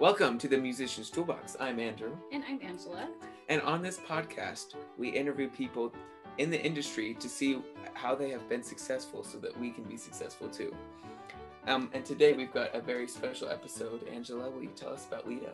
Welcome 0.00 0.38
to 0.38 0.46
the 0.46 0.56
Musician's 0.56 1.10
Toolbox. 1.10 1.56
I'm 1.58 1.80
Andrew. 1.80 2.16
And 2.30 2.44
I'm 2.48 2.60
Angela. 2.62 3.08
And 3.48 3.60
on 3.62 3.82
this 3.82 3.98
podcast, 3.98 4.76
we 4.96 5.08
interview 5.08 5.50
people 5.50 5.92
in 6.38 6.50
the 6.50 6.64
industry 6.64 7.14
to 7.14 7.28
see 7.28 7.60
how 7.94 8.14
they 8.14 8.30
have 8.30 8.48
been 8.48 8.62
successful 8.62 9.24
so 9.24 9.38
that 9.38 9.58
we 9.58 9.72
can 9.72 9.82
be 9.82 9.96
successful 9.96 10.48
too. 10.48 10.72
Um, 11.66 11.90
and 11.92 12.04
today 12.04 12.32
we've 12.32 12.52
got 12.52 12.72
a 12.76 12.80
very 12.80 13.08
special 13.08 13.48
episode. 13.48 14.06
Angela, 14.06 14.48
will 14.48 14.62
you 14.62 14.70
tell 14.76 14.92
us 14.92 15.04
about 15.04 15.28
Lito? 15.28 15.50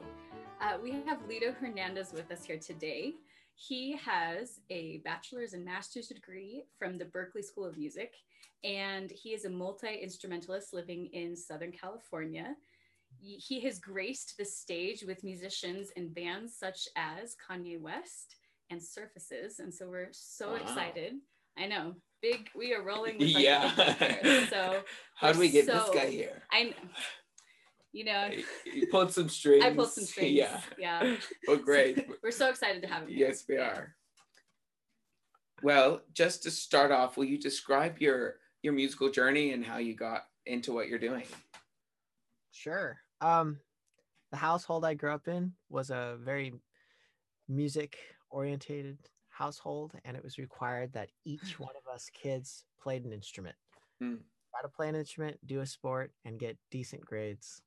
Uh, 0.61 0.77
we 0.83 0.91
have 1.07 1.27
Lito 1.27 1.57
Hernandez 1.57 2.13
with 2.13 2.31
us 2.31 2.45
here 2.45 2.59
today. 2.59 3.15
He 3.55 3.97
has 3.97 4.61
a 4.69 4.99
bachelor's 5.07 5.55
and 5.55 5.65
master's 5.65 6.09
degree 6.09 6.65
from 6.79 6.99
the 6.99 7.07
Berklee 7.07 7.45
School 7.45 7.65
of 7.65 7.79
Music, 7.79 8.13
and 8.63 9.11
he 9.11 9.31
is 9.31 9.47
a 9.47 9.51
multi 9.51 9.95
instrumentalist 10.03 10.75
living 10.75 11.07
in 11.15 11.35
Southern 11.35 11.73
California. 11.73 12.57
He 13.27 13.61
has 13.61 13.79
graced 13.79 14.35
the 14.39 14.45
stage 14.45 15.03
with 15.03 15.25
musicians 15.25 15.89
and 15.97 16.15
bands 16.15 16.57
such 16.59 16.87
as 16.95 17.35
Kanye 17.49 17.81
West 17.81 18.37
and 18.71 18.83
Surfaces, 18.83 19.61
and 19.61 19.73
so 19.73 19.89
we're 19.89 20.09
so 20.13 20.51
Wow. 20.51 20.57
excited. 20.57 21.15
I 21.57 21.67
know, 21.67 21.95
big. 22.21 22.51
We 22.55 22.75
are 22.75 22.83
rolling. 22.83 23.17
With 23.19 23.33
like, 23.33 23.45
Yeah. 23.45 24.47
so 24.51 24.83
How 25.17 25.33
do 25.33 25.39
we 25.39 25.49
get 25.49 25.67
this 25.67 25.89
guy 25.95 26.07
here? 26.11 26.43
I, 26.51 26.75
you 27.93 28.05
know, 28.05 28.31
You 28.65 28.89
pulled 28.89 29.13
some 29.13 29.29
strings. 29.29 29.65
I 29.65 29.73
pulled 29.73 29.93
some 29.93 30.05
strings. 30.05 30.33
Yeah. 30.33 30.61
yeah. 30.79 31.17
Well, 31.49 31.57
great. 31.59 32.07
We're 32.23 32.31
so 32.33 32.51
excited 32.51 32.83
to 32.83 32.89
have 32.89 33.05
him. 33.05 33.09
here. 33.09 33.29
Yes, 33.29 33.45
we 33.49 33.55
Yeah. 33.57 33.69
are. 33.71 33.97
Well, 35.63 36.03
just 36.13 36.43
to 36.43 36.51
start 36.51 36.91
off, 36.91 37.17
will 37.17 37.25
you 37.25 37.39
describe 37.39 38.01
your 38.01 38.41
your 38.63 38.73
musical 38.73 39.11
journey 39.11 39.53
and 39.53 39.65
how 39.65 39.79
you 39.79 39.95
got 39.95 40.23
into 40.47 40.73
what 40.75 40.89
you're 40.89 40.99
doing? 40.99 41.27
Sure. 42.51 42.99
Um, 43.25 43.59
the 44.31 44.37
household 44.37 44.85
I 44.85 44.93
grew 44.95 45.13
up 45.13 45.29
in 45.29 45.53
was 45.71 45.91
a 45.91 46.19
very 46.21 46.53
music 47.49 47.97
orientated 48.29 48.99
household, 49.31 49.93
and 50.05 50.15
it 50.17 50.23
was 50.23 50.37
required 50.37 50.93
that 50.93 51.09
each 51.25 51.59
one 51.59 51.73
of 51.75 51.91
us 51.93 52.11
kids 52.13 52.65
played 52.81 53.05
an 53.05 53.13
instrument. 53.13 53.57
Hmm. 53.99 54.17
Try 54.51 54.63
to 54.63 54.69
play 54.69 54.89
an 54.89 54.95
instrument, 54.95 55.39
do 55.47 55.61
a 55.61 55.67
sport, 55.67 56.13
and 56.27 56.39
get 56.39 56.59
decent 56.71 57.05
grades. 57.05 57.63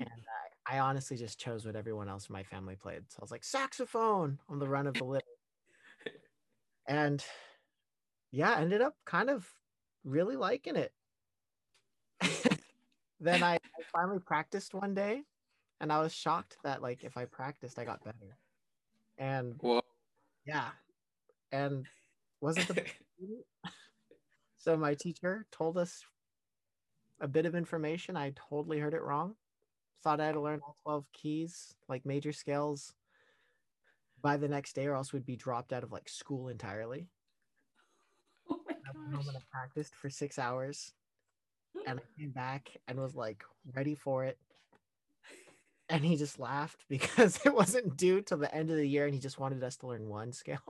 And 0.00 0.08
I, 0.66 0.76
I 0.76 0.78
honestly 0.80 1.18
just 1.18 1.38
chose 1.38 1.66
what 1.66 1.76
everyone 1.76 2.08
else 2.08 2.28
in 2.28 2.32
my 2.32 2.42
family 2.42 2.74
played. 2.74 3.02
So 3.08 3.18
I 3.20 3.22
was 3.22 3.30
like, 3.30 3.44
saxophone 3.44 4.38
on 4.48 4.58
the 4.58 4.68
run 4.68 4.86
of 4.86 4.94
the 4.94 5.04
litter. 5.04 5.26
and 6.88 7.22
yeah, 8.30 8.56
ended 8.58 8.80
up 8.80 8.94
kind 9.04 9.28
of 9.28 9.46
really 10.02 10.36
liking 10.36 10.76
it. 10.76 10.92
then 13.22 13.42
I, 13.42 13.54
I 13.54 13.82
finally 13.92 14.18
practiced 14.18 14.74
one 14.74 14.94
day 14.94 15.22
and 15.80 15.92
I 15.92 16.00
was 16.00 16.12
shocked 16.12 16.56
that 16.64 16.82
like 16.82 17.04
if 17.04 17.16
I 17.16 17.24
practiced 17.24 17.78
I 17.78 17.84
got 17.84 18.04
better. 18.04 18.36
And 19.16 19.54
Well, 19.60 19.84
yeah. 20.44 20.68
And 21.52 21.86
wasn't 22.40 22.68
the 22.68 22.84
so 24.58 24.76
my 24.76 24.94
teacher 24.94 25.46
told 25.52 25.78
us 25.78 26.04
a 27.20 27.28
bit 27.28 27.46
of 27.46 27.54
information. 27.54 28.16
I 28.16 28.32
totally 28.50 28.80
heard 28.80 28.94
it 28.94 29.02
wrong. 29.02 29.36
Thought 30.02 30.20
I 30.20 30.26
had 30.26 30.32
to 30.32 30.40
learn 30.40 30.60
all 30.64 30.76
12 30.82 31.04
keys, 31.12 31.74
like 31.88 32.04
major 32.04 32.32
scales 32.32 32.92
by 34.20 34.36
the 34.36 34.48
next 34.48 34.74
day, 34.74 34.86
or 34.86 34.94
else 34.94 35.12
we'd 35.12 35.24
be 35.24 35.36
dropped 35.36 35.72
out 35.72 35.84
of 35.84 35.92
like 35.92 36.08
school 36.08 36.48
entirely. 36.48 37.06
Oh 38.50 38.58
my 38.66 38.74
I 38.74 38.98
went 38.98 39.14
home 39.14 39.24
gosh. 39.24 39.26
and 39.28 39.36
I 39.36 39.40
practiced 39.52 39.94
for 39.94 40.10
six 40.10 40.40
hours 40.40 40.92
and 41.86 41.98
I 42.00 42.20
came 42.20 42.30
back 42.30 42.70
and 42.88 42.98
was 42.98 43.14
like 43.14 43.44
ready 43.74 43.94
for 43.94 44.24
it. 44.24 44.38
And 45.88 46.04
he 46.04 46.16
just 46.16 46.38
laughed 46.38 46.84
because 46.88 47.40
it 47.44 47.54
wasn't 47.54 47.96
due 47.96 48.22
till 48.22 48.38
the 48.38 48.54
end 48.54 48.70
of 48.70 48.76
the 48.76 48.86
year 48.86 49.04
and 49.04 49.14
he 49.14 49.20
just 49.20 49.38
wanted 49.38 49.62
us 49.62 49.76
to 49.78 49.86
learn 49.86 50.08
one 50.08 50.32
scale. 50.32 50.60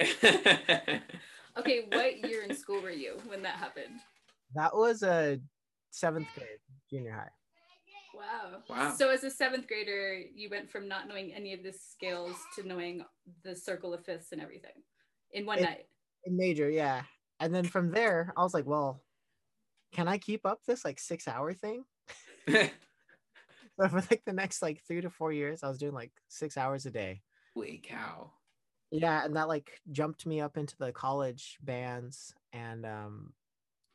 Okay, 1.58 1.86
what 1.90 2.28
year 2.28 2.44
in 2.44 2.54
school 2.54 2.80
were 2.80 2.90
you 2.90 3.16
when 3.26 3.42
that 3.42 3.56
happened? 3.56 3.98
That 4.54 4.76
was 4.76 5.02
a 5.02 5.40
seventh 5.90 6.28
grade 6.36 6.58
junior 6.88 7.12
high. 7.12 7.30
Wow. 8.14 8.62
Wow. 8.68 8.94
So 8.96 9.10
as 9.10 9.24
a 9.24 9.30
seventh 9.30 9.66
grader, 9.66 10.20
you 10.34 10.50
went 10.50 10.70
from 10.70 10.86
not 10.86 11.08
knowing 11.08 11.32
any 11.34 11.52
of 11.54 11.64
the 11.64 11.72
scales 11.72 12.36
to 12.56 12.66
knowing 12.66 13.04
the 13.42 13.56
circle 13.56 13.92
of 13.92 14.04
fifths 14.04 14.30
and 14.32 14.40
everything 14.40 14.70
in 15.32 15.46
one 15.46 15.58
It- 15.58 15.62
night. 15.62 15.86
In 16.24 16.36
major, 16.36 16.70
yeah. 16.70 17.02
And 17.40 17.54
then 17.54 17.64
from 17.64 17.90
there, 17.90 18.32
I 18.36 18.42
was 18.42 18.54
like, 18.54 18.66
well, 18.66 19.02
can 19.92 20.08
I 20.08 20.18
keep 20.18 20.46
up 20.46 20.60
this 20.66 20.84
like 20.84 20.98
six 20.98 21.28
hour 21.28 21.52
thing? 21.52 21.84
So 23.80 23.88
for 23.88 24.02
like 24.10 24.22
the 24.26 24.32
next 24.32 24.60
like 24.60 24.82
three 24.82 25.00
to 25.00 25.10
four 25.10 25.32
years, 25.32 25.62
I 25.62 25.68
was 25.68 25.78
doing 25.78 25.94
like 25.94 26.10
six 26.28 26.56
hours 26.56 26.84
a 26.86 26.90
day. 26.90 27.22
Holy 27.54 27.80
cow. 27.82 28.32
Yeah, 28.90 29.24
and 29.24 29.36
that 29.36 29.48
like 29.48 29.80
jumped 29.92 30.26
me 30.26 30.40
up 30.40 30.56
into 30.56 30.76
the 30.78 30.90
college 30.90 31.58
bands 31.62 32.34
and 32.52 32.84
um 32.84 33.32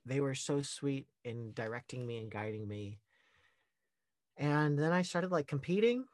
they 0.06 0.20
were 0.20 0.36
so 0.36 0.62
sweet 0.62 1.08
in 1.26 1.52
directing 1.54 2.06
me 2.06 2.18
and 2.18 2.32
guiding 2.32 2.68
me. 2.68 3.00
And 4.38 4.80
then 4.80 4.92
I 4.92 5.02
started 5.02 5.32
like 5.32 5.48
competing. 5.48 6.06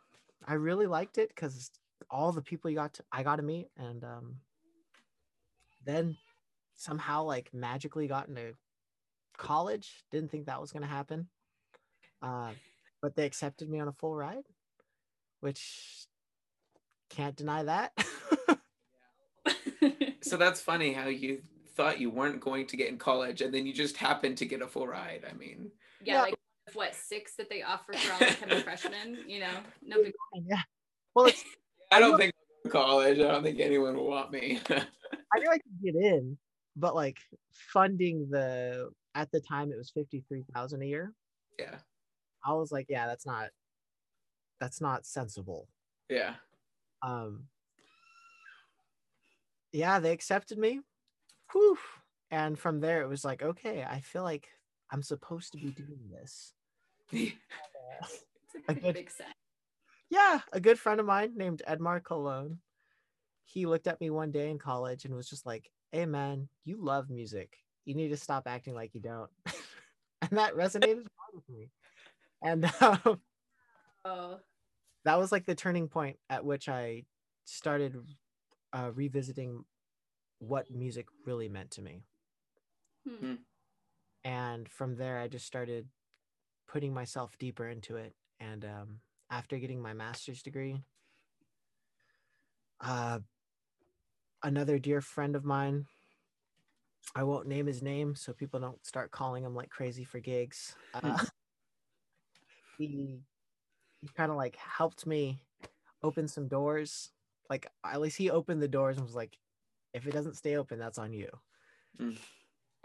I 0.47 0.53
really 0.56 0.88
liked 0.88 1.17
it 1.17 1.35
cuz 1.35 1.69
all 2.09 2.31
the 2.31 2.41
people 2.41 2.72
you 2.72 2.75
got 2.75 2.94
to 2.96 3.03
I 3.11 3.22
got 3.22 3.35
to 3.35 3.44
meet 3.44 3.67
and 3.78 4.03
um 4.03 4.41
then 5.85 6.17
somehow 6.75 7.23
like 7.23 7.53
magically 7.53 8.07
got 8.07 8.29
into 8.29 8.53
college. 9.39 10.03
Didn't 10.11 10.29
think 10.31 10.45
that 10.45 10.61
was 10.61 10.72
going 10.72 10.83
to 10.83 10.88
happen. 10.89 11.27
Uh 12.22 12.51
but 13.01 13.16
they 13.16 13.25
accepted 13.25 13.69
me 13.69 13.79
on 13.79 13.88
a 13.88 13.94
full 13.94 14.13
ride, 14.16 14.44
which 15.39 16.05
can't 17.09 17.35
deny 17.35 17.63
that. 17.63 17.91
So 20.22 20.35
that's 20.38 20.59
funny 20.61 20.91
how 20.94 21.07
you 21.07 21.41
thought 21.75 21.99
you 21.99 22.09
weren't 22.11 22.41
going 22.41 22.67
to 22.67 22.78
get 22.78 22.89
in 22.89 22.97
college 22.97 23.41
and 23.41 23.53
then 23.53 23.66
you 23.66 23.73
just 23.73 23.95
happened 23.97 24.38
to 24.39 24.45
get 24.45 24.61
a 24.61 24.67
full 24.67 24.85
ride. 24.85 25.23
I 25.28 25.33
mean, 25.33 25.72
yeah, 26.03 26.16
Yeah. 26.16 26.22
like 26.22 26.35
what 26.73 26.94
six 26.94 27.35
that 27.38 27.49
they 27.49 27.63
offer 27.63 27.94
for 27.94 28.13
all 28.13 28.19
becoming 28.29 28.59
freshmen. 28.63 29.17
You 29.28 29.39
know, 29.39 29.53
no 29.81 30.03
big. 30.03 30.13
yeah. 30.45 30.61
Well, 31.16 31.25
it's 31.28 31.44
I 31.91 31.99
don't 31.99 32.17
think 32.17 32.33
I'll 32.66 32.72
go 32.72 32.79
college. 32.79 33.19
I 33.19 33.23
don't 33.31 33.41
think 33.44 33.59
anyone 33.59 33.95
will 33.95 34.07
want 34.09 34.31
me. 34.31 34.59
I 34.69 35.39
knew 35.39 35.49
I 35.49 35.57
could 35.57 35.81
get 35.81 35.95
in, 35.95 36.38
but 36.75 36.94
like 36.95 37.17
funding 37.73 38.28
the 38.29 38.91
at 39.16 39.31
the 39.31 39.40
time 39.40 39.72
it 39.72 39.78
was 39.78 39.90
fifty 39.92 40.24
three 40.28 40.44
thousand 40.53 40.81
a 40.81 40.86
year. 40.86 41.14
yeah. 41.58 41.80
I 42.46 42.53
was 42.53 42.72
like, 42.72 42.86
yeah, 42.90 43.06
that's 43.08 43.25
not 43.25 43.50
that's 44.59 44.80
not 44.81 45.06
sensible. 45.06 45.68
Yeah. 46.09 46.36
Um 47.02 47.47
Yeah, 49.72 50.00
they 50.00 50.12
accepted 50.12 50.58
me. 50.58 50.80
Whew. 51.52 51.78
And 52.31 52.58
from 52.58 52.80
there 52.80 53.02
it 53.02 53.08
was 53.09 53.25
like, 53.25 53.42
okay, 53.44 53.84
I 53.84 54.02
feel 54.02 54.24
like 54.24 54.47
I'm 54.92 55.03
supposed 55.03 55.52
to 55.53 55.58
be 55.58 55.72
doing 55.72 56.09
this. 56.12 56.53
It's 58.02 58.56
a 58.68 58.72
A 58.72 58.76
good- 58.76 58.94
big 58.96 59.12
set. 59.12 59.36
Yeah, 60.09 60.40
a 60.53 60.59
good 60.59 60.80
friend 60.80 61.00
of 61.00 61.06
mine 61.06 61.34
named 61.36 61.62
Edmar 61.68 62.02
Colón. 62.02 62.58
He 63.46 63.66
looked 63.68 63.86
at 63.88 64.00
me 64.02 64.09
one 64.09 64.31
day 64.31 64.50
in 64.50 64.58
college 64.58 65.06
and 65.06 65.14
was 65.14 65.30
just 65.30 65.46
like, 65.46 65.70
"Hey 65.91 66.06
man, 66.08 66.50
you 66.66 66.78
love 66.84 67.09
music. 67.12 67.58
You 67.89 67.95
need 67.95 68.09
to 68.09 68.17
stop 68.17 68.44
acting 68.45 68.75
like 68.75 68.94
you 68.94 69.01
don't." 69.01 69.29
and 70.22 70.38
that 70.38 70.55
resonated 70.55 71.07
hard 71.17 71.33
with 71.33 71.50
me. 71.50 71.69
And 72.41 72.72
um, 72.81 73.19
Oh, 74.05 74.39
that 75.05 75.19
was 75.19 75.31
like 75.31 75.45
the 75.45 75.55
turning 75.55 75.88
point 75.88 76.17
at 76.29 76.45
which 76.45 76.69
I 76.69 77.03
started 77.45 77.97
uh, 78.73 78.91
revisiting 78.94 79.66
what 80.39 80.72
music 80.72 81.07
really 81.25 81.49
meant 81.49 81.72
to 81.72 81.81
me. 81.81 82.03
hmm. 83.07 83.35
And 84.23 84.69
from 84.69 84.95
there, 84.95 85.19
I 85.19 85.28
just 85.28 85.45
started 85.45 85.88
putting 86.67 86.94
myself 86.94 87.38
deeper 87.39 87.67
into 87.67 87.95
it. 87.95 88.13
And 88.39 88.63
um, 88.66 88.99
after 89.29 89.57
getting 89.57 89.81
my 89.81 89.93
master's 89.93 90.41
degree, 90.41 90.84
uh, 92.81 93.19
another 94.43 94.79
dear 94.79 95.02
friend 95.02 95.35
of 95.35 95.43
mine, 95.43 95.85
I 97.16 97.23
won't 97.23 97.47
name 97.47 97.66
his 97.66 97.81
name 97.81 98.16
so 98.16 98.34
people 98.34 98.59
don't 98.59 98.85
start 98.85 99.11
calling 99.11 99.43
him 99.43 99.55
like 99.55 99.69
crazy 99.69 100.03
for 100.03 100.19
gigs. 100.19 100.75
Uh, 100.93 101.17
he 102.78 103.19
he 104.01 104.07
kind 104.16 104.31
of 104.31 104.37
like 104.37 104.55
helped 104.55 105.05
me 105.05 105.41
open 106.03 106.28
some 106.28 106.47
doors. 106.47 107.11
Like 107.49 107.67
at 107.85 108.01
least 108.01 108.17
he 108.17 108.29
opened 108.29 108.61
the 108.61 108.67
doors 108.67 108.97
and 108.97 109.05
was 109.05 109.16
like, 109.16 109.37
if 109.93 110.05
it 110.05 110.13
doesn't 110.13 110.37
stay 110.37 110.55
open, 110.55 110.79
that's 110.79 110.99
on 110.99 111.13
you. 111.13 111.29
Mm. 111.99 112.17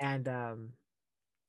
And 0.01 0.29
um, 0.29 0.73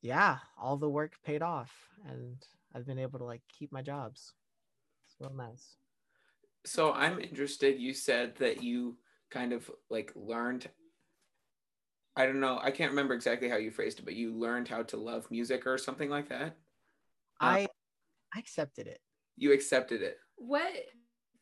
yeah, 0.01 0.37
all 0.61 0.77
the 0.77 0.89
work 0.89 1.13
paid 1.23 1.41
off, 1.41 1.71
and 2.07 2.37
I've 2.73 2.85
been 2.85 2.99
able 2.99 3.19
to 3.19 3.25
like 3.25 3.41
keep 3.49 3.71
my 3.71 3.81
jobs. 3.81 4.33
It's 5.05 5.15
real 5.19 5.35
nice. 5.35 5.77
So 6.65 6.93
I'm 6.93 7.19
interested. 7.19 7.79
You 7.79 7.93
said 7.93 8.35
that 8.37 8.61
you 8.61 8.97
kind 9.31 9.53
of 9.53 9.69
like 9.89 10.11
learned. 10.15 10.69
I 12.15 12.25
don't 12.25 12.39
know. 12.39 12.59
I 12.61 12.71
can't 12.71 12.91
remember 12.91 13.13
exactly 13.13 13.49
how 13.49 13.57
you 13.57 13.71
phrased 13.71 13.99
it, 13.99 14.05
but 14.05 14.15
you 14.15 14.33
learned 14.33 14.67
how 14.67 14.83
to 14.83 14.97
love 14.97 15.29
music 15.29 15.67
or 15.67 15.77
something 15.77 16.09
like 16.09 16.29
that. 16.29 16.55
I 17.41 17.67
I 18.33 18.39
accepted 18.39 18.87
it. 18.87 19.01
you 19.37 19.51
accepted 19.51 20.01
it. 20.01 20.17
What 20.37 20.71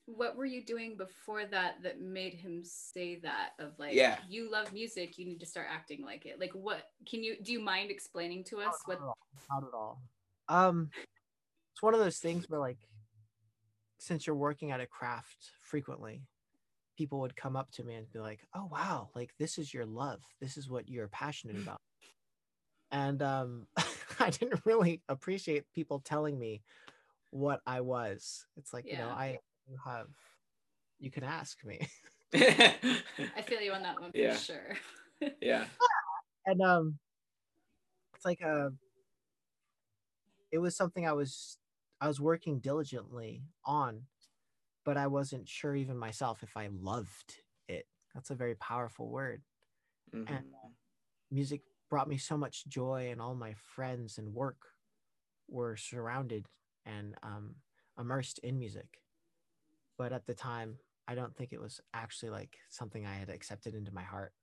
what 0.05 0.35
were 0.35 0.45
you 0.45 0.65
doing 0.65 0.97
before 0.97 1.45
that 1.45 1.75
that 1.83 2.01
made 2.01 2.33
him 2.33 2.61
say 2.63 3.19
that 3.21 3.51
of 3.59 3.71
like 3.79 3.93
Yeah. 3.93 4.17
you 4.27 4.51
love 4.51 4.73
music 4.73 5.17
you 5.17 5.25
need 5.25 5.39
to 5.39 5.45
start 5.45 5.67
acting 5.71 6.03
like 6.03 6.25
it 6.25 6.41
like 6.41 6.51
what 6.51 6.83
can 7.09 7.23
you 7.23 7.37
do 7.41 7.53
you 7.53 7.61
mind 7.61 7.89
explaining 7.89 8.43
to 8.45 8.59
us 8.59 8.75
what 8.83 8.99
Not 8.99 9.05
at 9.05 9.07
all. 9.07 9.17
Not 9.49 9.63
at 9.69 9.73
all. 9.73 10.01
Um, 10.49 10.89
it's 11.73 11.81
one 11.81 11.93
of 11.93 12.01
those 12.01 12.17
things 12.17 12.49
where, 12.49 12.59
like, 12.59 12.79
since 13.97 14.27
you're 14.27 14.35
working 14.35 14.71
at 14.71 14.81
a 14.81 14.85
craft 14.85 15.51
frequently, 15.61 16.21
people 16.97 17.19
would 17.21 17.35
come 17.35 17.55
up 17.55 17.71
to 17.73 17.83
me 17.83 17.95
and 17.95 18.11
be 18.11 18.19
like, 18.19 18.41
"Oh 18.53 18.67
wow, 18.71 19.09
like 19.15 19.31
this 19.39 19.57
is 19.57 19.73
your 19.73 19.85
love. 19.85 20.21
This 20.41 20.57
is 20.57 20.69
what 20.69 20.89
you're 20.89 21.07
passionate 21.07 21.57
about." 21.61 21.81
And 22.91 23.21
um, 23.21 23.67
I 24.19 24.29
didn't 24.29 24.61
really 24.65 25.01
appreciate 25.09 25.65
people 25.73 25.99
telling 25.99 26.37
me 26.39 26.61
what 27.31 27.61
I 27.65 27.81
was. 27.81 28.45
It's 28.57 28.73
like 28.73 28.85
you 28.85 28.97
know, 28.97 29.09
I 29.09 29.39
you 29.67 29.77
have, 29.83 30.07
you 30.99 31.11
can 31.11 31.23
ask 31.23 31.63
me. 31.65 31.87
i 32.35 33.41
feel 33.45 33.61
you 33.61 33.71
on 33.73 33.83
that 33.83 34.01
one 34.01 34.11
for 34.11 34.17
Yeah. 34.17 34.35
sure 34.35 34.75
yeah. 35.41 35.65
and 36.47 36.61
um 36.61 36.97
it's 38.15 38.25
like 38.25 38.41
uh 38.43 38.69
it 40.51 40.57
was 40.57 40.75
something 40.75 41.05
i 41.07 41.13
was 41.13 41.57
i 42.01 42.07
was 42.07 42.19
working 42.19 42.59
diligently 42.59 43.43
on 43.65 44.03
but 44.85 44.97
i 44.97 45.07
wasn't 45.07 45.47
sure 45.47 45.75
even 45.75 45.97
myself 45.97 46.44
if 46.44 46.56
i 46.57 46.68
loved 46.71 47.41
it. 47.68 47.88
That's 48.13 48.30
a 48.30 48.35
very 48.35 48.56
powerful 48.56 49.09
word. 49.09 49.41
Mhm. 50.13 50.30
and 50.30 50.45
music 51.31 51.62
brought 51.89 52.07
me 52.07 52.18
so 52.18 52.38
much 52.38 52.65
joy 52.68 53.09
and 53.12 53.21
all 53.21 53.35
my 53.35 53.53
friends 53.75 54.18
and 54.18 54.33
work 54.33 54.62
were 55.47 55.75
surrounded 55.75 56.47
and 56.85 57.15
um, 57.24 57.56
immersed 57.97 58.39
in 58.39 58.57
music. 58.59 59.01
But 59.97 60.13
at 60.13 60.25
the 60.25 60.33
time 60.35 60.77
i 61.07 61.15
don't 61.15 61.36
think 61.36 61.51
it 61.53 61.59
was 61.62 61.81
actually 61.94 62.29
like 62.29 62.57
something 62.69 63.06
i 63.06 63.15
had 63.15 63.29
accepted 63.29 63.74
into 63.75 63.94
my 63.94 64.03
heart. 64.03 64.33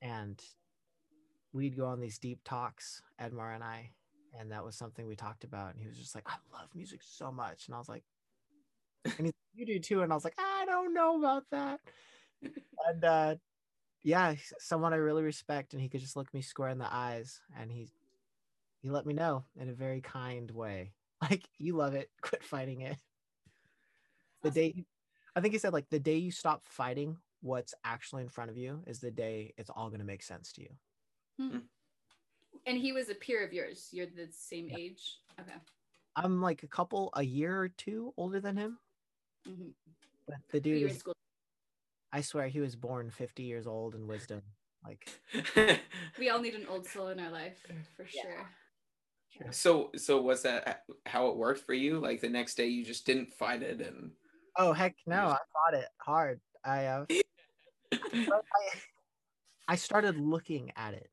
And 0.00 0.40
we'd 1.52 1.76
go 1.76 1.86
on 1.86 2.00
these 2.00 2.18
deep 2.18 2.40
talks 2.44 3.02
edmar 3.20 3.54
and 3.54 3.62
i 3.64 3.90
and 4.38 4.50
that 4.50 4.64
was 4.64 4.74
something 4.76 5.06
we 5.06 5.14
talked 5.16 5.44
about 5.44 5.72
and 5.72 5.80
he 5.80 5.86
was 5.86 5.98
just 5.98 6.14
like 6.14 6.24
i 6.26 6.36
love 6.52 6.68
music 6.74 7.00
so 7.02 7.30
much. 7.30 7.66
And 7.66 7.74
i 7.74 7.78
was 7.78 7.88
like 7.88 8.04
and 9.04 9.26
he's, 9.26 9.32
you 9.54 9.66
do 9.66 9.78
too. 9.78 10.02
And 10.02 10.12
i 10.12 10.14
was 10.14 10.24
like 10.24 10.38
i 10.38 10.64
don't 10.66 10.94
know 10.94 11.18
about 11.18 11.44
that. 11.50 11.80
And 12.88 13.04
uh 13.04 13.36
yeah 14.02 14.34
someone 14.58 14.92
i 14.92 14.96
really 14.96 15.22
respect 15.22 15.72
and 15.72 15.80
he 15.80 15.88
could 15.88 16.00
just 16.00 16.16
look 16.16 16.34
me 16.34 16.42
square 16.42 16.70
in 16.70 16.78
the 16.78 16.92
eyes 16.92 17.40
and 17.56 17.70
he 17.70 17.88
he 18.80 18.90
let 18.90 19.06
me 19.06 19.14
know 19.14 19.44
in 19.56 19.68
a 19.68 19.74
very 19.74 20.00
kind 20.00 20.50
way. 20.50 20.92
Like 21.30 21.44
you 21.56 21.76
love 21.76 21.94
it. 21.94 22.10
Quit 22.20 22.42
fighting 22.42 22.80
it. 22.80 22.96
The 24.42 24.50
day 24.50 24.84
i 25.36 25.40
think 25.40 25.52
he 25.54 25.58
said 25.58 25.72
like 25.72 25.88
the 25.88 26.00
day 26.00 26.16
you 26.16 26.32
stop 26.32 26.64
fighting 26.64 27.16
what's 27.42 27.74
actually 27.84 28.22
in 28.22 28.28
front 28.28 28.50
of 28.50 28.56
you 28.56 28.82
is 28.86 28.98
the 28.98 29.10
day 29.10 29.52
it's 29.56 29.70
all 29.70 29.88
going 29.88 30.00
to 30.00 30.06
make 30.06 30.22
sense 30.22 30.52
to 30.52 30.62
you. 30.62 30.68
And 32.66 32.78
he 32.78 32.92
was 32.92 33.08
a 33.08 33.14
peer 33.14 33.44
of 33.44 33.52
yours. 33.52 33.88
You're 33.92 34.06
the 34.06 34.28
same 34.30 34.70
age? 34.70 35.18
Okay. 35.40 35.52
I'm 36.14 36.40
like 36.40 36.62
a 36.62 36.68
couple 36.68 37.10
a 37.14 37.22
year 37.22 37.58
or 37.58 37.68
two 37.68 38.12
older 38.16 38.40
than 38.40 38.56
him 38.56 38.78
hmm 39.46 39.70
but 40.26 40.36
the 40.50 40.60
dude 40.60 40.82
is, 40.90 40.98
school 40.98 41.14
i 42.12 42.20
swear 42.20 42.48
he 42.48 42.60
was 42.60 42.76
born 42.76 43.10
50 43.10 43.42
years 43.42 43.66
old 43.66 43.94
in 43.94 44.06
wisdom 44.06 44.42
like 44.84 45.08
we 46.18 46.28
all 46.30 46.40
need 46.40 46.54
an 46.54 46.66
old 46.66 46.86
soul 46.86 47.08
in 47.08 47.18
our 47.18 47.30
life 47.30 47.58
for 47.96 48.06
Yeah. 48.14 48.22
sure 48.22 48.46
so 49.50 49.90
so 49.96 50.20
was 50.20 50.42
that 50.42 50.82
how 51.06 51.28
it 51.28 51.36
worked 51.36 51.64
for 51.64 51.74
you? 51.74 51.98
Like 51.98 52.20
the 52.20 52.28
next 52.28 52.54
day 52.54 52.66
you 52.66 52.84
just 52.84 53.06
didn't 53.06 53.32
fight 53.32 53.62
it 53.62 53.80
and 53.80 54.12
oh 54.56 54.72
heck 54.72 54.94
no 55.06 55.28
i 55.28 55.38
fought 55.52 55.74
it 55.74 55.88
hard 55.98 56.38
i 56.64 56.84
uh 56.84 57.06
I, 58.14 58.42
I 59.68 59.76
started 59.76 60.18
looking 60.18 60.70
at 60.76 60.94
it 60.94 61.10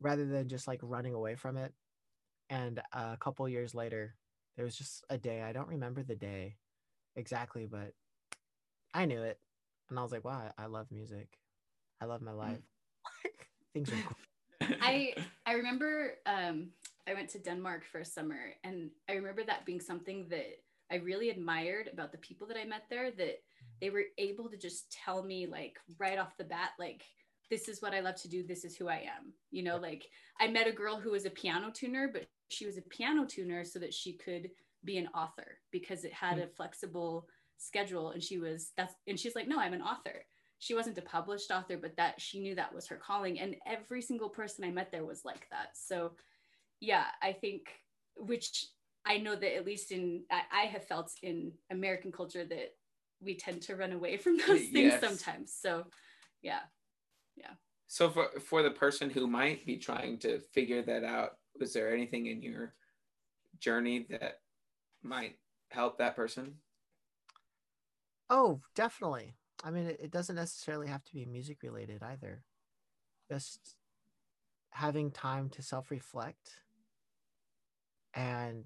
rather 0.00 0.26
than 0.26 0.48
just 0.48 0.68
like 0.68 0.80
running 0.82 1.14
away 1.14 1.34
from 1.34 1.56
it. 1.56 1.72
And 2.50 2.80
a 2.92 3.16
couple 3.18 3.48
years 3.48 3.74
later, 3.74 4.14
there 4.56 4.64
was 4.64 4.76
just 4.76 5.04
a 5.10 5.18
day. 5.18 5.42
I 5.42 5.52
don't 5.52 5.68
remember 5.68 6.02
the 6.02 6.14
day 6.14 6.56
exactly, 7.16 7.66
but 7.66 7.92
I 8.92 9.04
knew 9.06 9.22
it. 9.22 9.38
And 9.90 9.98
I 9.98 10.02
was 10.02 10.12
like, 10.12 10.24
wow, 10.24 10.50
I 10.56 10.66
love 10.66 10.86
music. 10.90 11.28
I 12.00 12.06
love 12.06 12.22
my 12.22 12.32
life. 12.32 12.58
Things 13.74 13.90
are 13.90 13.96
cool. 14.06 14.76
I 14.80 15.14
I 15.46 15.54
remember 15.54 16.14
um, 16.26 16.68
I 17.08 17.14
went 17.14 17.28
to 17.30 17.38
Denmark 17.38 17.84
for 17.84 17.98
a 17.98 18.04
summer, 18.04 18.54
and 18.62 18.90
I 19.08 19.14
remember 19.14 19.44
that 19.44 19.66
being 19.66 19.80
something 19.80 20.26
that 20.30 20.60
I 20.90 20.96
really 20.96 21.30
admired 21.30 21.90
about 21.92 22.12
the 22.12 22.18
people 22.18 22.46
that 22.48 22.56
I 22.56 22.64
met 22.64 22.84
there. 22.88 23.10
That 23.10 23.42
they 23.80 23.90
were 23.90 24.04
able 24.16 24.48
to 24.48 24.56
just 24.56 24.90
tell 24.92 25.22
me 25.22 25.46
like 25.46 25.78
right 25.98 26.18
off 26.18 26.36
the 26.38 26.44
bat, 26.44 26.70
like 26.78 27.04
this 27.50 27.68
is 27.68 27.82
what 27.82 27.94
I 27.94 28.00
love 28.00 28.16
to 28.16 28.28
do. 28.28 28.42
This 28.42 28.64
is 28.64 28.76
who 28.76 28.88
I 28.88 28.96
am. 28.96 29.32
You 29.50 29.64
know, 29.64 29.76
like 29.76 30.06
I 30.40 30.48
met 30.48 30.66
a 30.66 30.72
girl 30.72 30.98
who 30.98 31.10
was 31.10 31.26
a 31.26 31.30
piano 31.30 31.70
tuner, 31.70 32.08
but 32.12 32.26
she 32.48 32.66
was 32.66 32.78
a 32.78 32.82
piano 32.82 33.26
tuner 33.26 33.64
so 33.64 33.78
that 33.80 33.92
she 33.92 34.14
could 34.14 34.50
be 34.84 34.98
an 34.98 35.08
author 35.08 35.58
because 35.70 36.04
it 36.04 36.12
had 36.12 36.36
hmm. 36.36 36.44
a 36.44 36.46
flexible 36.46 37.26
schedule, 37.56 38.10
and 38.10 38.22
she 38.22 38.38
was 38.38 38.72
that's 38.76 38.94
and 39.06 39.18
she's 39.18 39.34
like, 39.34 39.48
no, 39.48 39.58
I'm 39.58 39.74
an 39.74 39.82
author 39.82 40.24
she 40.64 40.74
wasn't 40.74 40.96
a 40.96 41.02
published 41.02 41.50
author, 41.50 41.76
but 41.76 41.94
that 41.96 42.18
she 42.18 42.40
knew 42.40 42.54
that 42.54 42.74
was 42.74 42.86
her 42.86 42.96
calling. 42.96 43.38
And 43.38 43.56
every 43.66 44.00
single 44.00 44.30
person 44.30 44.64
I 44.64 44.70
met 44.70 44.90
there 44.90 45.04
was 45.04 45.22
like 45.22 45.46
that. 45.50 45.70
So, 45.74 46.12
yeah, 46.80 47.04
I 47.22 47.32
think, 47.32 47.66
which 48.16 48.68
I 49.04 49.18
know 49.18 49.34
that 49.34 49.56
at 49.56 49.66
least 49.66 49.92
in, 49.92 50.22
I, 50.30 50.62
I 50.62 50.64
have 50.66 50.86
felt 50.86 51.10
in 51.22 51.52
American 51.70 52.12
culture 52.12 52.46
that 52.46 52.76
we 53.20 53.36
tend 53.36 53.60
to 53.62 53.76
run 53.76 53.92
away 53.92 54.16
from 54.16 54.38
those 54.46 54.68
things 54.68 54.94
Yes. 54.94 55.00
sometimes. 55.02 55.52
So, 55.52 55.84
yeah. 56.40 56.60
Yeah 57.36 57.50
so 57.86 58.10
for 58.10 58.28
for 58.40 58.62
the 58.62 58.70
person 58.70 59.10
who 59.10 59.26
might 59.26 59.64
be 59.66 59.76
trying 59.76 60.18
to 60.18 60.40
figure 60.52 60.82
that 60.82 61.04
out, 61.04 61.32
was 61.60 61.72
there 61.72 61.92
anything 61.92 62.26
in 62.26 62.42
your 62.42 62.74
journey 63.60 64.06
that 64.10 64.40
might 65.04 65.36
help 65.70 65.98
that 65.98 66.16
person? 66.16 66.54
Oh, 68.30 68.60
definitely. 68.74 69.34
I 69.62 69.70
mean, 69.70 69.86
it, 69.86 70.00
it 70.00 70.10
doesn't 70.10 70.36
necessarily 70.36 70.88
have 70.88 71.04
to 71.04 71.14
be 71.14 71.24
music 71.24 71.62
related 71.62 72.02
either. 72.02 72.42
Just 73.30 73.76
having 74.70 75.10
time 75.10 75.48
to 75.50 75.62
self 75.62 75.90
reflect 75.90 76.60
and 78.14 78.64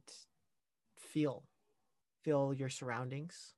feel, 0.98 1.44
feel 2.22 2.52
your 2.54 2.68
surroundings 2.68 3.54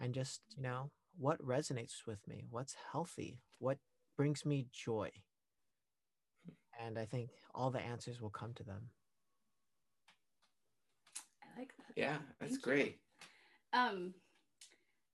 and 0.00 0.14
just, 0.14 0.40
you 0.56 0.62
know, 0.62 0.90
what 1.18 1.42
resonates 1.44 2.06
with 2.06 2.26
me? 2.28 2.44
What's 2.50 2.76
healthy? 2.92 3.40
What 3.58 3.78
brings 4.16 4.44
me 4.44 4.66
joy? 4.72 5.10
And 6.80 6.98
I 6.98 7.06
think 7.06 7.30
all 7.54 7.70
the 7.70 7.80
answers 7.80 8.20
will 8.20 8.30
come 8.30 8.54
to 8.54 8.62
them. 8.64 8.90
I 11.58 11.62
like 11.62 11.72
that. 11.76 11.92
Yeah, 11.96 12.16
that's 12.40 12.52
Thank 12.52 12.66
you. 12.66 12.72
great. 12.72 12.98
Um, 13.72 14.14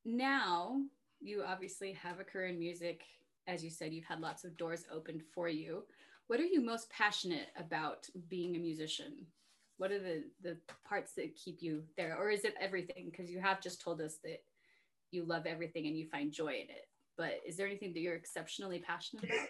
now 0.05 0.83
you 1.21 1.43
obviously 1.47 1.93
have 1.93 2.21
a 2.21 2.25
career 2.25 2.49
in 2.49 2.59
music. 2.59 3.03
As 3.47 3.65
you 3.65 3.71
said, 3.71 3.93
you've 3.93 4.05
had 4.05 4.21
lots 4.21 4.45
of 4.45 4.57
doors 4.57 4.85
opened 4.93 5.23
for 5.35 5.49
you. 5.49 5.85
What 6.27 6.41
are 6.41 6.45
you 6.45 6.61
most 6.65 6.91
passionate 6.91 7.49
about 7.57 8.07
being 8.29 8.57
a 8.57 8.59
musician? 8.59 9.27
What 9.79 9.91
are 9.91 9.99
the 9.99 10.25
the 10.43 10.57
parts 10.87 11.13
that 11.15 11.35
keep 11.35 11.59
you 11.61 11.83
there, 11.97 12.17
or 12.17 12.31
is 12.31 12.45
it 12.45 12.55
everything? 12.61 13.09
Because 13.11 13.31
you 13.31 13.41
have 13.41 13.61
just 13.61 13.81
told 13.81 14.01
us 14.01 14.19
that 14.25 14.43
you 15.11 15.25
love 15.25 15.47
everything 15.47 15.87
and 15.87 15.97
you 15.97 16.07
find 16.09 16.31
joy 16.33 16.49
in 16.49 16.71
it. 16.71 16.89
But 17.17 17.41
is 17.47 17.57
there 17.57 17.67
anything 17.67 17.93
that 17.95 18.01
you're 18.01 18.15
exceptionally 18.17 18.81
passionate 18.81 19.25
about? 19.25 19.49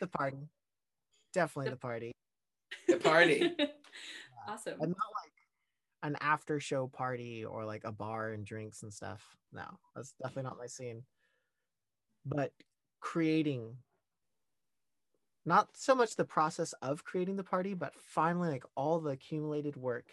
The 0.00 0.06
party. 0.06 0.48
Definitely 1.32 1.66
The- 1.66 1.76
the 1.76 1.80
party. 1.80 2.12
The 2.88 2.96
party. 2.96 3.54
awesome. 4.48 4.74
I'm 4.80 4.88
not 4.90 5.12
like 5.22 5.27
an 6.02 6.16
after 6.20 6.60
show 6.60 6.86
party 6.86 7.44
or 7.44 7.64
like 7.64 7.84
a 7.84 7.92
bar 7.92 8.32
and 8.32 8.44
drinks 8.44 8.82
and 8.82 8.92
stuff. 8.92 9.36
No, 9.52 9.64
that's 9.94 10.12
definitely 10.22 10.44
not 10.44 10.58
my 10.58 10.66
scene. 10.66 11.02
But 12.24 12.52
creating 13.00 13.76
not 15.44 15.68
so 15.72 15.94
much 15.94 16.16
the 16.16 16.24
process 16.24 16.74
of 16.82 17.04
creating 17.04 17.36
the 17.36 17.44
party, 17.44 17.74
but 17.74 17.94
finally 17.96 18.50
like 18.50 18.64
all 18.76 19.00
the 19.00 19.10
accumulated 19.10 19.76
work 19.76 20.06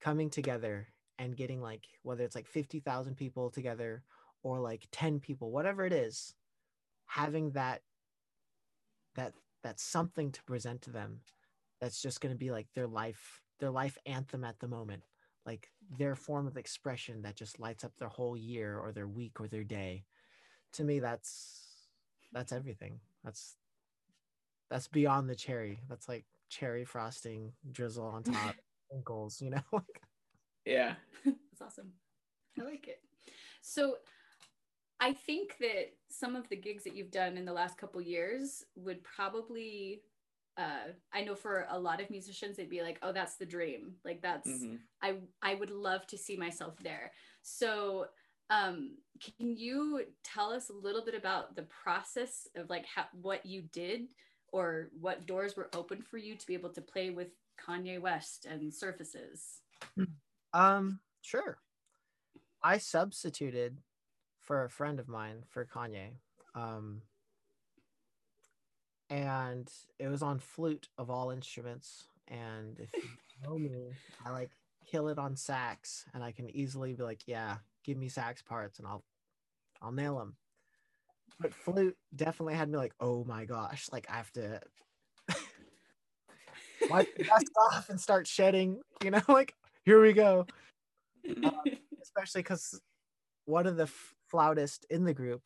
coming 0.00 0.28
together 0.28 0.88
and 1.18 1.36
getting 1.36 1.62
like 1.62 1.86
whether 2.02 2.24
it's 2.24 2.34
like 2.34 2.48
50,000 2.48 3.14
people 3.14 3.50
together 3.50 4.02
or 4.42 4.58
like 4.58 4.86
10 4.92 5.20
people, 5.20 5.50
whatever 5.50 5.86
it 5.86 5.92
is, 5.92 6.34
having 7.06 7.50
that 7.52 7.82
that 9.14 9.32
that's 9.62 9.82
something 9.82 10.30
to 10.32 10.42
present 10.44 10.82
to 10.82 10.90
them 10.90 11.20
that's 11.80 12.02
just 12.02 12.20
going 12.20 12.34
to 12.34 12.38
be 12.38 12.50
like 12.50 12.66
their 12.74 12.86
life 12.86 13.40
their 13.58 13.70
life 13.70 13.98
anthem 14.06 14.44
at 14.44 14.58
the 14.60 14.68
moment 14.68 15.02
like 15.44 15.70
their 15.98 16.16
form 16.16 16.46
of 16.46 16.56
expression 16.56 17.22
that 17.22 17.36
just 17.36 17.60
lights 17.60 17.84
up 17.84 17.96
their 17.96 18.08
whole 18.08 18.36
year 18.36 18.78
or 18.78 18.92
their 18.92 19.06
week 19.06 19.40
or 19.40 19.48
their 19.48 19.64
day 19.64 20.04
to 20.72 20.84
me 20.84 20.98
that's 20.98 21.62
that's 22.32 22.52
everything 22.52 23.00
that's 23.24 23.56
that's 24.70 24.88
beyond 24.88 25.28
the 25.28 25.34
cherry 25.34 25.78
that's 25.88 26.08
like 26.08 26.24
cherry 26.48 26.84
frosting 26.84 27.52
drizzle 27.72 28.06
on 28.06 28.22
top 28.22 28.54
wrinkles, 28.92 29.40
you 29.40 29.50
know. 29.50 29.62
Yeah. 30.64 30.94
That's 31.24 31.62
awesome. 31.62 31.92
I 32.58 32.64
like 32.64 32.88
it. 32.88 33.00
So 33.60 33.98
I 34.98 35.12
think 35.12 35.58
that 35.60 35.92
some 36.08 36.34
of 36.34 36.48
the 36.48 36.56
gigs 36.56 36.82
that 36.82 36.96
you've 36.96 37.12
done 37.12 37.36
in 37.36 37.44
the 37.44 37.52
last 37.52 37.78
couple 37.78 38.00
years 38.00 38.64
would 38.74 39.00
probably 39.04 40.00
uh, 40.56 40.92
I 41.12 41.22
know 41.24 41.34
for 41.34 41.66
a 41.68 41.78
lot 41.78 42.00
of 42.00 42.10
musicians 42.10 42.56
they'd 42.56 42.70
be 42.70 42.82
like, 42.82 42.98
"Oh, 43.02 43.12
that's 43.12 43.36
the 43.36 43.46
dream. 43.46 43.96
Like 44.04 44.22
that's 44.22 44.48
Mhm. 44.48 44.80
I 45.02 45.20
I 45.42 45.54
would 45.54 45.70
love 45.70 46.06
to 46.08 46.18
see 46.18 46.36
myself 46.36 46.76
there." 46.78 47.12
So, 47.42 48.08
um, 48.50 48.98
can 49.20 49.56
you 49.56 50.06
tell 50.24 50.50
us 50.52 50.70
a 50.70 50.72
little 50.72 51.04
bit 51.04 51.14
about 51.14 51.56
the 51.56 51.64
process 51.64 52.46
of 52.54 52.70
like 52.70 52.86
how, 52.86 53.06
what 53.12 53.44
you 53.44 53.62
did 53.62 54.08
or 54.48 54.90
what 55.00 55.26
doors 55.26 55.56
were 55.56 55.68
open 55.74 56.02
for 56.02 56.18
you 56.18 56.36
to 56.36 56.46
be 56.46 56.54
able 56.54 56.72
to 56.72 56.80
play 56.80 57.10
with 57.10 57.28
Kanye 57.58 58.00
West 58.00 58.46
and 58.46 58.72
Surfaces? 58.72 59.60
Um, 60.52 61.00
sure. 61.22 61.58
I 62.62 62.78
substituted 62.78 63.82
for 64.40 64.64
a 64.64 64.70
friend 64.70 64.98
of 64.98 65.08
mine 65.08 65.44
for 65.48 65.66
Kanye. 65.66 66.12
Um, 66.54 67.02
and 69.10 69.70
it 69.98 70.08
was 70.08 70.22
on 70.22 70.38
flute 70.38 70.88
of 70.98 71.10
all 71.10 71.30
instruments. 71.30 72.08
And 72.28 72.78
if 72.78 72.90
you 72.94 73.08
know 73.44 73.58
me, 73.58 73.92
I 74.24 74.30
like 74.30 74.50
kill 74.90 75.08
it 75.08 75.18
on 75.18 75.36
sax, 75.36 76.04
and 76.14 76.22
I 76.22 76.32
can 76.32 76.48
easily 76.50 76.92
be 76.94 77.02
like, 77.02 77.22
"Yeah, 77.26 77.56
give 77.84 77.96
me 77.96 78.08
sax 78.08 78.42
parts, 78.42 78.78
and 78.78 78.88
I'll, 78.88 79.04
I'll 79.80 79.92
nail 79.92 80.18
them." 80.18 80.36
But 81.38 81.54
flute 81.54 81.96
definitely 82.14 82.54
had 82.54 82.68
me 82.68 82.78
like, 82.78 82.94
"Oh 83.00 83.24
my 83.24 83.44
gosh!" 83.44 83.88
Like 83.92 84.06
I 84.10 84.16
have 84.16 84.32
to 84.32 84.60
wipe 86.90 87.14
the 87.16 87.24
dust 87.24 87.50
off 87.72 87.90
and 87.90 88.00
start 88.00 88.26
shedding. 88.26 88.80
You 89.04 89.12
know, 89.12 89.22
like 89.28 89.54
here 89.84 90.02
we 90.02 90.12
go 90.12 90.46
um, 91.44 91.52
especially 92.02 92.42
because 92.42 92.80
one 93.44 93.66
of 93.66 93.76
the 93.76 93.84
f- 93.84 94.14
flautists 94.28 94.86
in 94.90 95.04
the 95.04 95.14
group 95.14 95.42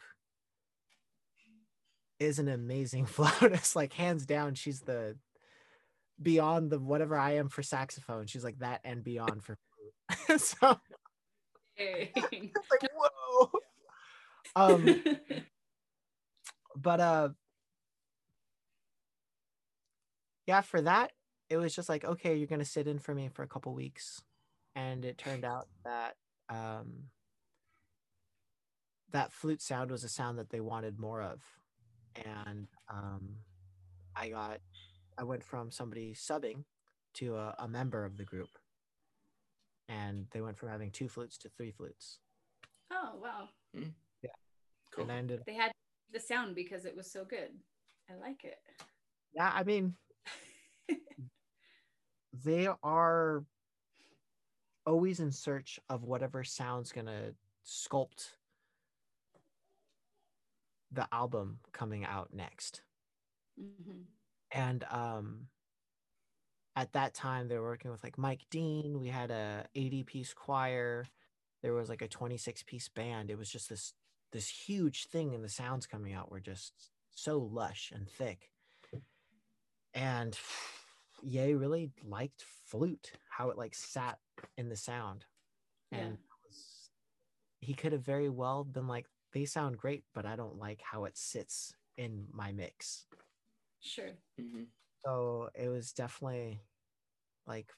is 2.20 2.38
an 2.38 2.48
amazing 2.48 3.06
flautist 3.06 3.74
like 3.74 3.92
hands 3.94 4.26
down 4.26 4.54
she's 4.54 4.80
the 4.82 5.16
beyond 6.22 6.70
the 6.70 6.78
whatever 6.78 7.16
i 7.16 7.32
am 7.32 7.48
for 7.48 7.62
saxophone 7.62 8.26
she's 8.26 8.44
like 8.44 8.58
that 8.58 8.80
and 8.84 9.02
beyond 9.02 9.42
for 9.42 9.56
flute 9.56 10.40
so 10.40 10.78
like 12.70 12.90
whoa. 12.94 13.50
Um 14.54 15.02
but 16.76 17.00
uh 17.00 17.28
yeah 20.46 20.60
for 20.60 20.82
that 20.82 21.12
it 21.48 21.56
was 21.56 21.74
just 21.74 21.88
like 21.88 22.04
okay 22.04 22.36
you're 22.36 22.46
gonna 22.46 22.64
sit 22.64 22.86
in 22.86 22.98
for 22.98 23.14
me 23.14 23.28
for 23.32 23.42
a 23.42 23.48
couple 23.48 23.74
weeks. 23.74 24.22
And 24.76 25.04
it 25.04 25.18
turned 25.18 25.44
out 25.44 25.68
that 25.84 26.16
um 26.48 27.04
that 29.10 29.32
flute 29.32 29.62
sound 29.62 29.90
was 29.90 30.04
a 30.04 30.08
sound 30.08 30.38
that 30.38 30.50
they 30.50 30.60
wanted 30.60 30.98
more 30.98 31.22
of 31.22 31.40
and 32.24 32.66
um 32.92 33.28
i 34.16 34.28
got 34.28 34.58
i 35.18 35.22
went 35.24 35.42
from 35.42 35.70
somebody 35.70 36.14
subbing 36.14 36.64
to 37.14 37.36
a, 37.36 37.54
a 37.58 37.68
member 37.68 38.04
of 38.04 38.16
the 38.16 38.24
group 38.24 38.48
and 39.88 40.26
they 40.32 40.40
went 40.40 40.56
from 40.56 40.68
having 40.68 40.90
two 40.90 41.08
flutes 41.08 41.36
to 41.38 41.48
three 41.48 41.70
flutes 41.72 42.18
oh 42.92 43.12
wow. 43.22 43.48
Yeah. 44.22 44.30
Cool. 44.92 45.04
and 45.04 45.12
I 45.12 45.16
ended 45.16 45.40
They 45.46 45.54
had 45.54 45.72
the 46.12 46.20
sound 46.20 46.54
because 46.56 46.84
it 46.84 46.96
was 46.96 47.10
so 47.10 47.24
good. 47.24 47.50
I 48.10 48.14
like 48.20 48.44
it. 48.44 48.58
yeah 49.34 49.50
i 49.54 49.62
mean 49.64 49.94
they 52.44 52.68
are 52.82 53.44
always 54.86 55.20
in 55.20 55.30
search 55.30 55.78
of 55.88 56.02
whatever 56.04 56.42
sound's 56.44 56.90
gonna 56.92 57.32
sculpt 57.66 58.30
the 60.92 61.08
album 61.12 61.60
coming 61.72 62.04
out 62.04 62.32
next. 62.32 62.82
Mhm. 63.58 64.06
and 64.52 64.84
um 64.90 65.48
at 66.76 66.92
that 66.92 67.14
time 67.14 67.48
they 67.48 67.56
were 67.58 67.68
working 67.68 67.90
with 67.90 68.02
like 68.02 68.16
mike 68.18 68.46
dean. 68.50 68.98
We 69.00 69.08
had 69.08 69.30
a 69.30 69.66
80 69.74 70.04
piece 70.04 70.32
choir. 70.34 71.06
There 71.62 71.74
was 71.74 71.88
like 71.88 72.02
a 72.02 72.08
26 72.08 72.62
piece 72.62 72.88
band. 72.88 73.30
It 73.30 73.36
was 73.38 73.50
just 73.50 73.68
this 73.68 73.94
this 74.32 74.48
huge 74.48 75.06
thing 75.08 75.34
and 75.34 75.44
the 75.44 75.48
sounds 75.48 75.86
coming 75.86 76.12
out 76.14 76.30
were 76.30 76.40
just 76.40 76.72
so 77.10 77.38
lush 77.38 77.92
and 77.94 78.08
thick. 78.08 78.50
And 79.94 80.38
Ye 81.22 81.52
really 81.52 81.90
liked 82.02 82.42
flute 82.66 83.12
how 83.28 83.50
it 83.50 83.58
like 83.58 83.74
sat 83.74 84.18
in 84.56 84.68
the 84.70 84.76
sound. 84.76 85.26
Yeah. 85.92 85.98
and 85.98 86.18
was, 86.46 86.90
he 87.60 87.74
could 87.74 87.92
have 87.92 88.02
very 88.04 88.30
well 88.30 88.64
been 88.64 88.86
like 88.86 89.06
they 89.32 89.44
sound 89.44 89.78
great 89.78 90.04
but 90.14 90.26
i 90.26 90.36
don't 90.36 90.58
like 90.58 90.82
how 90.82 91.04
it 91.04 91.16
sits 91.16 91.74
in 91.96 92.28
my 92.32 92.52
mix 92.52 93.06
Sure. 93.80 94.16
Mhm. 94.38 94.70
so 95.04 95.50
it 95.54 95.68
was 95.68 95.92
definitely 95.92 96.60
like 97.46 97.72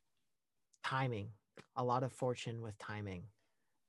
timing, 0.85 1.35
a 1.77 1.85
lot 1.85 2.05
of 2.05 2.13
fortune 2.13 2.63
with 2.63 2.79
timing 2.79 3.29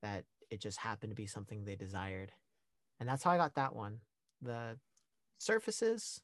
that 0.02 0.26
it 0.50 0.60
just 0.60 0.78
happened 0.78 1.10
to 1.12 1.16
be 1.16 1.26
something 1.26 1.64
they 1.64 1.76
desired. 1.76 2.32
And 3.00 3.08
that's 3.08 3.22
how 3.24 3.32
I 3.32 3.38
got 3.38 3.54
that 3.56 3.74
one. 3.76 4.02
The 4.42 4.80
surfaces, 5.38 6.22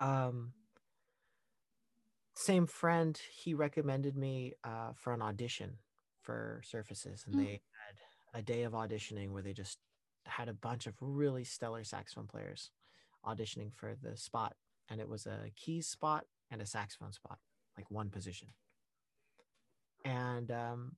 um, 0.00 0.54
same 2.34 2.66
friend, 2.66 3.16
he 3.16 3.54
recommended 3.54 4.16
me 4.16 4.54
uh, 4.64 4.92
for 4.92 5.12
an 5.14 5.22
audition 5.22 5.78
for 6.20 6.60
surfaces, 6.64 7.24
and 7.26 7.36
Mm. 7.36 7.38
they 7.38 7.60
had 8.32 8.40
a 8.40 8.42
day 8.42 8.62
of 8.64 8.72
auditioning 8.72 9.30
where 9.32 9.42
they 9.42 9.52
just 9.52 9.78
had 10.26 10.48
a 10.48 10.54
bunch 10.54 10.86
of 10.86 10.94
really 11.00 11.44
stellar 11.44 11.84
saxophone 11.84 12.26
players 12.26 12.70
auditioning 13.24 13.72
for 13.74 13.94
the 14.02 14.16
spot 14.16 14.54
and 14.88 15.00
it 15.00 15.08
was 15.08 15.26
a 15.26 15.50
keys 15.56 15.86
spot 15.86 16.24
and 16.50 16.62
a 16.62 16.66
saxophone 16.66 17.12
spot 17.12 17.38
like 17.76 17.90
one 17.90 18.08
position. 18.08 18.48
And 20.04 20.50
um, 20.50 20.92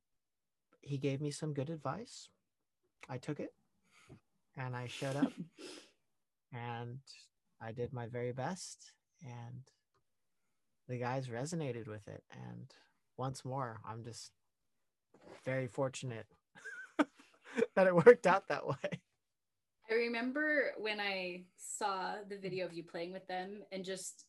he 0.83 0.99
gave 0.99 1.21
me 1.21 1.31
some 1.31 1.55
good 1.55 1.71
advice. 1.71 2.29
I 3.09 3.17
took 3.19 3.41
it 3.41 3.53
and 4.59 4.75
i 4.77 4.87
showed 4.87 5.17
up 5.17 5.33
and 6.53 6.99
i 7.61 7.73
did 7.73 7.93
my 7.93 8.07
very 8.07 8.33
best 8.33 8.93
and 9.23 9.63
the 10.89 10.99
guys 10.99 11.29
resonated 11.29 11.87
with 11.87 12.07
it. 12.09 12.23
And 12.33 12.73
once 13.17 13.45
more 13.45 13.81
i'm 13.89 14.03
just 14.05 14.33
very 15.45 15.67
fortunate 15.67 16.27
that 17.75 17.87
it 17.87 17.95
worked 17.95 18.27
out 18.27 18.49
that 18.49 18.67
way 18.67 19.01
I 19.91 19.95
remember 19.95 20.73
when 20.79 21.01
I 21.01 21.45
saw 21.57 22.17
the 22.29 22.37
video 22.37 22.67
of 22.67 22.73
you 22.75 22.85
playing 22.85 23.13
with 23.13 23.27
them 23.27 23.63
and 23.73 23.85
just 23.85 24.25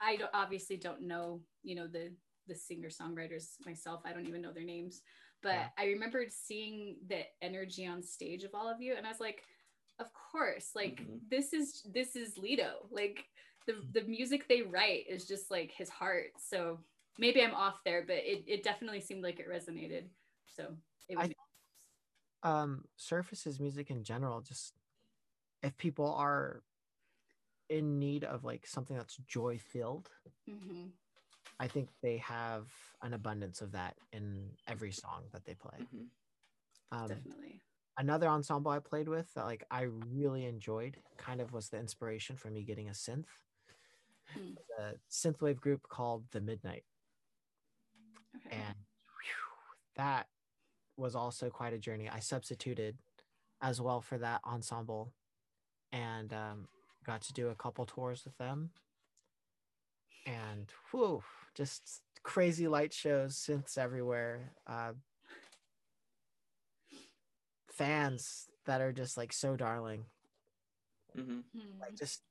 I 0.00 0.16
don't, 0.16 0.30
obviously 0.32 0.76
don't 0.76 1.02
know, 1.02 1.40
you 1.62 1.74
know, 1.74 1.86
the 1.86 2.12
the 2.46 2.54
singer 2.54 2.88
songwriters 2.88 3.54
myself. 3.64 4.02
I 4.04 4.12
don't 4.12 4.26
even 4.26 4.42
know 4.42 4.52
their 4.52 4.64
names, 4.64 5.02
but 5.42 5.54
Yeah. 5.54 5.68
I 5.78 5.86
remembered 5.86 6.32
seeing 6.32 6.96
the 7.08 7.22
energy 7.42 7.86
on 7.86 8.02
stage 8.02 8.44
of 8.44 8.54
all 8.54 8.68
of 8.68 8.80
you 8.80 8.94
and 8.96 9.06
I 9.06 9.10
was 9.10 9.20
like, 9.20 9.44
of 9.98 10.12
course, 10.12 10.70
like 10.74 11.00
Mhm. 11.00 11.20
this 11.28 11.52
is 11.52 11.82
this 11.92 12.16
is 12.16 12.38
Lito. 12.38 12.86
Like 12.90 13.24
the 13.66 13.84
the 13.92 14.02
music 14.02 14.48
they 14.48 14.62
write 14.62 15.06
is 15.08 15.26
just 15.26 15.50
like 15.50 15.72
his 15.72 15.90
heart. 15.90 16.32
So 16.38 16.84
maybe 17.18 17.42
I'm 17.42 17.54
off 17.54 17.82
there, 17.84 18.04
but 18.06 18.16
it, 18.16 18.44
it 18.46 18.62
definitely 18.62 19.00
seemed 19.00 19.22
like 19.22 19.40
it 19.40 19.48
resonated. 19.48 20.04
So 20.46 20.76
it 21.08 21.16
was 21.16 21.30
um 22.42 22.84
surfaces 22.96 23.60
music 23.60 23.90
in 23.90 24.02
general 24.02 24.40
just 24.40 24.79
if 25.62 25.76
people 25.76 26.12
are 26.14 26.62
in 27.68 27.98
need 27.98 28.24
of 28.24 28.44
like 28.44 28.66
something 28.66 28.96
that's 28.96 29.16
joy 29.28 29.58
filled 29.58 30.10
Mhm. 30.48 30.90
i 31.60 31.68
think 31.68 31.88
they 32.02 32.16
have 32.18 32.70
an 33.02 33.14
abundance 33.14 33.60
of 33.60 33.72
that 33.72 33.96
in 34.12 34.56
every 34.66 34.90
song 34.92 35.24
that 35.32 35.44
they 35.44 35.54
play 35.54 35.78
Mhm. 35.80 36.10
um, 36.92 37.08
definitely. 37.08 37.62
another 37.98 38.28
ensemble 38.28 38.70
i 38.72 38.78
played 38.80 39.08
with 39.08 39.32
that 39.34 39.44
like 39.44 39.64
i 39.70 39.82
really 39.82 40.44
enjoyed 40.46 40.96
kind 41.16 41.40
of 41.40 41.52
was 41.52 41.68
the 41.68 41.78
inspiration 41.78 42.36
for 42.36 42.50
me 42.50 42.64
getting 42.64 42.88
a 42.88 42.92
synth 42.92 43.26
Hmm. 44.34 44.54
a 44.78 44.94
synthwave 45.10 45.60
group 45.60 45.82
called 45.88 46.28
the 46.30 46.40
midnight 46.40 46.84
Okay. 48.36 48.56
and 48.56 48.74
whew, 49.22 49.74
that 49.96 50.28
was 50.96 51.14
also 51.16 51.50
quite 51.50 51.72
a 51.72 51.78
journey. 51.78 52.08
I 52.08 52.20
substituted 52.20 52.98
as 53.60 53.80
well 53.80 54.00
for 54.00 54.18
that 54.18 54.40
ensemble, 54.44 55.12
and 55.92 56.32
um, 56.32 56.68
got 57.04 57.22
to 57.22 57.32
do 57.32 57.48
a 57.48 57.54
couple 57.56 57.86
tours 57.86 58.24
with 58.24 58.36
them. 58.38 58.70
And 60.26 60.70
whew, 60.90 61.22
just 61.54 62.02
crazy 62.22 62.68
light 62.68 62.92
shows, 62.92 63.36
synths 63.36 63.78
everywhere, 63.78 64.54
uh, 64.66 64.92
fans 67.72 68.48
that 68.66 68.80
are 68.80 68.92
just 68.92 69.16
like 69.16 69.32
so 69.32 69.56
darling, 69.56 70.04
Mhm. 71.16 71.44
Hmm. 71.52 71.80
like 71.80 71.94
just 71.96 72.22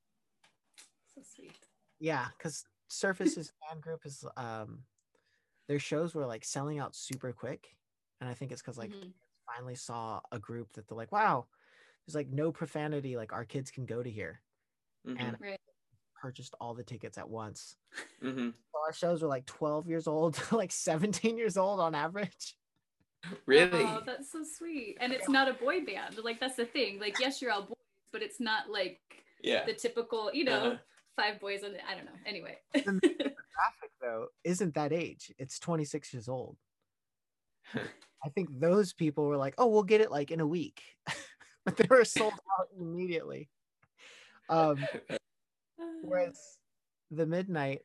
so 1.16 1.22
sweet. 1.24 1.58
yeah, 2.00 2.30
because 2.38 2.66
Surfaces' 2.88 3.51
fan 3.70 3.80
group 3.80 4.06
is 4.06 4.25
um 4.38 4.86
their 5.68 5.80
shows 5.80 6.16
were 6.16 6.25
like 6.25 6.44
selling 6.46 6.80
out 6.80 6.96
super 6.96 7.34
quick. 7.34 7.78
And 8.20 8.30
I 8.30 8.34
think 8.34 8.51
it's 8.51 8.62
because 8.62 8.78
like 8.78 8.92
Mhm. 8.92 9.13
finally 9.46 9.75
saw 9.75 10.22
a 10.32 10.39
group 10.39 10.74
that 10.74 10.88
they're 10.88 10.98
like, 10.98 11.12
wow, 11.12 11.48
there's 12.10 12.16
like 12.16 12.34
no 12.34 12.51
profanity. 12.51 13.16
Like 13.16 13.34
our 13.34 13.46
kids 13.46 13.70
can 13.70 13.86
go 13.86 14.01
to 14.01 14.10
here. 14.10 14.42
Mhm. 15.08 15.20
And 15.20 15.38
Right. 15.39 15.60
purchased 16.20 16.56
all 16.60 16.74
the 16.74 16.84
tickets 16.84 17.18
at 17.20 17.30
once. 17.30 17.78
Mhm. 18.22 18.54
So 18.54 18.80
our 18.86 18.94
shows 18.94 19.22
were 19.22 19.28
like 19.28 19.46
12 19.46 19.88
years 19.88 20.08
old, 20.08 20.34
to 20.36 20.58
like 20.58 20.72
17 20.72 21.38
years 21.38 21.56
old 21.56 21.80
on 21.80 21.94
average. 21.94 22.56
Really? 23.46 23.84
Oh, 23.84 24.01
that's 24.06 24.32
so 24.32 24.44
sweet. 24.44 24.98
And 25.00 25.13
it's 25.13 25.30
not 25.30 25.48
a 25.48 25.54
boy 25.54 25.86
band. 25.86 26.18
Like 26.24 26.39
that's 26.39 26.56
the 26.56 26.66
thing. 26.66 27.00
Like 27.00 27.20
yes, 27.20 27.42
you're 27.42 27.51
all 27.51 27.63
boys, 27.63 27.75
but 28.12 28.24
it's 28.24 28.39
not 28.39 28.70
like 28.70 29.01
yeah. 29.44 29.66
the 29.66 29.74
typical, 29.74 30.32
you 30.34 30.46
know, 30.46 30.72
Uh-huh. 30.72 30.78
five 31.16 31.39
boys 31.39 31.63
on. 31.63 31.75
I 31.88 31.94
don't 31.96 32.06
know. 32.06 32.18
Anyway. 32.25 32.58
The 32.74 32.82
graphic 33.54 33.92
though 34.01 34.30
isn't 34.44 34.74
that 34.74 34.92
age. 34.94 35.32
It's 35.38 35.60
26 35.60 36.12
years 36.13 36.28
old. 36.28 36.58
I 37.75 38.30
think 38.30 38.50
those 38.60 38.94
people 38.94 39.25
were 39.28 39.38
like, 39.38 39.54
oh, 39.60 39.68
we'll 39.68 39.84
get 39.84 40.01
it 40.01 40.10
like 40.12 40.32
in 40.32 40.39
a 40.39 40.48
week. 40.48 40.82
but 41.69 41.77
they 41.89 41.95
were 41.95 42.05
sold 42.05 42.33
out 42.59 42.67
immediately. 42.77 43.49
Um, 44.49 44.88
whereas 46.01 46.57
the 47.11 47.25
midnight, 47.25 47.81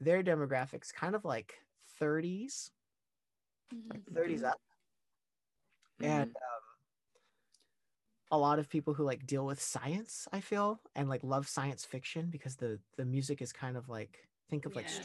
their 0.00 0.22
demographics 0.22 0.92
kind 0.92 1.14
of 1.14 1.24
like 1.24 1.54
30s, 1.98 2.70
like 3.90 4.02
Mhm. 4.04 4.14
30s 4.14 4.42
up. 4.44 4.60
Mhm. 6.00 6.06
and 6.08 6.28
um, 6.28 6.62
a 8.30 8.38
lot 8.38 8.58
of 8.58 8.68
people 8.68 8.94
who 8.94 9.04
like 9.04 9.26
deal 9.26 9.44
with 9.44 9.60
science 9.60 10.28
i 10.32 10.40
feel 10.40 10.80
and 10.94 11.08
like 11.08 11.22
love 11.22 11.48
science 11.48 11.84
fiction 11.84 12.30
because 12.30 12.56
the 12.56 12.80
the 12.96 13.04
music 13.04 13.42
is 13.42 13.52
kind 13.52 13.76
of 13.76 13.88
like 13.88 14.28
think 14.48 14.66
of 14.66 14.74
like 14.76 14.86
Yeah. 14.90 15.00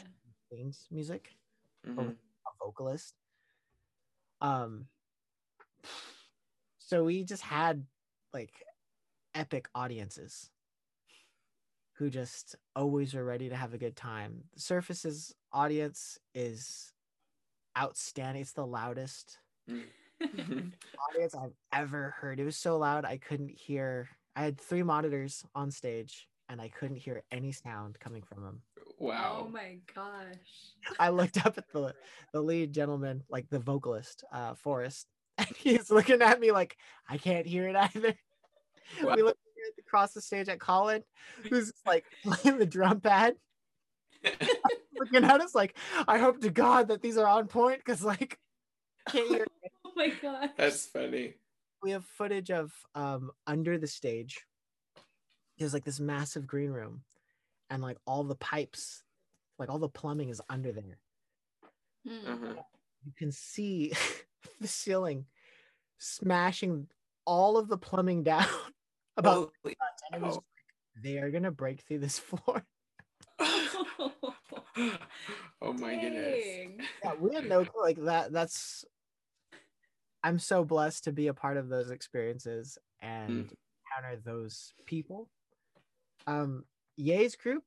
Things 0.50 0.86
music 0.90 1.36
Mhm. 1.84 2.16
a 2.46 2.50
vocalist 2.64 3.16
um 4.40 4.88
so 6.78 7.04
we 7.04 7.24
just 7.24 7.42
had 7.42 7.84
like 8.36 8.64
epic 9.34 9.68
audiences 9.74 10.50
who 11.94 12.10
just 12.10 12.54
always 12.74 13.14
are 13.14 13.24
ready 13.24 13.48
to 13.48 13.56
have 13.56 13.72
a 13.72 13.78
good 13.78 13.96
time 13.96 14.44
surface's 14.56 15.34
audience 15.52 16.18
is 16.34 16.92
outstanding 17.78 18.42
it's 18.42 18.52
the 18.52 18.66
loudest 18.66 19.38
audience 20.20 21.34
I've 21.34 21.54
ever 21.72 22.14
heard. 22.20 22.40
It 22.40 22.44
was 22.44 22.56
so 22.56 22.78
loud 22.78 23.04
I 23.04 23.18
couldn't 23.18 23.50
hear. 23.50 24.08
I 24.34 24.42
had 24.42 24.60
three 24.60 24.82
monitors 24.82 25.44
on 25.54 25.70
stage 25.70 26.28
and 26.48 26.60
I 26.60 26.68
couldn't 26.68 26.96
hear 26.96 27.22
any 27.30 27.52
sound 27.52 27.98
coming 27.98 28.22
from 28.22 28.42
them. 28.42 28.62
Wow. 28.98 29.44
Oh 29.46 29.50
my 29.50 29.78
gosh. 29.94 30.26
I 30.98 31.10
looked 31.10 31.44
up 31.44 31.58
at 31.58 31.70
the 31.72 31.94
the 32.32 32.40
lead 32.40 32.72
gentleman, 32.72 33.24
like 33.28 33.48
the 33.50 33.58
vocalist, 33.58 34.24
uh, 34.32 34.54
Forrest, 34.54 35.06
and 35.38 35.48
he's 35.56 35.90
looking 35.90 36.22
at 36.22 36.40
me 36.40 36.52
like 36.52 36.76
I 37.08 37.18
can't 37.18 37.46
hear 37.46 37.68
it 37.68 37.76
either. 37.76 38.14
Wow. 39.02 39.14
We 39.16 39.22
look 39.22 39.36
across 39.78 40.12
the 40.12 40.20
stage 40.20 40.48
at 40.48 40.60
Colin, 40.60 41.02
who's 41.48 41.72
like 41.86 42.04
playing 42.24 42.58
the 42.58 42.66
drum 42.66 43.00
pad, 43.00 43.34
looking 44.98 45.24
at 45.24 45.40
us 45.40 45.54
like, 45.54 45.76
I 46.08 46.18
hope 46.18 46.40
to 46.42 46.50
God 46.50 46.88
that 46.88 47.02
these 47.02 47.16
are 47.16 47.26
on 47.26 47.46
point 47.48 47.78
because 47.84 48.02
like 48.04 48.38
can't 49.08 49.28
hear 49.28 49.46
Oh 49.86 49.92
my 49.96 50.08
god. 50.20 50.50
That's 50.56 50.86
funny. 50.86 51.34
we 51.82 51.92
have 51.92 52.04
footage 52.04 52.50
of 52.50 52.72
um 52.94 53.30
under 53.46 53.78
the 53.78 53.86
stage 53.86 54.44
there's 55.58 55.72
like 55.72 55.84
this 55.84 56.00
massive 56.00 56.46
green 56.46 56.70
room 56.70 57.02
and 57.70 57.82
like 57.82 57.96
all 58.06 58.24
the 58.24 58.34
pipes 58.34 59.02
like 59.58 59.68
all 59.70 59.78
the 59.78 59.88
plumbing 59.88 60.28
is 60.28 60.40
under 60.50 60.72
there 60.72 60.98
Hmm. 62.06 62.26
Uh-huh. 62.30 62.54
you 63.04 63.12
can 63.16 63.32
see 63.32 63.92
the 64.60 64.68
ceiling 64.68 65.24
smashing 65.98 66.86
all 67.24 67.56
of 67.56 67.68
the 67.68 67.78
plumbing 67.78 68.22
down 68.22 68.46
about 69.16 69.52
Holy- 69.62 69.76
and 70.12 70.22
it 70.22 70.26
was 70.26 70.36
oh. 70.36 70.44
like, 70.44 71.02
they 71.02 71.18
are 71.18 71.30
gonna 71.30 71.50
break 71.50 71.82
through 71.82 71.98
this 72.00 72.18
floor. 72.20 72.64
Oh 75.62 75.72
my 75.72 75.94
goodness. 75.96 76.44
Yeah 77.02 77.14
we 77.18 77.34
had 77.34 77.48
no 77.48 77.64
clue 77.64 77.82
like 77.82 78.02
that 78.04 78.32
that's 78.32 78.84
i'm 80.22 80.38
so 80.38 80.64
blessed 80.64 81.04
to 81.04 81.12
be 81.12 81.28
a 81.28 81.34
part 81.34 81.56
of 81.56 81.68
those 81.68 81.90
experiences 81.90 82.78
and 83.00 83.50
encounter 83.90 84.20
those 84.24 84.72
people. 84.86 85.28
Um 86.26 86.64
Yay's 86.96 87.36
group 87.36 87.62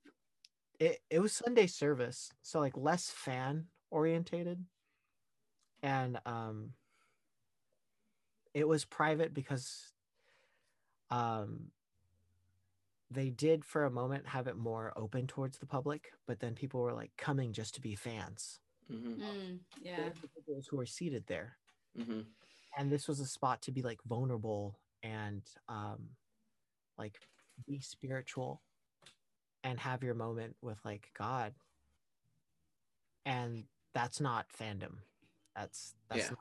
it, 0.79 0.99
it 1.09 1.19
was 1.19 1.33
sunday 1.33 1.67
service 1.67 2.31
so 2.41 2.59
like 2.59 2.77
less 2.77 3.09
fan 3.09 3.65
orientated. 3.91 4.63
And 5.81 6.19
um 6.25 6.73
it 8.53 8.67
was 8.67 8.85
private 8.85 9.33
because 9.33 9.93
um 11.11 11.71
they 13.11 13.29
did 13.29 13.65
for 13.65 13.85
a 13.85 13.91
moment 13.91 14.27
have 14.27 14.47
it 14.47 14.55
more 14.57 14.93
open 14.95 15.27
towards 15.27 15.57
the 15.57 15.65
public 15.65 16.11
but 16.27 16.39
then 16.39 16.53
people 16.55 16.81
were 16.81 16.93
like 16.93 17.11
coming 17.17 17.51
just 17.53 17.73
to 17.75 17.81
be 17.81 17.95
fans 17.95 18.59
Mhm. 18.91 19.19
Mm, 19.19 19.59
yeah. 19.83 20.09
the 20.45 20.61
who 20.69 20.77
were 20.77 20.85
seated 20.85 21.25
there 21.27 21.57
Mhm. 21.97 22.25
and 22.77 22.91
this 22.91 23.07
was 23.07 23.19
a 23.19 23.25
spot 23.25 23.61
to 23.63 23.71
be 23.71 23.81
like 23.81 24.01
vulnerable 24.03 24.79
and 25.03 25.43
um 25.67 26.09
like 26.97 27.19
be 27.67 27.79
spiritual 27.79 28.61
and 29.63 29.79
have 29.79 30.03
your 30.03 30.15
moment 30.15 30.55
with 30.61 30.83
like 30.85 31.11
god 31.17 31.53
and 33.25 33.65
that's 33.93 34.19
not 34.19 34.47
fandom 34.49 34.97
that's 35.55 35.95
that's 36.09 36.21
Yeah. 36.21 36.29
not 36.31 36.39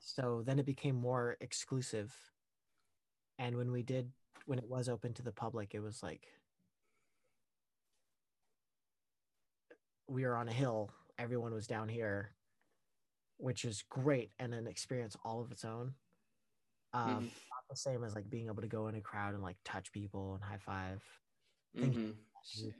so 0.00 0.42
then 0.44 0.58
it 0.58 0.66
became 0.66 0.96
more 0.96 1.36
exclusive 1.40 2.14
and 3.38 3.56
when 3.56 3.70
we 3.70 3.82
did 3.82 4.10
when 4.46 4.58
it 4.58 4.68
was 4.68 4.88
open 4.88 5.12
to 5.14 5.22
the 5.22 5.32
public 5.32 5.74
it 5.74 5.80
was 5.80 6.02
like 6.02 6.26
we 10.08 10.24
were 10.24 10.36
on 10.36 10.48
a 10.48 10.52
hill 10.52 10.90
everyone 11.18 11.52
was 11.52 11.66
down 11.66 11.88
here 11.88 12.30
which 13.36 13.64
is 13.64 13.82
great 13.88 14.30
and 14.38 14.54
an 14.54 14.66
experience 14.66 15.16
all 15.24 15.40
of 15.40 15.50
its 15.52 15.64
own 15.64 15.94
um 16.92 17.02
Mhm. 17.02 17.22
not 17.24 17.64
the 17.70 17.76
same 17.76 18.02
as 18.04 18.14
like 18.14 18.28
being 18.30 18.46
able 18.46 18.62
to 18.62 18.68
go 18.68 18.88
in 18.88 18.94
a 18.94 19.00
crowd 19.00 19.34
and 19.34 19.42
like 19.42 19.56
touch 19.64 19.92
people 19.92 20.34
and 20.34 20.42
high 20.42 20.58
five 20.58 21.02
Thank 21.76 21.94
you. 21.94 22.00
Mhm. 22.00 22.16
Sure. 22.44 22.74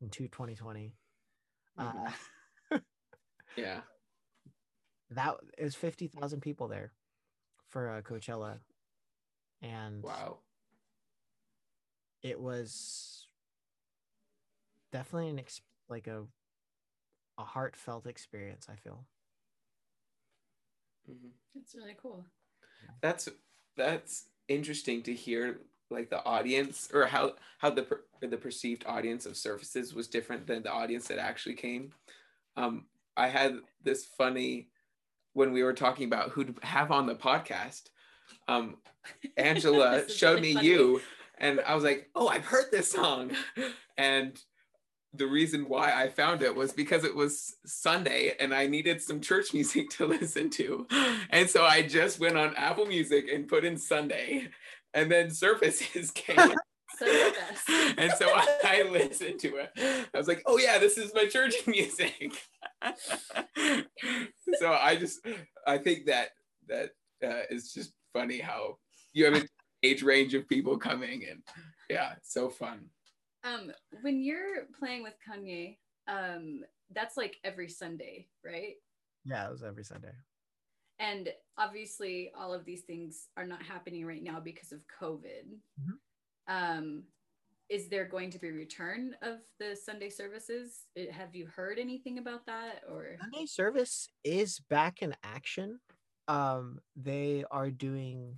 in 0.00 0.10
two- 0.10 0.28
2020 0.28 0.94
Mhm. 1.78 2.12
uh 2.70 2.78
Yeah. 3.56 3.82
that 5.10 5.36
it 5.58 5.62
was 5.64 5.74
50,000 5.76 6.40
people 6.40 6.68
there 6.68 6.92
for 7.68 7.90
uh, 7.90 8.00
Coachella 8.02 8.58
and 9.62 10.02
Wow. 10.02 10.38
it 12.22 12.38
was 12.38 13.26
definitely 14.92 15.30
an 15.30 15.38
ex- 15.38 15.60
like 15.88 16.06
a 16.06 16.24
a 17.38 17.44
heartfelt 17.44 18.06
experience 18.06 18.66
i 18.68 18.76
feel 18.76 19.06
Mhm. 21.10 21.30
That's 21.54 21.74
really 21.74 21.96
cool. 22.00 22.24
That's 23.00 23.28
that's 23.76 24.26
interesting 24.48 25.02
to 25.02 25.14
hear 25.14 25.60
like 25.90 26.10
the 26.10 26.24
audience 26.24 26.88
or 26.92 27.06
how 27.06 27.34
how 27.58 27.70
the 27.70 27.82
per, 27.82 28.04
the 28.20 28.36
perceived 28.36 28.84
audience 28.86 29.26
of 29.26 29.36
surfaces 29.36 29.94
was 29.94 30.06
different 30.08 30.46
than 30.46 30.62
the 30.62 30.70
audience 30.70 31.08
that 31.08 31.18
actually 31.18 31.56
came. 31.56 31.92
Um, 32.56 32.86
I 33.16 33.28
had 33.28 33.60
this 33.82 34.04
funny 34.04 34.70
when 35.32 35.52
we 35.52 35.62
were 35.62 35.74
talking 35.74 36.06
about 36.06 36.30
who 36.30 36.44
to 36.44 36.54
have 36.66 36.90
on 36.92 37.06
the 37.06 37.16
podcast. 37.16 37.90
Um, 38.48 38.76
Angela 39.36 40.08
showed 40.08 40.36
really 40.36 40.48
me 40.48 40.54
funny. 40.54 40.66
you, 40.66 41.00
and 41.38 41.60
I 41.60 41.74
was 41.74 41.84
like, 41.84 42.10
"Oh, 42.14 42.28
I've 42.28 42.44
heard 42.44 42.66
this 42.70 42.90
song," 42.90 43.32
and 43.96 44.40
the 45.14 45.26
reason 45.26 45.68
why 45.68 45.92
I 45.92 46.08
found 46.08 46.42
it 46.42 46.54
was 46.54 46.72
because 46.72 47.04
it 47.04 47.14
was 47.14 47.56
Sunday 47.66 48.34
and 48.40 48.54
I 48.54 48.66
needed 48.66 49.02
some 49.02 49.20
church 49.20 49.52
music 49.54 49.90
to 49.90 50.06
listen 50.06 50.50
to. 50.50 50.86
And 51.30 51.48
so 51.48 51.64
I 51.64 51.82
just 51.82 52.18
went 52.18 52.38
on 52.38 52.54
Apple 52.56 52.86
Music 52.86 53.26
and 53.32 53.48
put 53.48 53.64
in 53.64 53.76
Sunday, 53.76 54.48
and 54.94 55.10
then 55.10 55.30
Surfaces 55.30 56.10
came. 56.14 56.36
So 56.98 57.32
and 57.98 58.12
so 58.12 58.28
I, 58.28 58.58
I 58.64 58.82
listened 58.90 59.40
to 59.40 59.56
it. 59.56 59.70
I 60.14 60.18
was 60.18 60.28
like, 60.28 60.42
oh, 60.46 60.58
yeah, 60.58 60.78
this 60.78 60.98
is 60.98 61.12
my 61.14 61.26
church 61.26 61.54
music. 61.66 62.32
so 64.54 64.72
I 64.72 64.96
just, 64.96 65.26
I 65.66 65.78
think 65.78 66.06
that 66.06 66.28
that 66.68 66.90
uh, 67.24 67.42
is 67.50 67.72
just 67.72 67.92
funny 68.12 68.38
how 68.38 68.76
you 69.12 69.24
have 69.24 69.34
an 69.34 69.46
age 69.82 70.02
range 70.02 70.34
of 70.34 70.48
people 70.48 70.76
coming 70.78 71.24
and 71.30 71.42
yeah, 71.90 72.14
so 72.22 72.48
fun. 72.48 72.86
Um, 73.44 73.72
when 74.02 74.22
you're 74.22 74.66
playing 74.78 75.02
with 75.02 75.14
Kanye, 75.28 75.76
um, 76.08 76.60
that's 76.94 77.16
like 77.16 77.36
every 77.44 77.68
Sunday, 77.68 78.28
right? 78.44 78.74
yeah 79.24 79.46
it 79.46 79.52
was 79.52 79.62
every 79.62 79.84
sunday 79.84 80.10
And 80.98 81.28
obviously, 81.56 82.32
all 82.36 82.52
of 82.52 82.64
these 82.64 82.82
things 82.82 83.28
are 83.36 83.46
not 83.46 83.62
happening 83.62 84.04
right 84.04 84.22
now 84.22 84.40
because 84.40 84.72
of 84.72 84.80
COVID. 85.00 85.46
Mhm. 85.80 85.98
Um, 86.48 87.04
is 87.68 87.88
there 87.88 88.04
going 88.04 88.30
to 88.30 88.38
be 88.38 88.48
a 88.48 88.52
return 88.52 89.16
of 89.22 89.38
the 89.60 89.76
Sunday 89.76 90.10
services? 90.10 90.86
Have 91.10 91.34
you 91.34 91.46
heard 91.46 91.78
anything 91.78 92.18
about 92.18 92.46
that 92.46 92.82
or? 92.88 93.16
Sunday 93.20 93.46
service 93.46 94.08
is 94.24 94.60
back 94.68 95.02
in 95.02 95.14
action. 95.22 95.78
Um, 96.28 96.78
they 96.96 97.44
are 97.50 97.70
doing 97.70 98.36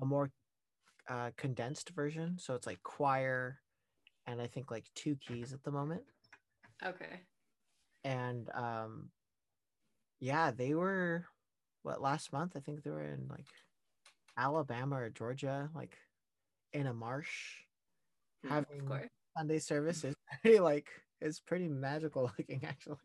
a 0.00 0.04
more 0.04 0.30
uh, 1.08 1.30
condensed 1.36 1.90
version, 1.90 2.36
so 2.38 2.54
it's 2.54 2.66
like 2.66 2.82
choir, 2.82 3.58
and 4.26 4.40
I 4.40 4.46
think 4.46 4.70
like 4.70 4.84
two 4.94 5.16
keys 5.16 5.52
at 5.52 5.62
the 5.62 5.70
moment. 5.70 6.02
Okay. 6.84 7.20
And 8.04 8.48
um, 8.54 9.10
yeah, 10.20 10.50
they 10.50 10.74
were 10.74 11.24
what 11.82 12.02
last 12.02 12.32
month? 12.32 12.52
I 12.56 12.60
think 12.60 12.82
they 12.82 12.90
were 12.90 13.02
in 13.02 13.26
like 13.28 13.46
Alabama 14.36 14.96
or 14.96 15.10
Georgia, 15.10 15.70
like 15.74 15.96
in 16.72 16.86
a 16.86 16.94
marsh, 16.94 17.28
Hmm, 18.44 18.50
having 18.50 18.88
Sunday 19.36 19.58
service. 19.58 20.04
is 20.04 20.14
pretty 20.42 20.60
like 20.60 20.88
it's 21.20 21.40
pretty 21.40 21.68
magical 21.68 22.30
looking 22.38 22.64
actually. 22.64 22.96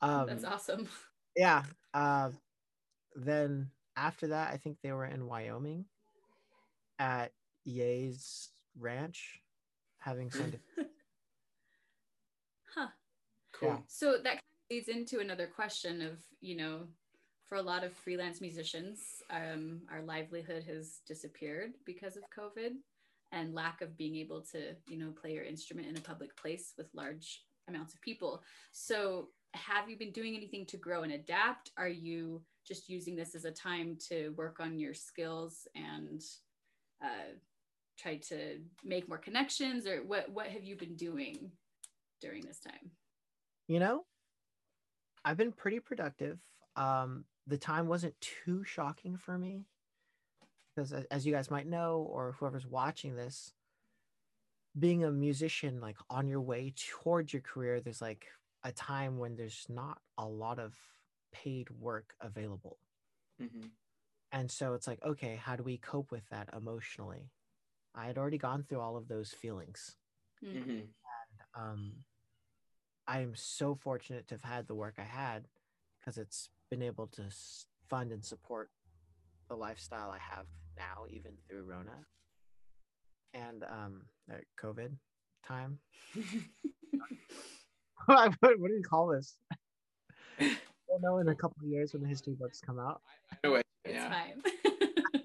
Um, 0.00 0.26
That's 0.26 0.44
awesome. 0.44 0.88
yeah. 1.36 1.62
Uh, 1.94 2.30
then 3.16 3.70
after 3.96 4.28
that, 4.28 4.52
I 4.52 4.58
think 4.58 4.78
they 4.82 4.92
were 4.92 5.06
in 5.06 5.26
Wyoming 5.26 5.86
at 6.98 7.32
Ye's 7.64 8.50
ranch 8.78 9.40
having. 9.98 10.30
Sunday. 10.30 10.60
Huh. 12.74 12.88
Cool. 13.52 13.68
Yeah. 13.70 13.78
So 13.88 14.12
that 14.18 14.24
kind 14.24 14.36
of 14.36 14.70
leads 14.70 14.88
into 14.88 15.20
another 15.20 15.46
question 15.46 16.02
of, 16.02 16.18
you 16.42 16.58
know, 16.58 16.80
for 17.48 17.56
a 17.56 17.62
lot 17.62 17.84
of 17.84 17.94
freelance 17.94 18.42
musicians, 18.42 19.22
um, 19.30 19.80
our 19.90 20.02
livelihood 20.02 20.64
has 20.64 21.00
disappeared 21.06 21.72
because 21.86 22.18
of 22.18 22.24
COVID 22.36 22.72
and 23.32 23.54
lack 23.54 23.80
of 23.80 23.96
being 23.96 24.16
able 24.16 24.42
to, 24.52 24.74
you 24.88 24.98
know, 24.98 25.10
play 25.10 25.32
your 25.32 25.44
instrument 25.44 25.88
in 25.88 25.96
a 25.96 26.00
public 26.00 26.36
place 26.36 26.74
with 26.76 26.88
large 26.92 27.44
amounts 27.68 27.94
of 27.94 28.00
people. 28.02 28.42
So 28.72 29.28
have 29.56 29.88
you 29.88 29.96
been 29.96 30.12
doing 30.12 30.34
anything 30.36 30.66
to 30.66 30.76
grow 30.76 31.02
and 31.02 31.12
adapt? 31.12 31.70
Are 31.76 31.88
you 31.88 32.42
just 32.66 32.88
using 32.88 33.16
this 33.16 33.34
as 33.34 33.44
a 33.44 33.50
time 33.50 33.96
to 34.08 34.30
work 34.36 34.60
on 34.60 34.78
your 34.78 34.94
skills 34.94 35.66
and 35.74 36.22
uh, 37.02 37.34
try 37.98 38.16
to 38.16 38.58
make 38.84 39.08
more 39.08 39.18
connections 39.18 39.86
or 39.86 39.98
what, 39.98 40.30
what 40.30 40.46
have 40.48 40.64
you 40.64 40.76
been 40.76 40.96
doing 40.96 41.50
during 42.20 42.44
this 42.44 42.60
time? 42.60 42.90
You 43.68 43.80
know, 43.80 44.04
I've 45.24 45.36
been 45.36 45.52
pretty 45.52 45.80
productive. 45.80 46.38
Um, 46.76 47.24
the 47.46 47.58
time 47.58 47.88
wasn't 47.88 48.14
too 48.20 48.64
shocking 48.64 49.16
for 49.16 49.38
me 49.38 49.64
because, 50.74 50.92
as 51.10 51.26
you 51.26 51.32
guys 51.32 51.50
might 51.50 51.66
know, 51.66 52.06
or 52.10 52.36
whoever's 52.38 52.66
watching 52.66 53.16
this, 53.16 53.52
being 54.78 55.04
a 55.04 55.10
musician, 55.10 55.80
like 55.80 55.96
on 56.10 56.28
your 56.28 56.40
way 56.40 56.74
towards 56.76 57.32
your 57.32 57.42
career, 57.42 57.80
there's 57.80 58.02
like 58.02 58.26
a 58.66 58.72
time 58.72 59.16
when 59.16 59.36
there's 59.36 59.64
not 59.68 60.02
a 60.18 60.26
lot 60.26 60.58
of 60.58 60.74
paid 61.32 61.70
work 61.70 62.14
available. 62.20 62.80
Mhm. 63.40 63.70
And 64.32 64.50
so 64.50 64.74
it's 64.74 64.88
like, 64.88 65.00
okay, 65.04 65.36
how 65.36 65.54
do 65.54 65.62
we 65.62 65.78
cope 65.78 66.10
with 66.10 66.28
that 66.30 66.52
emotionally? 66.52 67.30
I 67.94 68.06
had 68.06 68.18
already 68.18 68.38
gone 68.38 68.64
through 68.64 68.80
all 68.80 68.96
of 68.96 69.06
those 69.06 69.32
feelings. 69.32 69.96
Mm. 70.42 70.54
Mhm. 70.66 70.94
Um, 71.54 72.04
I 73.06 73.20
am 73.20 73.36
so 73.36 73.76
fortunate 73.76 74.26
to 74.28 74.34
have 74.34 74.42
had 74.42 74.66
the 74.66 74.74
work 74.74 74.98
I 74.98 75.04
had 75.04 75.48
because 76.00 76.18
it's 76.18 76.50
been 76.68 76.82
able 76.82 77.06
to 77.06 77.30
fund 77.88 78.10
and 78.10 78.24
support 78.24 78.72
the 79.48 79.56
lifestyle 79.56 80.10
I 80.10 80.18
have 80.18 80.48
now, 80.76 81.06
even 81.08 81.38
through 81.46 81.62
Rona 81.62 82.04
and 83.32 83.62
um, 83.62 84.08
COVID 84.56 84.98
time. 85.44 85.78
what, 88.06 88.34
what 88.40 88.68
do 88.68 88.74
you 88.74 88.82
call 88.82 89.08
this? 89.08 89.36
I 90.40 90.56
don't 90.88 91.02
know 91.02 91.18
in 91.18 91.28
a 91.28 91.34
couple 91.34 91.56
of 91.62 91.68
years 91.68 91.92
when 91.92 92.02
the 92.02 92.08
history 92.08 92.34
books 92.38 92.60
come 92.60 92.78
out. 92.78 93.00
I 93.32 93.36
know 93.44 93.54
it. 93.56 93.66
It's 93.84 93.94
Yeah. 93.94 94.10
fine. 94.10 94.42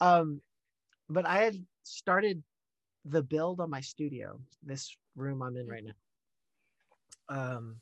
Um, 0.00 0.40
but 1.08 1.26
I 1.26 1.38
had 1.42 1.56
started 1.82 2.42
the 3.04 3.22
build 3.22 3.60
on 3.60 3.70
my 3.70 3.80
studio, 3.80 4.38
this 4.62 4.96
room 5.16 5.42
I'm 5.42 5.56
in 5.56 5.66
right 5.66 5.82
now. 5.84 5.92
Um, 7.28 7.80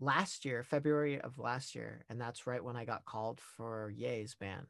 last 0.00 0.44
year, 0.44 0.62
February 0.62 1.20
of 1.20 1.38
last 1.38 1.74
year, 1.74 2.04
and 2.08 2.20
that's 2.20 2.46
right 2.46 2.62
when 2.62 2.76
I 2.76 2.84
got 2.84 3.04
called 3.04 3.40
for 3.40 3.90
Ye's 3.96 4.34
band. 4.34 4.66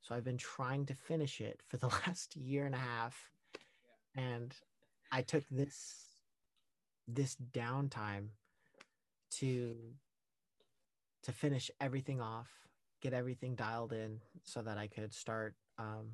So 0.00 0.14
I've 0.14 0.24
been 0.24 0.38
trying 0.38 0.86
to 0.86 0.94
finish 0.94 1.40
it 1.40 1.60
for 1.68 1.76
the 1.76 1.88
last 2.06 2.34
year 2.36 2.64
and 2.66 2.74
a 2.74 2.78
half, 2.78 3.30
and 4.16 4.54
I 5.12 5.22
took 5.22 5.44
this 5.50 6.06
this 7.08 7.36
downtime 7.52 8.28
to 9.32 9.96
to 11.24 11.32
finish 11.32 11.70
everything 11.80 12.20
off, 12.20 12.48
get 13.02 13.14
everything 13.14 13.56
dialed 13.56 13.92
in, 13.92 14.20
so 14.44 14.62
that 14.62 14.78
I 14.78 14.88
could 14.88 15.14
start 15.14 15.56
um, 15.78 16.12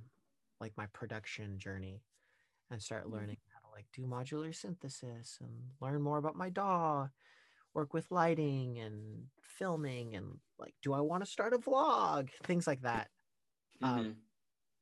like 0.60 0.76
my 0.76 0.86
production 0.88 1.58
journey 1.58 2.02
and 2.70 2.82
start 2.82 3.08
Mhm. 3.08 3.10
learning 3.10 3.38
how 3.54 3.60
to 3.68 3.74
like 3.74 3.86
do 3.92 4.02
modular 4.06 4.54
synthesis 4.54 5.38
and 5.40 5.50
learn 5.80 6.02
more 6.02 6.18
about 6.18 6.36
my 6.36 6.50
DAW, 6.50 7.08
work 7.74 7.94
with 7.94 8.10
lighting 8.10 8.78
and 8.78 9.28
filming 9.42 10.16
and 10.16 10.40
like, 10.58 10.74
do 10.82 10.94
I 10.94 11.00
want 11.00 11.24
to 11.24 11.30
start 11.30 11.54
a 11.54 11.58
vlog? 11.58 12.30
Things 12.44 12.66
like 12.66 12.82
that 12.82 13.10
um, 13.82 14.06
Mhm. 14.06 14.16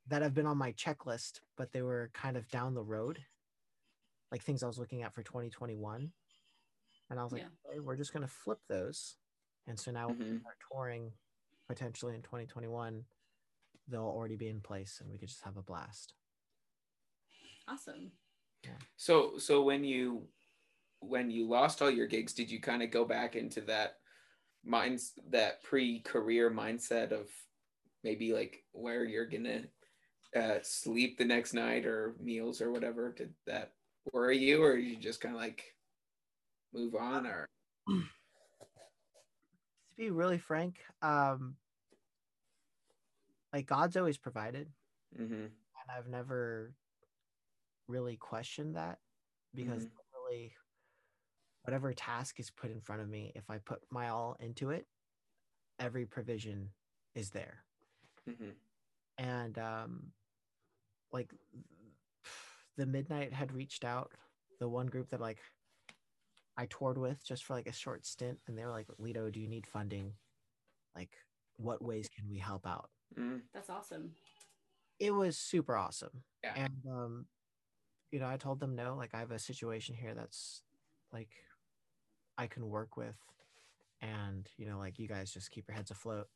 that 0.09 0.23
have 0.23 0.35
been 0.35 0.47
on 0.47 0.59
my 0.59 0.73
checklist, 0.73 1.41
but 1.57 1.73
they 1.73 1.83
were 1.83 2.11
kind 2.15 2.37
of 2.37 2.49
down 2.51 2.75
the 2.75 2.85
road, 2.85 3.25
like 4.31 4.43
things 4.43 4.63
I 4.63 4.67
was 4.67 4.79
looking 4.79 5.03
at 5.03 5.15
for 5.15 5.23
2021. 5.23 6.13
And 7.11 7.21
I 7.21 7.25
was 7.25 7.33
like, 7.33 7.43
Yeah. 7.43 7.49
okay, 7.71 7.81
we're 7.81 7.97
just 7.97 8.13
going 8.13 8.27
to 8.27 8.33
flip 8.33 8.61
those. 8.69 9.19
And 9.67 9.79
so 9.79 9.91
now 9.91 10.09
when 10.09 10.17
we 10.19 10.25
Mhm. 10.25 10.41
start 10.41 10.57
touring 10.73 11.13
potentially 11.69 12.15
in 12.15 12.23
2021, 12.23 13.07
they'll 13.89 14.03
already 14.03 14.37
be 14.37 14.49
in 14.49 14.61
place 14.61 15.01
and 15.01 15.11
we 15.11 15.19
could 15.19 15.29
just 15.29 15.45
have 15.45 15.57
a 15.57 15.63
blast. 15.63 16.15
awesome. 17.69 18.13
So 18.97 19.39
so 19.39 19.63
when 19.63 19.85
you 19.85 20.29
when 21.01 21.31
you 21.31 21.49
lost 21.49 21.83
all 21.83 21.91
your 21.91 22.07
gigs, 22.07 22.35
did 22.35 22.51
you 22.51 22.61
kind 22.61 22.83
of 22.83 22.91
go 22.91 23.05
back 23.05 23.37
into 23.37 23.61
that 23.63 23.99
minds 24.65 25.15
that 25.31 25.63
pre-career 25.65 26.51
mindset 26.51 27.13
of 27.13 27.31
maybe 28.05 28.33
like 28.33 28.65
where 28.73 29.05
you're 29.05 29.27
gonna 29.27 29.65
uh, 30.37 30.59
sleep 30.63 31.19
the 31.19 31.25
next 31.25 31.55
night 31.55 31.87
or 31.87 32.17
meals 32.21 32.61
or 32.63 32.73
whatever? 32.73 33.13
Did 33.13 33.35
that 33.47 33.75
worry 34.13 34.39
you, 34.39 34.63
or 34.63 34.77
you 34.77 34.97
just 34.97 35.21
kind 35.21 35.35
of 35.35 35.41
like 35.41 35.75
move 36.73 36.95
on? 36.95 37.27
Or 37.27 37.47
to 37.89 38.05
be 39.97 40.11
really 40.11 40.39
frank, 40.39 40.85
um, 41.03 41.57
like 43.53 43.67
God's 43.67 43.97
always 43.97 44.19
provided, 44.19 44.73
Mhm. 45.15 45.45
and 45.47 45.91
I've 45.91 46.09
never 46.09 46.75
really 47.89 48.17
questioned 48.17 48.77
that 48.77 48.99
because 49.55 49.85
Mhm. 49.85 49.91
literally, 49.97 50.57
whatever 51.63 51.93
task 51.93 52.39
is 52.41 52.51
put 52.51 52.71
in 52.71 52.81
front 52.81 53.03
of 53.03 53.09
me, 53.09 53.33
if 53.35 53.49
I 53.51 53.59
put 53.59 53.81
my 53.91 54.09
all 54.09 54.37
into 54.41 54.71
it, 54.71 54.87
every 55.79 56.07
provision 56.07 56.75
is 57.15 57.31
there. 57.31 57.65
Mhm. 58.27 58.57
And 59.19 59.59
um, 59.59 60.13
like 61.13 61.33
the 62.77 62.87
Midnight 62.87 63.33
had 63.33 63.53
reached 63.53 63.85
out, 63.85 64.13
the 64.61 64.69
one 64.69 64.87
group 64.87 65.11
that 65.11 65.21
like 65.21 65.39
I 66.57 66.67
toured 66.67 66.99
with 66.99 67.25
just 67.25 67.45
for 67.45 67.55
like 67.55 67.67
a 67.67 67.73
short 67.73 68.07
stint, 68.07 68.39
and 68.47 68.57
they 68.57 68.65
were 68.65 68.71
like, 68.71 68.87
"Lito, 69.01 69.31
do 69.31 69.41
you 69.41 69.49
need 69.49 69.67
funding? 69.67 70.15
Like, 70.95 71.11
what 71.57 71.83
ways 71.83 72.09
can 72.09 72.29
we 72.29 72.39
help 72.39 72.67
out?" 72.67 72.91
Mhm. 73.15 73.43
That's 73.53 73.69
awesome. 73.71 74.15
It 74.99 75.11
was 75.11 75.37
super 75.37 75.77
awesome. 75.77 76.25
Yeah. 76.43 76.55
And 76.57 76.87
um, 76.91 77.27
you 78.11 78.19
know, 78.21 78.27
I 78.29 78.37
told 78.39 78.61
them 78.61 78.75
no, 78.75 78.95
like 78.97 79.15
I 79.15 79.19
have 79.19 79.31
a 79.31 79.39
situation 79.39 79.95
here 79.95 80.15
that's 80.15 80.63
like 81.13 81.31
I 82.39 82.47
can 82.47 82.69
work 82.69 82.97
with, 82.97 83.17
and 84.01 84.49
you 84.57 84.67
know, 84.67 84.79
like 84.79 84.99
you 84.99 85.09
guys 85.09 85.33
just 85.33 85.51
keep 85.51 85.69
your 85.69 85.77
heads 85.77 85.91
afloat, 85.91 86.29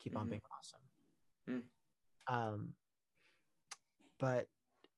keep 0.00 0.16
on 0.16 0.26
Mhm. 0.26 0.30
being 0.30 0.42
awesome. 0.58 0.80
Mm. 1.48 1.62
Um, 2.26 2.74
but 4.18 4.48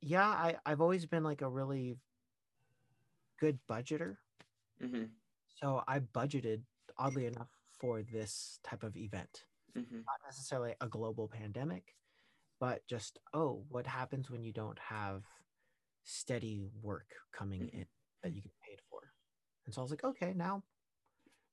yeah, 0.03 0.29
I 0.29 0.59
I've 0.67 0.81
always 0.83 1.07
been 1.07 1.25
like 1.25 1.43
a 1.43 1.49
really 1.51 1.99
good 3.39 3.61
budgeter. 3.69 4.19
Mhm. 4.81 5.23
So 5.49 5.83
I 5.87 6.01
budgeted, 6.01 6.65
oddly 6.99 7.27
enough, 7.27 7.51
for 7.79 8.03
this 8.03 8.59
type 8.63 8.83
of 8.83 8.97
event. 8.97 9.45
Mhm. 9.75 10.09
Not 10.09 10.21
necessarily 10.29 10.75
a 10.81 10.89
global 10.89 11.29
pandemic, 11.29 11.97
but 12.61 12.87
just, 12.89 13.19
oh, 13.35 13.67
what 13.69 13.87
happens 13.87 14.31
when 14.31 14.45
you 14.45 14.53
don't 14.53 14.79
have 14.79 15.25
steady 16.05 16.67
work 16.83 17.15
coming 17.33 17.67
Mhm. 17.67 17.71
in 17.71 17.87
that 18.23 18.35
you 18.35 18.43
get 18.43 18.59
paid 18.61 18.81
for? 18.91 19.15
And 19.67 19.75
so 19.75 19.83
I 19.83 19.85
was 19.85 19.93
like, 19.93 20.05
okay, 20.05 20.35
now, 20.35 20.65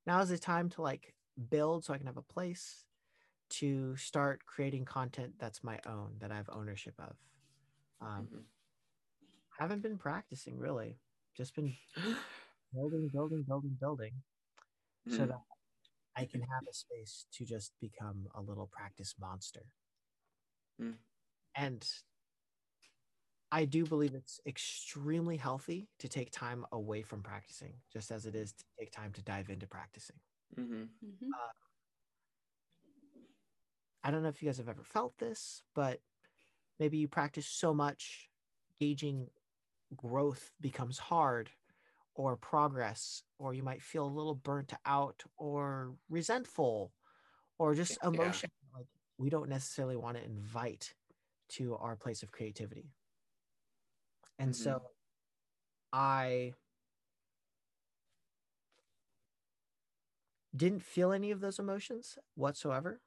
now 0.05 0.21
is 0.21 0.29
the 0.29 0.39
time 0.39 0.69
to 0.71 0.81
like 0.83 1.15
build 1.49 1.85
so 1.85 1.93
I 1.93 1.99
can 1.99 2.07
have 2.07 2.17
a 2.17 2.23
place 2.23 2.85
to 3.51 3.95
start 3.97 4.45
creating 4.45 4.85
content 4.85 5.35
that's 5.39 5.63
my 5.63 5.79
own, 5.85 6.17
that 6.19 6.31
I 6.31 6.37
have 6.37 6.49
ownership 6.51 6.95
of. 6.99 7.17
Um, 8.01 8.23
Mhm. 8.23 8.45
haven't 9.57 9.81
been 9.81 9.97
practicing 9.97 10.57
really, 10.57 10.99
just 11.35 11.55
been 11.55 11.75
building, 12.73 13.09
building, 13.13 13.43
building, 13.43 13.77
building, 13.79 14.23
so 15.07 15.25
Mm. 15.25 15.27
that 15.27 15.41
I 16.15 16.25
can 16.25 16.41
have 16.41 16.63
a 16.69 16.73
space 16.73 17.27
to 17.33 17.45
just 17.45 17.73
become 17.81 18.27
a 18.35 18.41
little 18.41 18.67
practice 18.67 19.15
monster. 19.19 19.73
Mm. 20.79 20.99
And 21.55 21.87
I 23.51 23.65
do 23.65 23.85
believe 23.85 24.13
it's 24.13 24.39
extremely 24.45 25.37
healthy 25.37 25.89
to 25.99 26.07
take 26.07 26.31
time 26.31 26.65
away 26.71 27.01
from 27.01 27.23
practicing, 27.23 27.81
just 27.91 28.11
as 28.11 28.25
it 28.25 28.35
is 28.35 28.53
to 28.53 28.63
take 28.79 28.91
time 28.91 29.11
to 29.13 29.23
dive 29.23 29.49
into 29.49 29.67
practicing. 29.67 30.19
Mhm. 30.57 30.89
Mhm. 31.01 31.39
I 34.03 34.11
don't 34.11 34.23
know 34.23 34.29
if 34.29 34.41
you 34.41 34.47
guys 34.47 34.57
have 34.57 34.69
ever 34.69 34.83
felt 34.83 35.17
this, 35.17 35.63
but 35.73 36.01
maybe 36.79 36.97
you 36.97 37.07
practice 37.07 37.47
so 37.47 37.73
much, 37.73 38.29
gauging 38.79 39.27
growth 39.95 40.51
becomes 40.61 40.97
hard 40.99 41.49
or 42.15 42.35
progress, 42.37 43.23
or 43.37 43.53
you 43.53 43.63
might 43.63 43.81
feel 43.81 44.05
a 44.05 44.07
little 44.07 44.35
burnt 44.35 44.73
out 44.85 45.23
or 45.37 45.95
resentful 46.09 46.91
or 47.57 47.75
just 47.75 47.97
Yeah. 48.01 48.07
emotion 48.09 48.49
like 48.73 48.87
we 49.17 49.29
don't 49.29 49.49
necessarily 49.49 49.95
want 49.95 50.17
to 50.17 50.23
invite 50.23 50.93
to 51.49 51.75
our 51.77 51.95
place 51.95 52.23
of 52.23 52.31
creativity. 52.31 52.91
And 54.39 54.55
so 54.55 54.71
mm-hmm. 54.71 54.85
I 55.91 56.53
didn't 60.55 60.83
feel 60.83 61.11
any 61.11 61.31
of 61.31 61.41
those 61.41 61.59
emotions 61.59 62.17
whatsoever. 62.35 63.01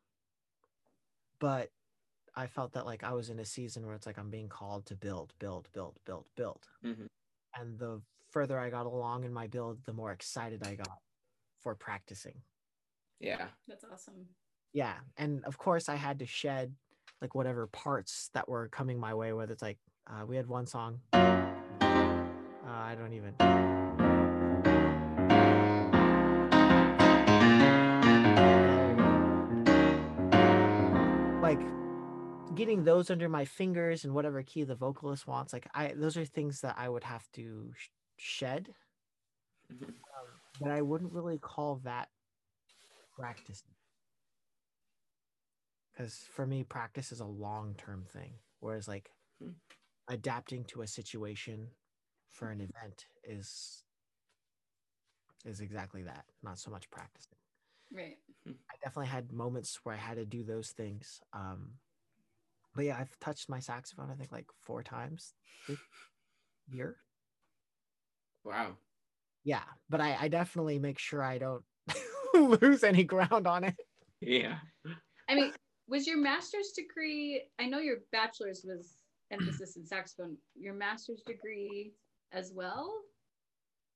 But 1.39 1.71
I 2.35 2.47
felt 2.47 2.73
that 2.73 2.87
like 2.87 3.05
I 3.05 3.12
was 3.12 3.29
in 3.31 3.38
a 3.38 3.45
season 3.45 3.85
where 3.87 3.95
it's 3.95 4.07
like 4.07 4.18
I'm 4.18 4.31
being 4.31 4.49
called 4.49 4.87
to 4.87 4.95
build, 4.95 5.35
build, 5.38 5.68
build, 5.73 5.99
build, 6.05 6.25
build. 6.37 6.66
Mhm. 6.85 7.07
And 7.55 7.79
the 7.79 8.01
further 8.31 8.59
I 8.59 8.71
got 8.71 8.87
along 8.87 9.25
in 9.25 9.33
my 9.33 9.47
build, 9.47 9.85
the 9.85 9.92
more 9.92 10.12
excited 10.12 10.66
I 10.66 10.77
got 10.77 10.99
for 11.61 11.75
practicing. 11.75 12.42
Yeah. 13.21 13.49
That's 13.68 13.85
awesome. 13.85 14.27
Yeah. 14.73 15.01
And 15.18 15.45
of 15.45 15.59
course, 15.59 15.88
I 15.88 15.97
had 15.97 16.18
to 16.21 16.27
shed 16.27 16.75
like 17.21 17.35
whatever 17.35 17.66
parts 17.66 18.31
that 18.33 18.49
were 18.49 18.68
coming 18.68 18.99
my 18.99 19.12
way, 19.14 19.33
whether 19.33 19.53
it's 19.53 19.62
like 19.62 19.79
uh, 20.07 20.25
we 20.27 20.37
had 20.37 20.49
one 20.49 20.66
song. 20.66 21.01
Uh, 21.12 21.18
I 22.64 22.95
don't 22.97 23.12
even. 23.12 23.35
Getting 32.55 32.85
those 32.85 33.11
under 33.11 33.29
my 33.29 33.45
fingers 33.45 34.05
and 34.05 34.15
whatever 34.15 34.43
key 34.43 34.65
the 34.65 34.75
vocalist 34.75 35.27
wants, 35.27 35.53
like 35.53 35.69
I, 35.75 35.93
those 35.95 36.17
are 36.17 36.25
things 36.25 36.61
that 36.62 36.77
I 36.79 36.88
would 36.88 37.05
have 37.05 37.31
to 37.33 37.73
sh- 37.77 37.88
shed, 38.17 38.75
Mhm. 39.71 39.88
um, 39.88 40.41
but 40.61 40.71
I 40.71 40.83
wouldn't 40.83 41.12
really 41.12 41.38
call 41.38 41.77
that 41.85 42.09
practicing. 43.17 43.75
Because 45.93 46.17
for 46.33 46.47
me, 46.47 46.65
practice 46.65 47.12
is 47.12 47.21
a 47.21 47.27
long 47.27 47.75
term 47.77 48.05
thing, 48.05 48.33
whereas 48.61 48.88
like 48.88 49.11
Hmm. 49.38 49.51
adapting 50.09 50.65
to 50.65 50.83
a 50.83 50.87
situation 50.87 51.69
for 52.31 52.51
an 52.51 52.61
event 52.61 53.07
is 53.25 53.85
is 55.45 55.61
exactly 55.61 56.03
that. 56.05 56.25
Not 56.43 56.59
so 56.59 56.71
much 56.71 56.88
practicing. 56.91 57.37
Right. 57.93 58.19
I 58.47 58.75
definitely 58.83 59.09
had 59.09 59.33
moments 59.33 59.81
where 59.85 59.95
I 59.95 59.99
had 59.99 60.17
to 60.17 60.25
do 60.25 60.45
those 60.45 60.71
things. 60.73 61.21
Um, 61.33 61.81
but 62.75 62.85
yeah, 62.85 62.99
I've 62.99 63.19
touched 63.19 63.49
my 63.49 63.59
saxophone 63.61 64.11
I 64.11 64.15
think 64.15 64.33
like 64.33 64.51
four 64.53 64.83
times 64.83 65.35
this 65.67 65.79
year. 66.69 66.99
Wow. 68.45 68.79
Yeah, 69.45 69.65
but 69.89 70.01
I, 70.01 70.17
I 70.17 70.29
definitely 70.29 70.79
make 70.79 70.99
sure 70.99 71.23
I 71.23 71.39
don't 71.39 71.65
lose 72.35 72.85
any 72.85 73.05
ground 73.05 73.47
on 73.47 73.65
it. 73.65 73.77
Yeah. 74.21 74.61
I 75.29 75.35
mean, 75.35 75.53
was 75.87 76.07
your 76.07 76.19
master's 76.19 76.73
degree? 76.73 77.51
I 77.59 77.67
know 77.67 77.79
your 77.79 78.01
bachelor's 78.13 78.65
was 78.65 79.03
emphasis 79.31 79.77
in 79.77 79.87
saxophone. 79.87 80.39
Your 80.55 80.75
master's 80.75 81.23
degree 81.23 81.95
as 82.31 82.53
well? 82.53 83.03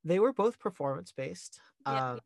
They 0.05 0.19
were 0.19 0.33
both 0.33 0.59
performance 0.59 1.13
based. 1.13 1.61
Yeah. 1.85 2.13
Um, 2.13 2.21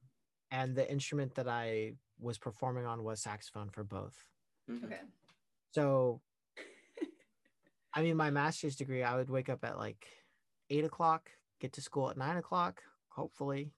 and 0.51 0.77
the 0.77 0.91
instrument 0.91 1.35
that 1.37 1.49
I 1.49 1.97
was 2.19 2.39
performing 2.39 2.87
on 2.87 3.03
was 3.03 3.23
saxophone 3.23 3.71
for 3.71 3.85
both. 3.85 4.27
Mhm. 4.69 4.85
Okay. 4.85 5.01
So, 5.73 6.23
I 7.93 8.03
mean, 8.03 8.17
my 8.17 8.31
master's 8.31 8.77
degree, 8.77 9.03
I 9.03 9.17
would 9.17 9.31
wake 9.31 9.49
up 9.49 9.65
at 9.65 9.79
like 9.79 10.07
eight 10.71 10.85
o'clock, 10.85 11.31
get 11.61 11.73
to 11.75 11.83
school 11.83 12.11
at 12.11 12.17
nine 12.17 12.37
o'clock, 12.37 12.83
hopefully. 13.09 13.73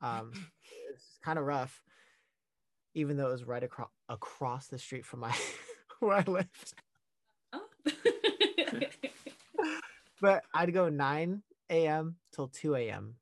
Um, 0.00 0.32
it's 0.92 1.18
kind 1.24 1.38
of 1.38 1.44
rough, 1.44 1.82
even 2.94 3.16
though 3.16 3.28
it 3.28 3.32
was 3.32 3.44
right 3.44 3.62
across 3.62 3.90
across 4.08 4.66
the 4.66 4.78
street 4.78 5.06
from 5.06 5.20
my 5.20 5.34
where 6.00 6.18
I 6.18 6.24
lived. 6.30 6.74
Oh. 7.52 7.68
But 10.22 10.44
I'd 10.54 10.72
go 10.72 10.88
nine 10.88 11.42
a.m. 11.68 12.14
till 12.32 12.46
two 12.46 12.76
a.m. 12.76 13.16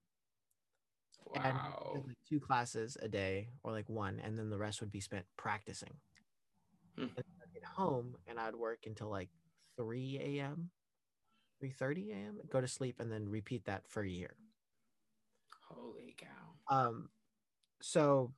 and 1.35 1.55
Wow. 1.55 1.93
did, 1.95 2.07
like 2.07 2.17
two 2.29 2.41
classes 2.41 2.99
a 3.01 3.09
day, 3.09 3.49
or 3.65 3.73
like 3.73 3.89
one, 3.89 4.21
and 4.23 4.39
then 4.39 4.51
the 4.51 4.59
rest 4.59 4.83
would 4.83 4.93
be 4.93 5.01
spent 5.01 5.25
practicing. 5.39 5.95
Hmm. 6.97 7.05
And 7.05 7.11
then 7.17 7.25
I'd 7.43 7.55
get 7.55 7.65
home, 7.65 8.17
and 8.27 8.39
I'd 8.39 8.55
work 8.55 8.81
until 8.85 9.09
like 9.09 9.31
three 9.81 10.19
a.m., 10.23 10.71
three 11.59 11.71
thirty 11.71 12.11
a.m. 12.11 12.39
Go 12.51 12.61
to 12.61 12.69
sleep, 12.69 13.01
and 13.01 13.11
then 13.11 13.29
repeat 13.29 13.65
that 13.65 13.89
for 13.89 14.03
a 14.03 14.09
year. 14.09 14.37
Holy 15.69 16.15
cow. 16.19 16.77
Um, 16.77 17.09
so 17.81 18.33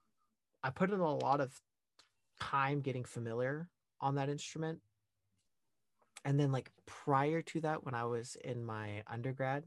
I 0.62 0.70
put 0.70 0.90
in 0.90 1.00
a 1.00 1.16
lot 1.16 1.40
of 1.40 1.52
time 2.40 2.80
getting 2.80 3.04
familiar 3.04 3.68
on 4.00 4.14
that 4.16 4.28
instrument. 4.28 4.78
And 6.24 6.38
then 6.38 6.52
like 6.52 6.70
prior 6.86 7.42
to 7.42 7.60
that, 7.62 7.84
when 7.84 7.94
I 7.94 8.04
was 8.04 8.36
in 8.44 8.64
my 8.64 9.02
undergrad, 9.06 9.64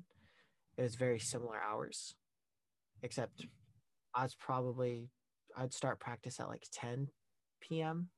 it 0.77 0.81
was 0.81 0.95
very 0.95 1.19
similar 1.19 1.57
hours, 1.61 2.15
except 3.01 3.45
I 4.13 4.23
was 4.23 4.35
probably 4.35 5.09
I'd 5.57 5.73
start 5.73 5.99
practice 5.99 6.39
at 6.39 6.47
like 6.47 6.65
10 6.71 7.07
p.m. 7.61 8.09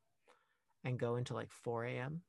and 0.83 0.99
go 0.99 1.15
into 1.15 1.33
like 1.33 1.51
4 1.51 1.85
a.m. 1.85 2.21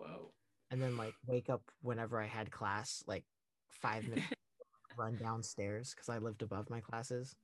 Whoa. 0.00 0.32
and 0.70 0.80
then 0.80 0.96
like 0.96 1.14
wake 1.26 1.50
up 1.50 1.62
whenever 1.82 2.20
I 2.20 2.26
had 2.26 2.50
class, 2.50 3.02
like 3.06 3.24
five 3.68 4.04
minutes, 4.08 4.26
run 4.96 5.16
downstairs 5.16 5.92
because 5.94 6.08
I 6.08 6.18
lived 6.18 6.42
above 6.42 6.70
my 6.70 6.80
classes. 6.80 7.34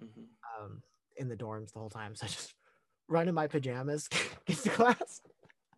Mhm. 0.00 0.26
um, 0.58 0.82
in 1.16 1.28
the 1.28 1.36
dorms 1.36 1.72
the 1.72 1.78
whole 1.78 1.90
time. 1.90 2.14
So 2.14 2.24
I 2.24 2.28
just 2.28 2.54
run 3.08 3.28
in 3.28 3.34
my 3.34 3.46
pajamas, 3.46 4.08
get 4.46 4.58
to 4.58 4.70
class, 4.70 5.20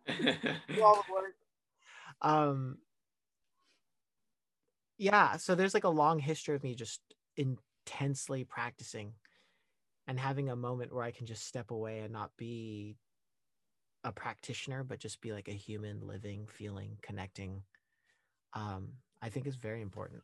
do 0.07 0.83
all 0.83 0.95
the 0.95 1.13
work. 1.13 1.35
Um, 2.21 2.77
yeah, 4.97 5.37
so 5.37 5.55
there's 5.55 5.73
like 5.73 5.83
a 5.83 5.89
long 5.89 6.19
history 6.19 6.55
of 6.55 6.63
me 6.63 6.75
just 6.75 7.01
intensely 7.35 8.45
practicing 8.45 9.13
and 10.07 10.19
having 10.19 10.49
a 10.49 10.55
moment 10.55 10.93
where 10.93 11.03
I 11.03 11.11
can 11.11 11.25
just 11.25 11.45
step 11.45 11.71
away 11.71 11.99
and 11.99 12.13
not 12.13 12.31
be 12.37 12.95
a 14.05 14.11
practitioner, 14.11 14.83
but 14.83 14.99
just 14.99 15.19
be 15.19 15.33
like 15.33 15.49
a 15.49 15.53
human 15.53 15.99
living, 16.07 16.47
feeling, 16.47 16.97
connecting. 17.01 17.63
Um, 18.53 18.89
I 19.21 19.29
think 19.29 19.47
is 19.47 19.55
very 19.55 19.81
important. 19.81 20.21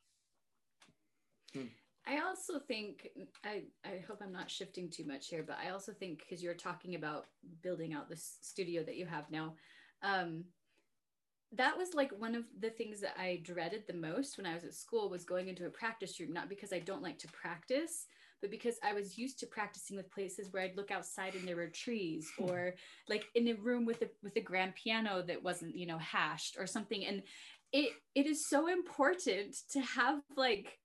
I 2.08 2.20
also 2.20 2.60
think 2.60 3.10
I, 3.44 3.64
I 3.84 4.04
hope 4.08 4.22
I'm 4.22 4.32
not 4.32 4.50
shifting 4.50 4.90
too 4.90 5.06
much 5.06 5.28
here, 5.28 5.44
but 5.46 5.58
I 5.64 5.72
also 5.72 5.92
think 5.92 6.20
because 6.20 6.42
you're 6.42 6.54
talking 6.54 6.96
about 6.96 7.26
building 7.62 7.94
out 7.94 8.10
this 8.10 8.38
studio 8.42 8.84
that 8.84 8.98
you 8.98 9.06
have 9.06 9.30
now, 9.32 9.56
um, 10.02 10.46
that 11.54 11.78
was 11.78 11.94
like 11.94 12.12
one 12.18 12.36
of 12.36 12.46
the 12.60 12.70
things 12.70 13.02
that 13.02 13.16
I 13.20 13.42
dreaded 13.44 13.84
the 13.86 13.94
most 13.94 14.38
when 14.38 14.46
I 14.46 14.54
was 14.54 14.64
at 14.64 14.74
school 14.74 15.10
was 15.10 15.26
going 15.26 15.50
into 15.50 15.66
a 15.66 15.72
practice 15.72 16.20
room, 16.20 16.32
not 16.32 16.50
because 16.50 16.72
I 16.72 16.80
don't 16.80 17.04
like 17.04 17.20
to 17.20 17.28
practice, 17.28 18.08
but 18.42 18.52
because 18.52 18.76
I 18.84 18.94
was 18.94 19.18
used 19.18 19.40
to 19.40 19.48
practicing 19.48 19.98
with 19.98 20.12
places 20.12 20.50
where 20.52 20.64
I'd 20.64 20.76
look 20.76 20.92
outside 20.92 21.36
and 21.36 21.48
there 21.48 21.56
were 21.56 21.68
trees 21.68 22.34
or 22.38 22.76
like 23.08 23.26
in 23.36 23.48
a 23.50 23.54
room 23.54 23.86
with 23.86 24.02
a 24.02 24.10
with 24.24 24.36
a 24.36 24.42
grand 24.42 24.76
piano 24.76 25.24
that 25.28 25.44
wasn't, 25.44 25.76
you 25.76 25.86
know, 25.86 26.00
hashed 26.00 26.58
or 26.60 26.68
something. 26.68 27.06
And 27.06 27.24
it 27.72 27.94
it 28.16 28.26
is 28.26 28.48
so 28.48 28.68
important 28.68 29.56
to 29.72 29.82
have 29.82 30.20
like 30.36 30.78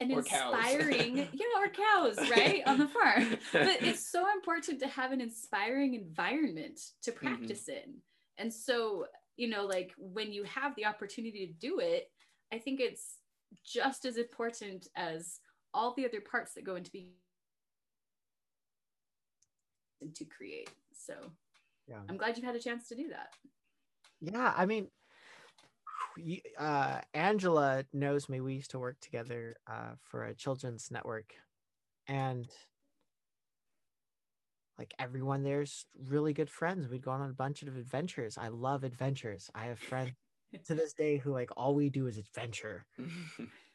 an 0.00 0.10
Or 0.10 0.18
inspiring, 0.18 1.16
you 1.32 1.54
know, 1.54 1.62
or 1.62 1.68
cows, 1.68 2.28
right? 2.28 2.62
On 2.66 2.78
the 2.78 2.88
farm. 2.88 3.36
But 3.62 3.82
it's 3.82 4.10
so 4.10 4.26
important 4.34 4.80
to 4.80 4.88
have 4.88 5.12
an 5.12 5.20
inspiring 5.20 5.94
environment 5.94 6.80
to 7.02 7.12
Mm-hmm. 7.24 7.26
practice 7.26 7.68
in. 7.68 8.02
And 8.38 8.52
so, 8.52 9.06
you 9.36 9.48
know, 9.48 9.64
like 9.64 9.92
when 9.98 10.32
you 10.32 10.44
have 10.44 10.74
the 10.76 10.86
opportunity 10.86 11.46
to 11.46 11.52
do 11.52 11.78
it, 11.80 12.10
I 12.52 12.58
think 12.58 12.80
it's 12.80 13.16
just 13.64 14.04
as 14.04 14.16
important 14.16 14.88
as 14.96 15.40
all 15.76 15.92
the 15.94 16.06
other 16.06 16.20
parts 16.20 16.54
that 16.54 16.64
go 16.64 16.74
into 16.74 16.90
being 16.90 17.10
and 20.00 20.14
to 20.14 20.24
create. 20.24 20.70
So 20.92 21.14
Yeah. 21.86 22.00
I'm 22.08 22.16
glad 22.16 22.36
you've 22.36 22.46
had 22.46 22.56
a 22.56 22.60
chance 22.60 22.88
to 22.88 22.96
do 22.96 23.08
that. 23.10 23.36
Yeah, 24.20 24.52
I 24.56 24.66
mean, 24.66 24.90
uh, 26.58 27.00
Angela 27.14 27.84
knows 27.92 28.28
me. 28.28 28.40
We 28.40 28.54
used 28.54 28.70
to 28.72 28.78
work 28.78 28.98
together 29.00 29.56
uh, 29.66 29.94
for 30.02 30.24
a 30.24 30.34
children's 30.34 30.90
network, 30.90 31.34
and 32.08 32.48
like 34.78 34.94
everyone 34.98 35.42
there's 35.42 35.86
really 36.08 36.32
good 36.32 36.50
friends. 36.50 36.88
We'd 36.88 37.02
gone 37.04 37.20
on 37.20 37.30
a 37.30 37.34
bunch 37.34 37.62
of 37.62 37.76
adventures. 37.76 38.38
I 38.38 38.48
love 38.48 38.82
adventures. 38.82 39.50
I 39.54 39.66
have 39.66 39.78
friends 39.78 40.12
to 40.66 40.74
this 40.74 40.94
day 40.94 41.18
who 41.18 41.32
like 41.32 41.50
all 41.56 41.74
we 41.74 41.90
do 41.90 42.06
is 42.06 42.16
adventure. 42.16 42.86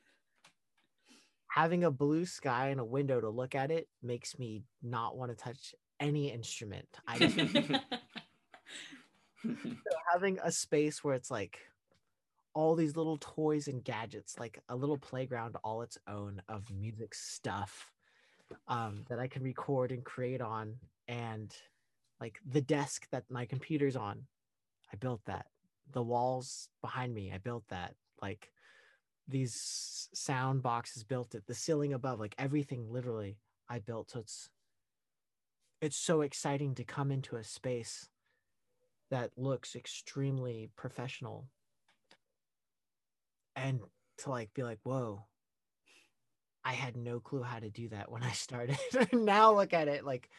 Having 1.53 1.83
a 1.83 1.91
blue 1.91 2.25
sky 2.25 2.69
and 2.69 2.79
a 2.79 2.85
window 2.85 3.19
to 3.19 3.29
look 3.29 3.55
at 3.55 3.71
it 3.71 3.87
makes 4.01 4.39
me 4.39 4.63
not 4.81 5.17
want 5.17 5.31
to 5.31 5.35
touch 5.35 5.75
any 5.99 6.31
instrument. 6.31 6.87
I 7.07 7.17
having 10.11 10.39
a 10.43 10.51
space 10.51 11.03
where 11.03 11.15
it's 11.15 11.29
like 11.31 11.59
all 12.53 12.75
these 12.75 12.95
little 12.95 13.17
toys 13.17 13.67
and 13.67 13.83
gadgets, 13.83 14.39
like 14.39 14.61
a 14.69 14.75
little 14.75 14.97
playground 14.97 15.55
all 15.63 15.81
its 15.81 15.97
own 16.07 16.41
of 16.49 16.69
music 16.71 17.13
stuff 17.13 17.91
um, 18.67 19.05
that 19.09 19.19
I 19.19 19.27
can 19.27 19.43
record 19.43 19.91
and 19.91 20.03
create 20.03 20.41
on, 20.41 20.75
and 21.07 21.53
like 22.19 22.39
the 22.45 22.61
desk 22.61 23.07
that 23.11 23.23
my 23.29 23.45
computer's 23.45 23.95
on, 23.95 24.23
I 24.91 24.97
built 24.97 25.21
that. 25.25 25.47
The 25.93 26.03
walls 26.03 26.69
behind 26.81 27.13
me, 27.13 27.31
I 27.33 27.37
built 27.37 27.63
that. 27.69 27.95
Like 28.21 28.51
these 29.31 30.09
sound 30.13 30.61
boxes 30.61 31.03
built 31.03 31.35
it. 31.35 31.47
The 31.47 31.55
ceiling 31.55 31.93
above, 31.93 32.19
like 32.19 32.35
everything, 32.37 32.91
literally, 32.91 33.37
I 33.69 33.79
built. 33.79 34.11
So 34.11 34.19
it's 34.19 34.49
it's 35.81 35.97
so 35.97 36.21
exciting 36.21 36.75
to 36.75 36.83
come 36.83 37.11
into 37.11 37.35
a 37.35 37.43
space 37.43 38.07
that 39.09 39.31
looks 39.35 39.75
extremely 39.75 40.69
professional 40.75 41.47
and 43.55 43.81
to 44.19 44.29
like 44.29 44.53
be 44.53 44.63
like 44.63 44.79
whoa 44.83 45.25
i 46.63 46.71
had 46.71 46.95
no 46.95 47.19
clue 47.19 47.41
how 47.41 47.59
to 47.59 47.69
do 47.69 47.89
that 47.89 48.09
when 48.11 48.23
i 48.23 48.31
started 48.31 48.77
now 49.13 49.53
look 49.53 49.73
at 49.73 49.87
it 49.87 50.05
like 50.05 50.29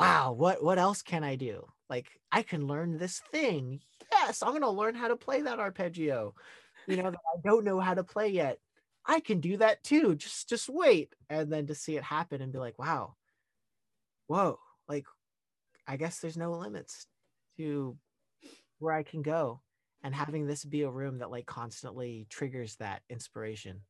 wow 0.00 0.32
what 0.32 0.62
what 0.64 0.78
else 0.78 1.02
can 1.02 1.22
i 1.22 1.36
do 1.36 1.66
like 1.90 2.06
i 2.32 2.42
can 2.42 2.66
learn 2.66 2.96
this 2.96 3.20
thing 3.30 3.80
yes 4.10 4.42
i'm 4.42 4.50
going 4.50 4.62
to 4.62 4.70
learn 4.70 4.94
how 4.94 5.08
to 5.08 5.16
play 5.16 5.42
that 5.42 5.60
arpeggio 5.60 6.34
you 6.86 6.96
know 6.96 7.10
that 7.10 7.20
i 7.34 7.40
don't 7.44 7.64
know 7.64 7.80
how 7.80 7.94
to 7.94 8.04
play 8.04 8.28
yet 8.28 8.58
i 9.06 9.20
can 9.20 9.40
do 9.40 9.56
that 9.58 9.82
too. 9.82 10.14
Just 10.14 10.48
just 10.48 10.68
wait. 10.68 11.14
And 11.28 11.52
then 11.52 11.66
to 11.66 11.74
see 11.74 11.96
it 11.96 12.02
happen 12.02 12.40
and 12.40 12.52
be 12.52 12.58
like 12.58 12.78
wow. 12.78 13.14
Whoa. 14.26 14.58
Like 14.88 15.06
i 15.86 15.96
guess 15.96 16.18
there's 16.18 16.36
no 16.36 16.52
limits 16.52 17.06
to 17.58 17.96
where 18.78 18.94
I 18.94 19.02
can 19.02 19.22
go. 19.22 19.60
And 20.02 20.14
having 20.14 20.46
this 20.46 20.64
be 20.64 20.82
a 20.82 20.90
room 20.90 21.18
that 21.18 21.30
like 21.30 21.46
constantly 21.46 22.26
triggers 22.28 22.76
that 22.76 23.02
inspiration 23.08 23.80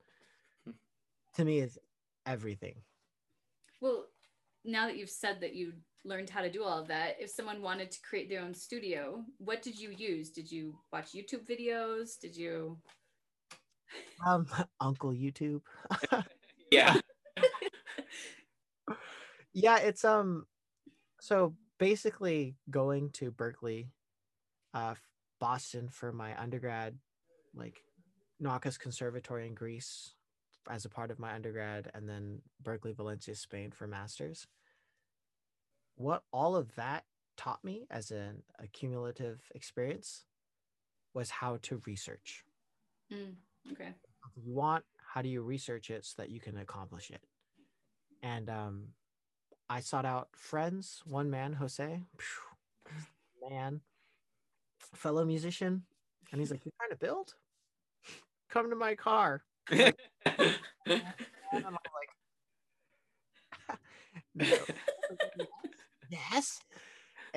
hmm. 0.64 0.72
to 1.36 1.44
me 1.44 1.60
is 1.60 1.78
everything. 2.24 2.76
Well, 3.80 4.06
now 4.64 4.86
that 4.86 4.96
you've 4.96 5.10
said 5.10 5.40
that 5.40 5.54
you 5.54 5.72
learned 6.04 6.30
how 6.30 6.42
to 6.42 6.50
do 6.50 6.62
all 6.62 6.78
of 6.78 6.88
that, 6.88 7.16
if 7.18 7.30
someone 7.30 7.62
wanted 7.62 7.90
to 7.90 8.00
create 8.02 8.28
their 8.28 8.42
own 8.42 8.54
studio, 8.54 9.24
what 9.38 9.62
did 9.62 9.78
you 9.78 9.90
use? 9.90 10.30
Did 10.30 10.50
you 10.50 10.78
watch 10.92 11.12
YouTube 11.12 11.46
videos? 11.46 12.18
Did 12.20 12.36
you? 12.36 12.78
Um, 14.26 14.46
Uncle 14.80 15.10
YouTube. 15.10 15.62
yeah. 16.70 16.96
yeah, 19.52 19.78
it's 19.78 20.04
um 20.04 20.46
so 21.20 21.54
basically 21.78 22.56
going 22.70 23.10
to 23.10 23.32
Berklee, 23.32 23.88
uh 24.74 24.94
Boston 25.40 25.88
for 25.88 26.12
my 26.12 26.40
undergrad, 26.40 26.96
like 27.54 27.82
Nakas 28.42 28.78
Conservatory 28.78 29.46
in 29.46 29.54
Greece 29.54 30.14
as 30.70 30.84
a 30.84 30.88
part 30.88 31.10
of 31.10 31.18
my 31.18 31.34
undergrad, 31.34 31.90
and 31.94 32.08
then 32.08 32.40
Berklee, 32.62 32.96
Valencia, 32.96 33.34
Spain 33.34 33.70
for 33.70 33.86
masters. 33.86 34.46
What 35.96 36.22
all 36.32 36.56
of 36.56 36.74
that 36.76 37.04
taught 37.36 37.64
me 37.64 37.86
as 37.90 38.10
an 38.10 38.42
accumulative 38.58 39.40
experience 39.54 40.24
was 41.12 41.30
how 41.30 41.58
to 41.62 41.80
research. 41.86 42.44
Mm, 43.12 43.34
okay. 43.72 43.94
If 44.26 44.44
you 44.44 44.52
want, 44.52 44.84
how 45.14 45.22
do 45.22 45.28
you 45.28 45.42
research 45.42 45.90
it 45.90 46.04
so 46.04 46.14
that 46.18 46.30
you 46.30 46.40
can 46.40 46.56
accomplish 46.58 47.10
it? 47.10 47.22
And 48.22 48.50
um, 48.50 48.88
I 49.68 49.80
sought 49.80 50.04
out 50.04 50.28
friends, 50.34 51.02
one 51.04 51.30
man, 51.30 51.52
Jose, 51.54 52.00
phew, 52.18 52.92
man, 53.50 53.80
fellow 54.78 55.24
musician, 55.24 55.82
and 56.32 56.40
he's 56.40 56.50
like, 56.50 56.64
"You're 56.64 56.72
trying 56.78 56.90
to 56.90 56.96
build? 56.96 57.34
Come 58.48 58.70
to 58.70 58.76
my 58.76 58.94
car." 58.94 59.42
And 60.86 61.64
I'm 61.66 61.76
like, 63.68 63.78
"No." 64.34 64.56
Yes. 66.14 66.60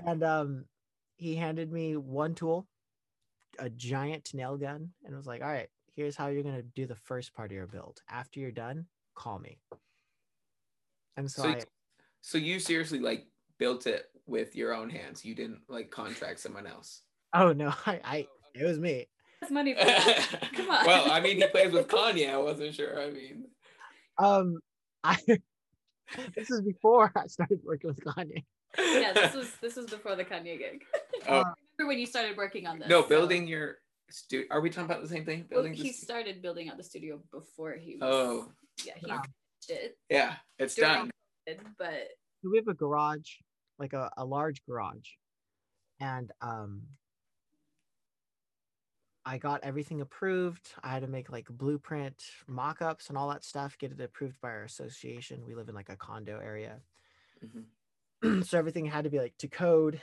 And 0.06 0.24
um, 0.24 0.66
he 1.18 1.36
handed 1.36 1.72
me 1.72 1.96
one 1.98 2.36
tool, 2.36 2.68
a 3.60 3.70
giant 3.70 4.34
nail 4.34 4.58
gun, 4.58 4.92
and 5.06 5.16
was 5.16 5.26
like, 5.28 5.42
"All 5.42 5.48
right, 5.52 5.70
here's 5.96 6.16
how 6.16 6.28
you're 6.28 6.44
gonna 6.44 6.62
do 6.62 6.86
the 6.86 6.96
first 6.96 7.34
part 7.34 7.52
of 7.52 7.56
your 7.56 7.68
build. 7.68 8.00
After 8.10 8.40
you're 8.40 8.52
done, 8.52 8.86
call 9.16 9.40
me." 9.40 9.60
And 11.16 11.30
so, 11.30 11.44
So, 11.44 11.50
I, 11.50 11.62
so 12.22 12.38
you 12.38 12.60
seriously 12.60 13.00
like 13.00 13.26
built 13.58 13.88
it 13.88 14.06
with 14.28 14.56
your 14.56 14.74
own 14.76 14.90
hands. 14.90 15.26
You 15.26 15.34
didn't 15.34 15.62
like 15.68 15.90
contract 15.90 16.40
someone 16.40 16.68
else. 16.68 17.02
oh 17.34 17.54
no, 17.54 17.74
I, 17.86 18.00
I, 18.04 18.28
it 18.54 18.64
was 18.66 18.80
me. 18.80 19.08
That's 19.42 19.52
money 19.52 19.74
for. 19.76 19.84
Come 20.56 20.70
on. 20.70 20.86
well, 20.86 21.12
I 21.12 21.20
mean, 21.20 21.38
he 21.38 21.48
plays 21.48 21.72
with 21.72 21.88
Kanye. 21.88 22.30
I 22.32 22.38
wasn't 22.38 22.74
sure. 22.76 23.02
I 23.02 23.10
mean, 23.12 23.46
Um, 24.20 24.60
I. 25.04 25.18
this 26.36 26.50
is 26.52 26.62
before 26.62 27.12
I 27.16 27.28
started 27.28 27.60
working 27.64 27.90
with 27.90 28.00
Kanye. 28.04 28.44
Yeah, 28.78 29.14
this 29.14 29.34
was 29.34 29.52
this 29.62 29.76
was 29.76 29.86
before 29.88 30.16
the 30.16 30.26
Kanye 30.26 30.58
gig. 30.58 30.84
oh 31.28 31.44
Remember 31.78 31.90
when 31.90 32.00
you 32.00 32.06
started 32.06 32.36
working 32.38 32.66
on 32.68 32.80
this? 32.80 32.88
no, 32.90 33.02
so- 33.04 33.08
building 33.10 33.48
your 33.48 33.78
stu 34.10 34.46
Are 34.52 34.62
we 34.62 34.70
talking 34.70 34.90
about 34.90 35.02
the 35.02 35.08
same 35.10 35.26
thing? 35.26 35.46
Well, 35.52 35.64
Building. 35.64 35.74
he 35.74 35.92
stu- 35.92 36.06
started 36.06 36.42
building 36.42 36.70
out 36.70 36.78
the 36.78 36.84
studio 36.84 37.20
before 37.32 37.74
he 37.74 37.98
was. 37.98 38.02
oh, 38.04 38.52
yeah, 38.86 38.94
he 38.98 39.06
Wow. 39.12 39.22
it, 39.70 39.98
yeah, 40.10 40.36
it's 40.60 40.76
During- 40.76 41.12
done. 41.46 41.58
but 41.78 42.08
we 42.44 42.58
have 42.58 42.68
a 42.68 42.74
garage, 42.74 43.30
like 43.80 43.94
a, 43.94 44.10
a 44.18 44.24
large 44.26 44.64
garage. 44.66 45.08
And 46.00 46.32
um 46.42 46.84
I 49.26 49.38
got 49.40 49.62
everything 49.64 50.00
approved. 50.00 50.70
I 50.84 50.90
had 50.90 51.02
to 51.02 51.08
make 51.10 51.30
like 51.30 51.48
blueprint 51.50 52.24
mock-ups 52.48 53.10
and 53.10 53.18
all 53.18 53.28
that 53.30 53.44
stuff, 53.44 53.78
get 53.78 53.92
it 53.92 54.00
approved 54.00 54.40
by 54.40 54.50
our 54.50 54.64
association. 54.64 55.44
We 55.46 55.54
live 55.54 55.68
in 55.68 55.76
like 55.76 55.90
a 55.90 55.98
condo 55.98 56.40
area. 56.40 56.80
Mhm. 57.46 57.66
so 58.44 58.58
everything 58.58 58.86
had 58.86 59.04
to 59.04 59.10
be 59.10 59.20
like 59.20 59.38
to 59.40 59.48
code. 59.48 60.02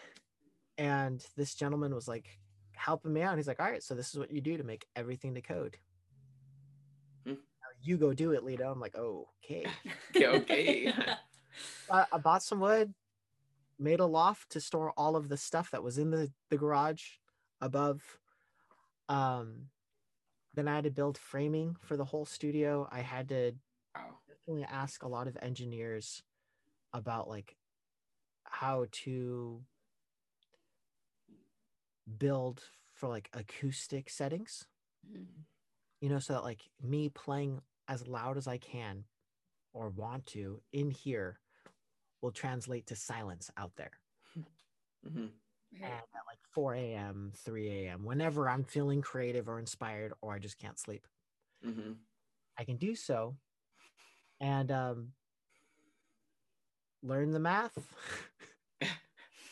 And 0.79 1.25
this 1.37 1.55
gentleman 1.55 1.95
was 1.95 2.09
like 2.09 2.39
helping 2.73 3.13
me 3.13 3.23
out. 3.23 3.37
He's 3.37 3.47
like, 3.49 3.61
all 3.61 3.71
right, 3.71 3.83
so 3.83 3.95
this 3.95 4.13
is 4.13 4.19
what 4.19 4.31
you 4.33 4.41
do 4.41 4.57
to 4.57 4.65
make 4.65 4.87
everything 4.97 5.35
to 5.35 5.41
code. 5.41 5.77
Hmm. 7.25 7.33
Now 7.33 7.71
you 7.83 7.97
go 7.97 8.13
do 8.13 8.33
it, 8.33 8.45
Lito. 8.45 8.71
I'm 8.71 8.81
like, 8.81 8.97
okay. 8.97 9.67
Okay, 10.17 10.27
okay. 10.29 10.93
I, 11.91 12.07
I 12.13 12.19
bought 12.19 12.43
some 12.43 12.61
wood, 12.61 12.95
made 13.79 14.01
a 14.01 14.07
loft 14.07 14.51
to 14.51 14.61
store 14.61 14.93
all 14.97 15.17
of 15.17 15.29
the 15.29 15.37
stuff 15.37 15.71
that 15.73 15.83
was 15.83 15.99
in 15.99 16.11
the, 16.11 16.31
the 16.51 16.57
garage 16.57 17.03
above. 17.61 18.03
Um, 19.09 19.67
then 20.55 20.69
I 20.69 20.77
had 20.77 20.85
to 20.85 20.91
build 20.91 21.19
framing 21.19 21.77
for 21.81 21.97
the 21.97 22.05
whole 22.05 22.25
studio. 22.25 22.89
I 22.91 23.01
had 23.01 23.29
to 23.31 23.53
Wow. 23.95 24.19
definitely 24.29 24.65
ask 24.65 25.03
a 25.03 25.09
lot 25.09 25.29
of 25.29 25.37
engineers 25.41 26.23
about 26.93 27.29
like 27.29 27.57
how 28.45 28.87
to 28.91 29.65
build 32.19 32.63
for 32.95 33.09
like 33.09 33.31
acoustic 33.33 34.11
settings 34.11 34.67
Mhm. 35.07 35.45
you 36.01 36.09
know 36.09 36.19
so 36.19 36.35
that 36.35 36.43
like 36.45 36.71
me 36.83 37.09
playing 37.09 37.61
as 37.89 38.07
loud 38.07 38.37
as 38.37 38.47
i 38.47 38.59
can 38.59 39.05
or 39.73 39.89
want 39.91 40.27
to 40.27 40.63
in 40.73 40.91
here 40.91 41.41
will 42.21 42.33
translate 42.33 42.87
to 42.87 42.97
silence 42.97 43.51
out 43.57 43.73
there 43.77 43.99
Mhm. 45.05 45.33
and 45.81 45.93
at 45.93 46.27
like 46.27 46.39
4 46.51 46.75
a.m 46.75 47.33
3 47.35 47.69
a.m 47.87 48.05
whenever 48.05 48.49
i'm 48.49 48.65
feeling 48.65 49.01
creative 49.03 49.49
or 49.49 49.59
inspired 49.59 50.13
or 50.21 50.35
i 50.35 50.39
just 50.39 50.59
can't 50.59 50.79
sleep 50.79 51.07
Mhm. 51.63 51.97
i 52.59 52.65
can 52.65 52.77
do 52.77 52.95
so 52.95 53.37
and 54.41 54.71
um 54.71 55.13
learn 57.03 57.33
the 57.33 57.41
math 57.41 57.77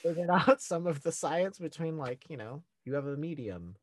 figured 0.02 0.30
out 0.32 0.60
some 0.60 0.86
of 0.86 1.02
the 1.02 1.12
science 1.12 1.58
between 1.58 1.96
like 1.96 2.24
you 2.28 2.36
know 2.36 2.62
you 2.84 2.94
have 2.94 3.06
a 3.06 3.16
medium 3.16 3.76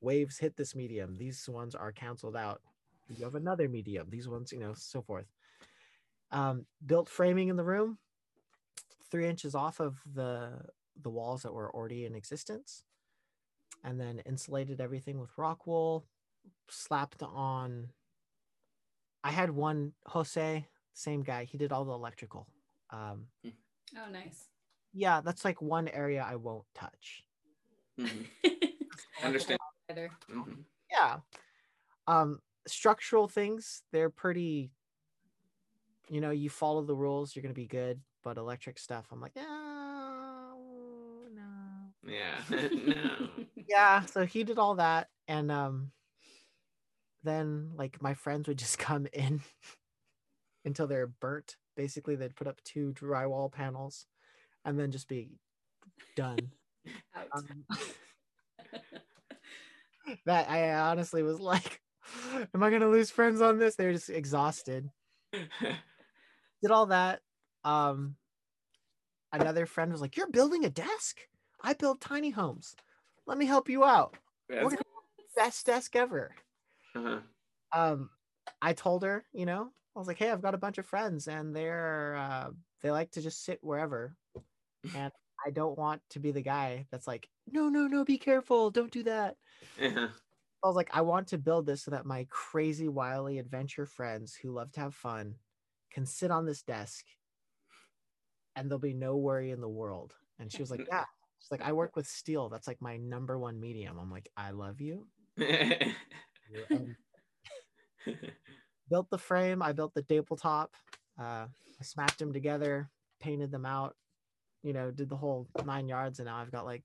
waves 0.00 0.38
hit 0.38 0.56
this 0.56 0.74
medium 0.74 1.16
these 1.18 1.48
ones 1.48 1.74
are 1.74 1.92
canceled 1.92 2.36
out 2.36 2.60
you 3.08 3.24
have 3.24 3.34
another 3.34 3.68
medium 3.68 4.08
these 4.10 4.28
ones 4.28 4.52
you 4.52 4.58
know 4.58 4.72
so 4.74 5.02
forth 5.02 5.26
um 6.30 6.66
built 6.84 7.08
framing 7.08 7.48
in 7.48 7.56
the 7.56 7.64
room 7.64 7.98
three 9.10 9.28
inches 9.28 9.54
off 9.54 9.80
of 9.80 10.00
the 10.14 10.50
the 11.02 11.10
walls 11.10 11.42
that 11.42 11.52
were 11.54 11.74
already 11.74 12.04
in 12.04 12.14
existence 12.14 12.84
and 13.84 14.00
then 14.00 14.20
insulated 14.26 14.80
everything 14.80 15.18
with 15.18 15.36
rock 15.36 15.66
wool, 15.66 16.04
slapped 16.68 17.22
on. 17.22 17.88
I 19.24 19.30
had 19.30 19.50
one 19.50 19.92
Jose, 20.06 20.66
same 20.94 21.22
guy. 21.22 21.44
He 21.44 21.58
did 21.58 21.72
all 21.72 21.84
the 21.84 21.92
electrical. 21.92 22.46
Um, 22.90 23.26
Oh, 23.96 24.10
nice. 24.10 24.48
Yeah, 24.92 25.20
that's 25.20 25.44
like 25.44 25.60
one 25.62 25.88
area 25.88 26.24
I 26.26 26.36
won't 26.36 26.66
touch. 26.74 27.24
Mhm. 27.98 28.26
Understand. 29.22 29.58
Either. 29.90 30.10
Mhm. 30.30 30.64
Yeah. 30.90 31.18
Um, 32.06 32.40
structural 32.66 33.28
things, 33.28 33.82
they're 33.92 34.10
pretty. 34.10 34.70
You 36.08 36.20
know, 36.20 36.30
you 36.30 36.50
follow 36.50 36.82
the 36.82 36.96
rules, 36.96 37.34
you're 37.36 37.42
gonna 37.42 37.54
be 37.54 37.66
good. 37.66 38.00
But 38.22 38.38
electric 38.38 38.78
stuff, 38.78 39.06
I'm 39.12 39.20
like, 39.20 39.32
oh 39.36 40.58
no. 41.34 42.10
Yeah. 42.10 42.42
no. 42.86 43.28
yeah 43.68 44.00
so 44.06 44.26
he 44.26 44.42
did 44.44 44.58
all 44.58 44.74
that 44.74 45.08
and 45.28 45.50
um 45.50 45.92
then 47.22 47.70
like 47.76 48.02
my 48.02 48.14
friends 48.14 48.48
would 48.48 48.58
just 48.58 48.78
come 48.88 49.06
in 49.12 49.40
until 50.64 50.86
they're 50.86 51.06
burnt 51.06 51.56
basically 51.76 52.16
they'd 52.16 52.36
put 52.36 52.46
up 52.46 52.60
two 52.64 52.92
drywall 52.92 53.50
panels 53.50 54.06
and 54.64 54.78
then 54.78 54.90
just 54.90 55.08
be 55.08 55.28
done. 56.16 56.38
Um, 57.32 57.64
that 60.26 60.50
i 60.50 60.72
honestly 60.74 61.22
was 61.22 61.38
like 61.38 61.80
am 62.54 62.62
i 62.62 62.70
gonna 62.70 62.88
lose 62.88 63.10
friends 63.10 63.40
on 63.40 63.58
this? 63.58 63.76
They're 63.76 63.92
just 63.92 64.10
exhausted. 64.10 64.90
Did 65.32 66.70
all 66.72 66.86
that 66.86 67.20
um 67.64 68.16
another 69.32 69.66
friend 69.66 69.92
was 69.92 70.00
like 70.00 70.16
you're 70.16 70.30
building 70.30 70.64
a 70.64 70.70
desk? 70.70 71.18
I 71.62 71.74
build 71.74 72.00
tiny 72.00 72.30
homes. 72.30 72.74
Let 73.26 73.38
me 73.38 73.46
help 73.46 73.68
you 73.68 73.84
out. 73.84 74.16
That's- 74.48 74.74
best 75.36 75.66
desk 75.66 75.94
ever. 75.96 76.34
uh-huh. 76.96 77.20
Um, 77.74 78.10
I 78.60 78.72
told 78.74 79.02
her, 79.04 79.24
you 79.32 79.46
know, 79.46 79.70
I 79.94 79.98
was 79.98 80.08
like, 80.08 80.18
hey, 80.18 80.30
I've 80.30 80.42
got 80.42 80.54
a 80.54 80.58
bunch 80.58 80.78
of 80.78 80.86
friends 80.86 81.28
and 81.28 81.54
they're 81.54 82.16
uh, 82.16 82.50
they 82.82 82.90
like 82.90 83.12
to 83.12 83.22
just 83.22 83.44
sit 83.44 83.58
wherever, 83.62 84.16
and 84.96 85.12
I 85.44 85.50
don't 85.50 85.78
want 85.78 86.02
to 86.10 86.20
be 86.20 86.30
the 86.30 86.42
guy 86.42 86.86
that's 86.90 87.06
like, 87.06 87.28
no, 87.50 87.68
no, 87.68 87.86
no, 87.86 88.04
be 88.04 88.18
careful, 88.18 88.70
don't 88.70 88.92
do 88.92 89.02
that. 89.04 89.36
Uh-huh. 89.80 90.08
I 90.64 90.66
was 90.66 90.76
like, 90.76 90.90
I 90.92 91.02
want 91.02 91.28
to 91.28 91.38
build 91.38 91.66
this 91.66 91.82
so 91.82 91.90
that 91.90 92.06
my 92.06 92.26
crazy, 92.30 92.88
wily 92.88 93.38
adventure 93.38 93.86
friends 93.86 94.34
who 94.40 94.52
love 94.52 94.70
to 94.72 94.80
have 94.80 94.94
fun 94.94 95.34
can 95.90 96.06
sit 96.06 96.30
on 96.30 96.46
this 96.46 96.62
desk, 96.62 97.04
and 98.54 98.70
there'll 98.70 98.78
be 98.78 98.94
no 98.94 99.16
worry 99.16 99.50
in 99.50 99.60
the 99.60 99.68
world. 99.68 100.14
And 100.38 100.52
she 100.52 100.62
was 100.62 100.70
like, 100.70 100.86
yeah. 100.88 101.04
She's 101.40 101.50
like, 101.50 101.62
I 101.62 101.72
work 101.72 101.96
with 101.96 102.06
steel. 102.06 102.48
That's 102.48 102.68
like 102.68 102.80
my 102.80 102.96
number 102.98 103.36
one 103.36 103.58
medium. 103.58 103.98
I'm 103.98 104.12
like, 104.12 104.28
I 104.36 104.52
love 104.52 104.80
you. 104.80 105.08
Built 108.88 109.10
the 109.10 109.18
frame. 109.18 109.60
I 109.60 109.72
built 109.72 109.92
the 109.94 110.02
tabletop. 110.02 110.70
Uh, 111.18 111.46
I 111.46 111.82
smacked 111.82 112.20
them 112.20 112.32
together, 112.32 112.90
painted 113.20 113.50
them 113.50 113.66
out, 113.66 113.96
you 114.62 114.72
know, 114.72 114.90
did 114.90 115.08
the 115.08 115.16
whole 115.16 115.48
nine 115.64 115.88
yards, 115.88 116.18
and 116.18 116.26
now 116.26 116.36
I've 116.36 116.52
got 116.52 116.64
like 116.64 116.84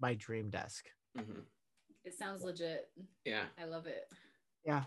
my 0.00 0.14
dream 0.14 0.50
desk. 0.50 0.86
Mhm. 1.16 1.44
It 2.04 2.14
sounds 2.14 2.42
legit. 2.42 2.90
Yeah. 3.24 3.44
I 3.58 3.64
love 3.64 3.86
it. 3.86 4.04
Yeah. 4.64 4.84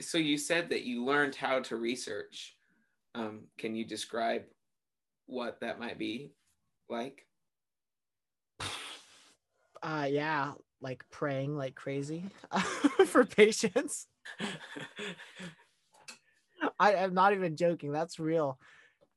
So 0.00 0.18
you 0.18 0.36
said 0.36 0.68
that 0.70 0.82
you 0.84 1.04
learned 1.04 1.34
how 1.34 1.60
to 1.60 1.76
research. 1.76 2.56
Um, 3.14 3.48
can 3.58 3.74
you 3.74 3.84
describe 3.84 4.44
what 5.26 5.60
that 5.60 5.78
might 5.80 5.98
be 5.98 6.32
like? 6.88 7.26
Uh, 9.82 10.06
yeah, 10.08 10.52
like 10.80 11.04
praying 11.10 11.56
like 11.56 11.74
crazy 11.74 12.24
for 13.06 13.24
patience. 13.24 14.06
I 16.78 16.94
am 16.94 17.14
not 17.14 17.32
even 17.32 17.56
joking. 17.56 17.90
That's 17.92 18.20
real. 18.20 18.58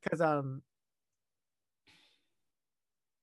Cause 0.10 0.22
um 0.22 0.62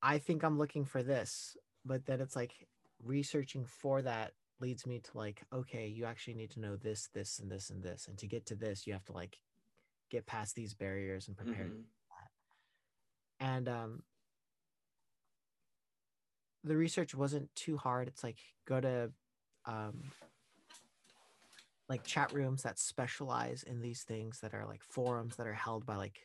I 0.02 0.18
think 0.18 0.42
I'm 0.42 0.58
looking 0.58 0.84
for 0.84 1.02
this, 1.02 1.56
but 1.84 2.06
then 2.06 2.20
it's 2.20 2.34
like 2.36 2.66
researching 3.02 3.64
for 3.64 4.02
that 4.02 4.32
leads 4.60 4.86
me 4.86 5.00
to 5.00 5.10
like, 5.18 5.42
okay, 5.52 5.86
you 5.86 6.04
actually 6.04 6.34
need 6.34 6.50
to 6.52 6.60
know 6.60 6.76
this, 6.76 7.08
this, 7.14 7.38
and 7.38 7.50
this, 7.50 7.70
and 7.70 7.82
this. 7.82 8.08
And 8.08 8.18
to 8.18 8.26
get 8.26 8.46
to 8.46 8.54
this, 8.54 8.86
you 8.86 8.92
have 8.92 9.04
to 9.06 9.12
like 9.12 9.38
get 10.10 10.26
past 10.26 10.54
these 10.54 10.74
barriers 10.74 11.28
and 11.28 11.36
prepare. 11.36 11.66
Mhm. 11.66 11.84
And 13.40 13.68
um 13.68 14.02
the 16.64 16.76
research 16.76 17.14
wasn't 17.14 17.52
too 17.56 17.76
hard. 17.76 18.06
It's 18.08 18.22
like 18.22 18.38
go 18.66 18.80
to 18.80 19.10
um 19.64 20.12
like 21.88 22.04
chat 22.04 22.32
rooms 22.32 22.62
that 22.62 22.78
specialize 22.78 23.62
in 23.64 23.80
these 23.80 24.02
things 24.02 24.40
that 24.40 24.54
are 24.54 24.66
like 24.66 24.82
forums 24.82 25.36
that 25.36 25.46
are 25.46 25.54
held 25.54 25.84
by 25.84 25.96
like 25.96 26.20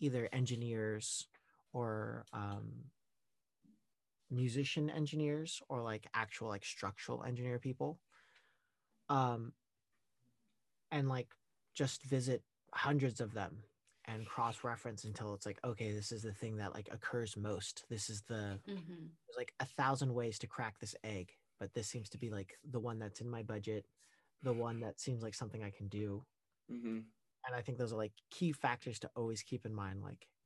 either 0.00 0.28
engineers 0.32 1.28
or 1.72 2.26
um 2.32 2.90
musician 4.30 4.88
engineers 4.90 5.60
or 5.68 5.82
like 5.82 6.06
actual 6.14 6.48
like 6.48 6.64
structural 6.64 7.22
engineer 7.24 7.58
people 7.58 8.00
um 9.08 9.52
and 10.90 11.08
like 11.08 11.28
just 11.74 12.02
visit 12.04 12.42
hundreds 12.74 13.20
of 13.20 13.32
them 13.32 13.64
and 14.06 14.26
cross 14.26 14.64
reference 14.64 15.04
until 15.04 15.34
it's 15.34 15.46
like 15.46 15.58
okay 15.64 15.92
this 15.92 16.12
is 16.12 16.22
the 16.22 16.32
thing 16.32 16.56
that 16.56 16.74
like 16.74 16.88
occurs 16.92 17.36
most. 17.36 17.84
This 17.88 18.10
is 18.10 18.22
the 18.22 18.60
hmm 18.66 19.16
there's 19.26 19.36
like 19.36 19.54
a 19.60 19.66
thousand 19.66 20.14
ways 20.14 20.38
to 20.38 20.46
crack 20.46 20.78
this 20.78 20.96
egg 21.04 21.32
but 21.58 21.72
this 21.74 21.88
seems 21.88 22.10
to 22.10 22.18
be 22.18 22.30
like 22.30 22.54
the 22.64 22.80
one 22.80 22.98
that's 22.98 23.20
in 23.20 23.30
my 23.30 23.42
budget 23.42 23.86
the 24.42 24.52
one 24.54 24.80
that 24.80 25.00
seems 25.00 25.22
like 25.22 25.34
something 25.34 25.62
i 25.64 25.70
can 25.70 25.88
do. 25.88 26.24
Mhm. 26.68 27.12
and 27.46 27.54
i 27.54 27.60
think 27.60 27.78
those 27.78 27.92
are 27.92 27.96
like 27.96 28.12
key 28.30 28.52
factors 28.52 28.98
to 28.98 29.10
always 29.14 29.42
keep 29.42 29.66
in 29.66 29.74
mind 29.74 30.02
like 30.02 30.26
w- 30.30 30.41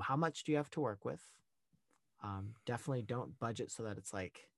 how 0.00 0.16
much 0.16 0.44
do 0.44 0.52
you 0.52 0.58
have 0.58 0.70
to 0.70 0.80
work 0.80 1.04
with? 1.04 1.22
Um, 2.22 2.54
definitely 2.64 3.02
don't 3.02 3.38
budget 3.38 3.70
so 3.70 3.82
that 3.82 3.98
it's 3.98 4.12
like 4.12 4.48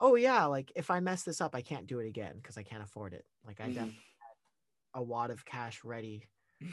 oh 0.00 0.14
yeah 0.14 0.44
like 0.46 0.72
if 0.74 0.90
i 0.90 1.00
mess 1.00 1.22
this 1.22 1.40
up 1.40 1.54
i 1.54 1.60
can't 1.60 1.86
do 1.86 1.98
it 2.00 2.08
again 2.08 2.34
because 2.36 2.58
i 2.58 2.62
can't 2.62 2.82
afford 2.82 3.12
it. 3.12 3.24
Like 3.46 3.60
i 3.60 3.66
definitely 3.66 3.92
had 4.94 5.00
a 5.00 5.02
wad 5.02 5.30
of 5.30 5.44
cash 5.44 5.84
ready 5.84 6.26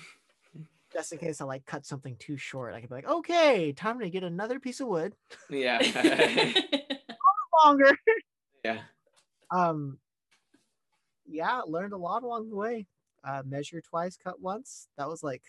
just 0.94 1.12
in 1.12 1.18
case 1.18 1.42
i 1.42 1.46
like 1.46 1.66
cut 1.66 1.86
something 1.86 2.16
too 2.18 2.38
short. 2.38 2.74
I 2.74 2.82
could 2.82 2.90
be 2.90 2.96
like 2.96 3.08
okay 3.08 3.74
time 3.74 4.00
to 4.00 4.10
get 4.10 4.24
another 4.24 4.60
piece 4.60 4.80
of 4.80 4.88
wood. 4.88 5.16
Yeah. 5.50 5.80
longer. 7.66 7.98
Yeah. 8.64 8.82
um 9.52 9.98
yeah 11.26 11.62
learned 11.66 11.94
a 11.94 11.98
lot 11.98 12.24
along 12.24 12.50
the 12.50 12.56
way. 12.56 12.88
Uh 13.24 13.44
measure 13.46 13.82
twice 13.82 14.18
cut 14.18 14.42
once. 14.42 14.88
That 14.98 15.10
was 15.10 15.24
like 15.24 15.44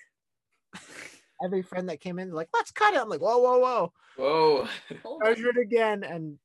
every 1.45 1.62
friend 1.62 1.89
that 1.89 2.01
came 2.01 2.18
in 2.18 2.32
like 2.32 2.49
let's 2.55 2.70
cut 2.70 2.95
it. 2.95 3.01
I'm 3.01 3.09
like 3.09 3.20
whoa 3.20 3.39
whoa 3.39 3.59
whoa. 3.59 3.93
Whoa. 4.16 4.68
Measure 5.22 5.51
it 5.51 5.59
again 5.59 6.05
and 6.05 6.39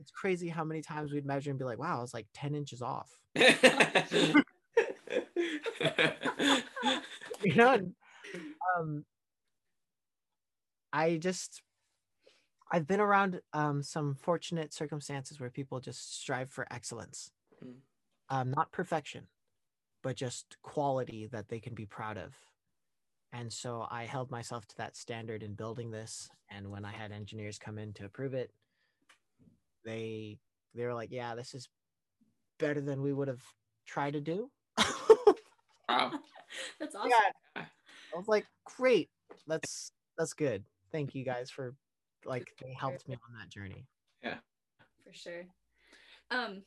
it's 0.00 0.10
crazy 0.10 0.48
how 0.48 0.64
many 0.64 0.82
times 0.82 1.12
we'd 1.12 1.24
measure 1.26 1.50
and 1.50 1.58
be 1.58 1.64
like 1.64 1.78
wow 1.78 2.02
it's 2.02 2.14
like 2.14 2.26
10 2.34 2.54
inches 2.54 2.82
off. 2.82 3.10
You 7.44 7.54
know 7.56 7.74
and, 7.74 7.94
um 8.78 9.04
i 10.92 11.16
just 11.16 11.62
i've 12.72 12.86
been 12.86 13.00
around 13.00 13.40
um 13.52 13.82
some 13.82 14.14
fortunate 14.14 14.72
circumstances 14.72 15.38
where 15.38 15.50
people 15.50 15.80
just 15.80 16.20
strive 16.20 16.50
for 16.50 16.66
excellence. 16.72 17.30
Mm. 17.62 17.74
um 18.30 18.50
not 18.50 18.72
perfection 18.72 19.26
but 20.02 20.16
just 20.16 20.56
quality 20.62 21.26
that 21.32 21.48
they 21.48 21.60
can 21.60 21.74
be 21.74 21.86
proud 21.86 22.16
of 22.16 22.34
and 23.34 23.52
so 23.52 23.86
i 23.90 24.04
held 24.04 24.30
myself 24.30 24.66
to 24.66 24.76
that 24.76 24.96
standard 24.96 25.42
in 25.42 25.54
building 25.54 25.90
this 25.90 26.28
and 26.50 26.70
when 26.70 26.84
i 26.84 26.92
had 26.92 27.12
engineers 27.12 27.58
come 27.58 27.78
in 27.78 27.92
to 27.92 28.04
approve 28.04 28.34
it 28.34 28.50
they 29.84 30.38
they 30.74 30.84
were 30.84 30.94
like 30.94 31.10
yeah 31.10 31.34
this 31.34 31.54
is 31.54 31.68
better 32.58 32.80
than 32.80 33.02
we 33.02 33.12
would 33.12 33.28
have 33.28 33.42
tried 33.86 34.12
to 34.12 34.20
do 34.20 34.50
wow. 35.88 36.12
That's 36.80 36.94
awesome. 36.94 37.10
yeah 37.10 37.62
i 37.62 38.16
was 38.16 38.28
like 38.28 38.46
great 38.64 39.10
that's 39.46 39.90
that's 40.16 40.32
good 40.32 40.64
thank 40.92 41.14
you 41.14 41.24
guys 41.24 41.50
for 41.50 41.74
like 42.24 42.46
they 42.62 42.74
helped 42.78 43.08
me 43.08 43.14
on 43.14 43.38
that 43.38 43.50
journey 43.50 43.86
Yeah, 44.22 44.36
for 45.04 45.12
sure. 45.12 45.44
Um, 46.30 46.62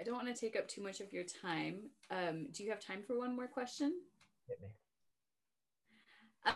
I 0.00 0.04
don't 0.04 0.14
want 0.14 0.34
to 0.34 0.40
take 0.40 0.56
up 0.56 0.68
too 0.68 0.82
much 0.82 1.00
of 1.00 1.12
your 1.12 1.24
time. 1.24 1.90
Um, 2.10 2.46
do 2.52 2.62
you 2.62 2.70
have 2.70 2.80
time 2.80 3.02
for 3.06 3.18
one 3.18 3.34
more 3.34 3.48
question? 3.48 3.92
Hit 4.48 4.60
me. 4.60 4.68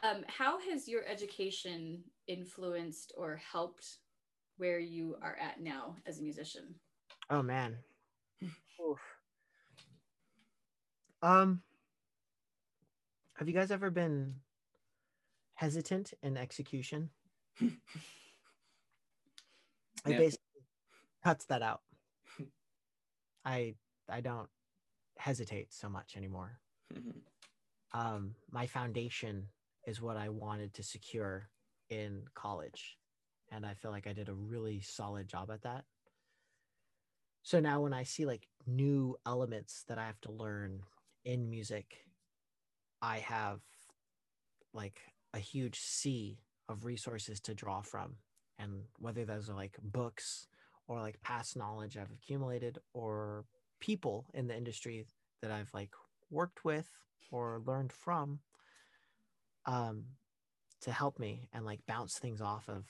Um, 0.03 0.24
how 0.28 0.59
has 0.61 0.89
your 0.89 1.05
education 1.07 2.03
influenced 2.26 3.12
or 3.16 3.37
helped 3.37 3.99
where 4.57 4.78
you 4.78 5.16
are 5.22 5.37
at 5.41 5.61
now 5.61 5.97
as 6.07 6.18
a 6.18 6.22
musician? 6.22 6.74
oh 7.30 7.43
man 7.43 7.78
um 11.22 11.62
have 13.35 13.49
you 13.49 13.55
guys 13.55 13.70
ever 13.70 13.91
been 13.91 14.35
hesitant 15.55 16.12
in 16.22 16.37
execution 16.37 17.11
I 17.61 17.61
Yeah. 20.11 20.18
basically 20.18 20.41
cuts 21.22 21.47
that 21.47 21.62
out. 21.62 21.80
I 23.45 23.74
I 24.09 24.20
don't 24.20 24.49
hesitate 25.16 25.72
so 25.72 25.89
much 25.89 26.16
anymore. 26.16 26.59
Mhm. 26.93 27.20
Um, 27.93 28.35
my 28.51 28.66
foundation 28.66 29.49
is 29.87 30.01
what 30.01 30.16
I 30.16 30.28
wanted 30.28 30.74
to 30.74 30.82
secure 30.82 31.49
in 31.91 32.22
college, 32.35 32.97
and 33.51 33.66
I 33.66 33.74
feel 33.74 33.91
like 33.91 34.07
I 34.07 34.12
did 34.12 34.28
a 34.28 34.35
really 34.35 34.80
solid 34.80 35.28
job 35.28 35.51
at 35.51 35.62
that. 35.62 35.85
So 37.43 37.61
now 37.61 37.82
when 37.82 37.93
I 37.93 38.05
see 38.05 38.24
like 38.24 38.49
new 38.66 39.16
elements 39.26 39.85
that 39.89 39.99
I 39.99 40.07
have 40.07 40.20
to 40.22 40.32
learn 40.32 40.80
in 41.24 41.51
music, 41.51 42.07
I 43.03 43.18
have 43.18 43.61
like 44.72 45.01
a 45.35 45.39
huge 45.39 45.78
sea 45.78 46.39
of 46.68 46.87
resources 46.87 47.41
to 47.41 47.55
draw 47.55 47.82
from. 47.82 48.16
And 48.59 48.85
whether 48.99 49.24
those 49.24 49.51
are 49.51 49.55
like 49.55 49.76
books 49.82 50.49
or 50.89 51.01
like 51.01 51.20
past 51.20 51.57
knowledge 51.57 51.99
I've 51.99 52.11
accumulated 52.11 52.78
or 52.95 53.45
people 53.80 54.26
in 54.32 54.47
the 54.47 54.57
industry 54.57 55.07
that 55.43 55.51
I've 55.51 55.72
like 55.74 55.91
worked 56.30 56.64
with 56.64 56.89
or 57.30 57.61
learned 57.66 57.93
from 57.93 58.39
um 59.67 60.05
to 60.83 60.93
help 60.93 61.19
me 61.19 61.49
and 61.53 61.65
like 61.65 61.81
bounce 61.87 62.19
things 62.19 62.41
off 62.41 62.69
of. 62.69 62.85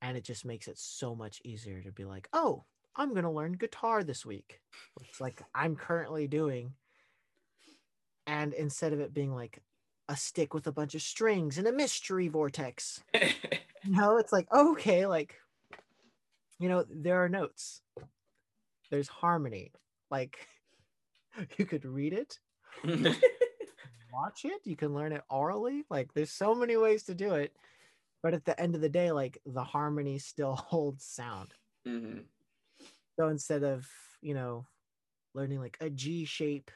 And 0.00 0.16
it 0.16 0.24
just 0.24 0.44
makes 0.44 0.68
it 0.68 0.78
so 0.78 1.14
much 1.14 1.40
easier 1.44 1.82
to 1.82 1.92
be 1.92 2.04
like 2.04 2.28
oh 2.32 2.64
i'm 2.96 3.10
going 3.10 3.24
to 3.24 3.30
learn 3.30 3.52
guitar 3.52 4.02
this 4.02 4.24
week 4.26 4.60
which 4.94 5.20
like 5.20 5.42
i'm 5.54 5.76
currently 5.76 6.26
doing. 6.26 6.72
And 8.26 8.52
instead 8.52 8.92
of 8.92 9.00
it 9.00 9.14
being 9.14 9.34
like 9.34 9.62
a 10.08 10.16
stick 10.16 10.52
with 10.54 10.66
a 10.66 10.72
bunch 10.72 10.94
of 10.94 11.02
strings 11.02 11.58
and 11.58 11.66
a 11.66 11.72
mystery 11.72 12.28
vortex 12.28 13.02
you 13.14 13.30
know 13.84 14.16
it's 14.18 14.32
like 14.32 14.46
okay 14.52 15.06
like 15.06 15.36
you 16.58 16.68
know 16.68 16.84
there 16.90 17.22
are 17.22 17.28
notes. 17.28 17.82
There's 18.90 19.08
harmony. 19.08 19.72
Like 20.10 20.48
you 21.56 21.66
could 21.66 21.84
read 21.84 22.12
it 22.12 22.38
watch 24.12 24.44
it 24.44 24.60
you 24.64 24.76
can 24.76 24.94
learn 24.94 25.12
it 25.12 25.22
orally 25.30 25.84
like 25.90 26.12
there's 26.14 26.30
so 26.30 26.54
many 26.54 26.76
ways 26.76 27.02
to 27.04 27.14
do 27.14 27.34
it 27.34 27.56
but 28.22 28.34
at 28.34 28.44
the 28.44 28.58
end 28.60 28.74
of 28.74 28.80
the 28.80 28.88
day 28.88 29.10
like 29.12 29.38
the 29.46 29.62
harmony 29.64 30.18
still 30.18 30.54
holds 30.56 31.04
sound. 31.04 31.54
Mhm. 31.86 32.24
so 33.18 33.28
instead 33.28 33.62
of 33.64 33.88
you 34.20 34.34
know 34.34 34.66
learning 35.34 35.60
like 35.60 35.76
a 35.80 35.90
g 35.90 36.24
shape 36.24 36.70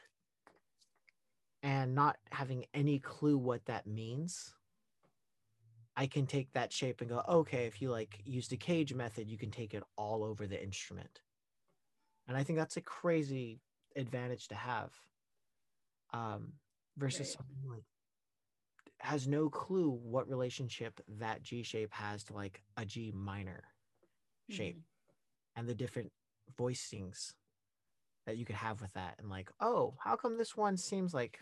and 1.61 1.95
not 1.95 2.17
having 2.31 2.65
any 2.73 2.99
clue 2.99 3.37
what 3.37 3.65
that 3.65 3.85
means 3.87 4.53
i 5.95 6.07
can 6.07 6.25
take 6.25 6.51
that 6.53 6.71
shape 6.73 7.01
and 7.01 7.09
go 7.09 7.21
okay 7.27 7.65
if 7.67 7.81
you 7.81 7.89
like 7.91 8.21
used 8.25 8.51
a 8.53 8.57
CAGED 8.57 8.95
method 8.95 9.29
you 9.29 9.37
can 9.37 9.51
take 9.51 9.73
it 9.73 9.83
all 9.97 10.23
over 10.23 10.47
the 10.47 10.61
instrument. 10.61 11.21
And 12.27 12.37
i 12.37 12.43
think 12.43 12.57
that's 12.57 12.77
a 12.77 12.81
crazy 12.81 13.61
advantage 13.95 14.47
to 14.47 14.55
have. 14.55 14.91
Um 16.13 16.53
versus 16.97 17.27
Right. 17.27 17.37
something 17.37 17.69
like 17.69 17.83
has 18.99 19.27
no 19.27 19.49
clue 19.49 19.89
what 19.89 20.29
relationship 20.29 21.01
that 21.19 21.43
g 21.43 21.61
shape 21.63 21.93
has 21.93 22.23
to 22.25 22.33
like 22.33 22.61
a 22.77 22.85
g 22.85 23.11
minor 23.13 23.63
shape 24.49 24.77
mm-hmm. 24.77 25.59
and 25.59 25.67
the 25.67 25.75
different 25.75 26.11
voicings 26.57 27.33
that 28.25 28.37
you 28.37 28.45
could 28.45 28.55
have 28.55 28.79
with 28.81 28.93
that 28.93 29.15
and 29.19 29.29
like 29.29 29.49
oh 29.59 29.93
how 29.99 30.15
come 30.15 30.37
this 30.37 30.55
one 30.55 30.77
seems 30.77 31.13
like 31.13 31.39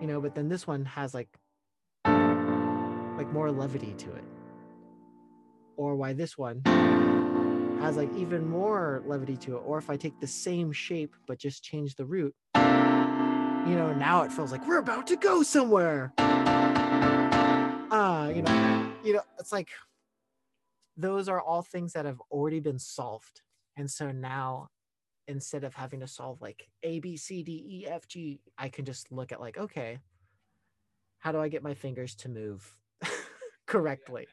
you 0.00 0.06
know 0.06 0.20
but 0.20 0.34
then 0.34 0.48
this 0.48 0.66
one 0.66 0.84
has 0.84 1.14
like 1.14 1.28
like 2.04 3.32
more 3.32 3.50
levity 3.50 3.94
to 3.94 4.12
it 4.12 4.24
or 5.76 5.96
why 5.96 6.12
this 6.12 6.36
one 6.38 6.62
has 7.84 7.98
like 7.98 8.10
even 8.16 8.48
more 8.48 9.02
levity 9.06 9.36
to 9.36 9.56
it 9.56 9.62
or 9.66 9.76
if 9.76 9.90
i 9.90 9.96
take 9.96 10.18
the 10.18 10.26
same 10.26 10.72
shape 10.72 11.14
but 11.26 11.38
just 11.38 11.62
change 11.62 11.94
the 11.96 12.04
root 12.04 12.34
you 12.54 13.74
know 13.74 13.92
now 13.94 14.22
it 14.22 14.32
feels 14.32 14.52
like 14.52 14.66
we're 14.66 14.78
about 14.78 15.06
to 15.06 15.16
go 15.16 15.42
somewhere. 15.42 16.12
Uh 16.18 18.32
you 18.34 18.42
know 18.42 18.92
you 19.02 19.14
know 19.14 19.22
it's 19.38 19.52
like 19.52 19.68
those 20.96 21.28
are 21.28 21.40
all 21.40 21.62
things 21.62 21.92
that 21.94 22.04
have 22.04 22.20
already 22.30 22.60
been 22.60 22.78
solved. 22.78 23.42
And 23.76 23.90
so 23.90 24.12
now 24.12 24.68
instead 25.26 25.64
of 25.64 25.74
having 25.74 25.98
to 26.00 26.06
solve 26.06 26.40
like 26.42 26.68
a 26.82 27.00
b 27.00 27.16
c 27.16 27.42
d 27.42 27.64
e 27.66 27.86
f 27.86 28.06
g 28.06 28.40
i 28.58 28.68
can 28.68 28.84
just 28.84 29.10
look 29.10 29.32
at 29.32 29.40
like 29.40 29.56
okay 29.56 29.98
how 31.18 31.32
do 31.32 31.40
i 31.40 31.48
get 31.48 31.62
my 31.62 31.72
fingers 31.72 32.14
to 32.14 32.28
move 32.28 32.76
correctly 33.66 34.26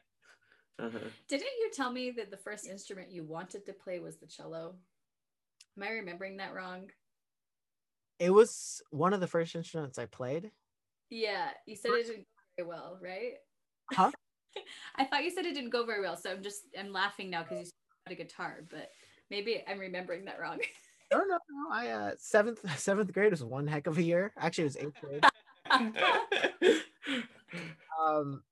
Uh-huh. 0.78 0.98
Didn't 1.28 1.46
you 1.60 1.70
tell 1.72 1.92
me 1.92 2.10
that 2.12 2.30
the 2.30 2.36
first 2.36 2.66
instrument 2.66 3.10
you 3.10 3.24
wanted 3.24 3.66
to 3.66 3.72
play 3.72 3.98
was 4.00 4.16
the 4.16 4.26
cello? 4.26 4.74
Am 5.76 5.82
I 5.82 5.90
remembering 5.90 6.38
that 6.38 6.54
wrong? 6.54 6.90
it 8.22 8.32
was 8.32 8.80
one 8.90 9.12
of 9.12 9.20
the 9.20 9.26
first 9.26 9.54
instruments 9.56 9.98
i 9.98 10.06
played 10.06 10.50
Yeah, 11.10 11.48
you 11.66 11.74
said 11.74 11.90
it 11.92 12.06
didn't 12.06 12.26
go 12.26 12.64
very 12.64 12.68
well, 12.68 12.98
right? 13.02 13.34
Huh? 13.92 14.10
I 14.96 15.04
thought 15.04 15.24
you 15.24 15.30
said 15.30 15.44
it 15.44 15.54
didn't 15.54 15.70
go 15.70 15.84
very 15.84 16.00
well, 16.00 16.16
so 16.16 16.30
I'm 16.30 16.42
just 16.42 16.62
I'm 16.78 16.92
laughing 16.92 17.30
now 17.30 17.42
because 17.42 17.66
you 17.66 17.72
had 18.06 18.12
a 18.12 18.22
guitar, 18.22 18.64
but 18.70 18.90
maybe 19.30 19.62
I'm 19.66 19.78
remembering 19.78 20.24
that 20.26 20.38
wrong. 20.40 20.58
no 21.12 21.18
no 21.18 21.36
no 21.50 21.70
i 21.70 21.88
uh 21.88 22.12
seventh 22.16 22.60
seventh 22.78 23.12
grade 23.12 23.32
was 23.32 23.44
one 23.44 23.66
heck 23.66 23.86
of 23.86 23.98
a 23.98 24.02
year 24.02 24.32
actually 24.38 24.64
it 24.64 24.72
was 24.72 24.76
eighth 24.78 24.98
grade 25.02 25.26
um 28.00 28.42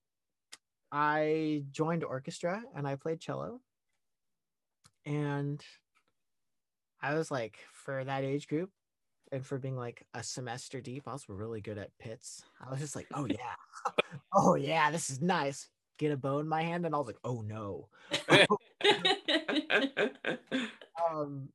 i 0.93 1.62
joined 1.70 2.05
orchestra 2.05 2.62
and 2.74 2.86
i 2.86 2.97
played 2.97 3.20
cello. 3.20 3.61
And 5.07 5.62
i 7.01 7.14
was 7.14 7.30
like 7.30 7.59
for 7.72 8.05
that 8.05 8.24
age 8.24 8.49
group 8.49 8.70
and 9.32 9.45
for 9.47 9.59
being 9.59 9.76
like 9.76 10.05
a 10.14 10.22
semester 10.22 10.80
deep 10.80 11.05
i 11.07 11.12
was 11.12 11.28
really 11.28 11.61
good 11.61 11.78
at 11.78 11.97
pizz. 11.99 12.43
I 12.64 12.70
was 12.70 12.80
just 12.80 12.97
like 12.97 13.07
oh 13.14 13.26
yeah. 13.30 13.55
Oh 14.34 14.55
yeah 14.55 14.91
this 14.91 15.11
is 15.11 15.20
nice. 15.20 15.68
Get 15.99 16.12
a 16.12 16.16
bow 16.16 16.38
in 16.38 16.49
my 16.49 16.62
hand 16.62 16.86
and 16.86 16.95
i 16.95 16.99
was 16.99 17.07
like 17.07 17.18
oh 17.24 17.43
no. 17.43 17.88
Um 21.11 21.49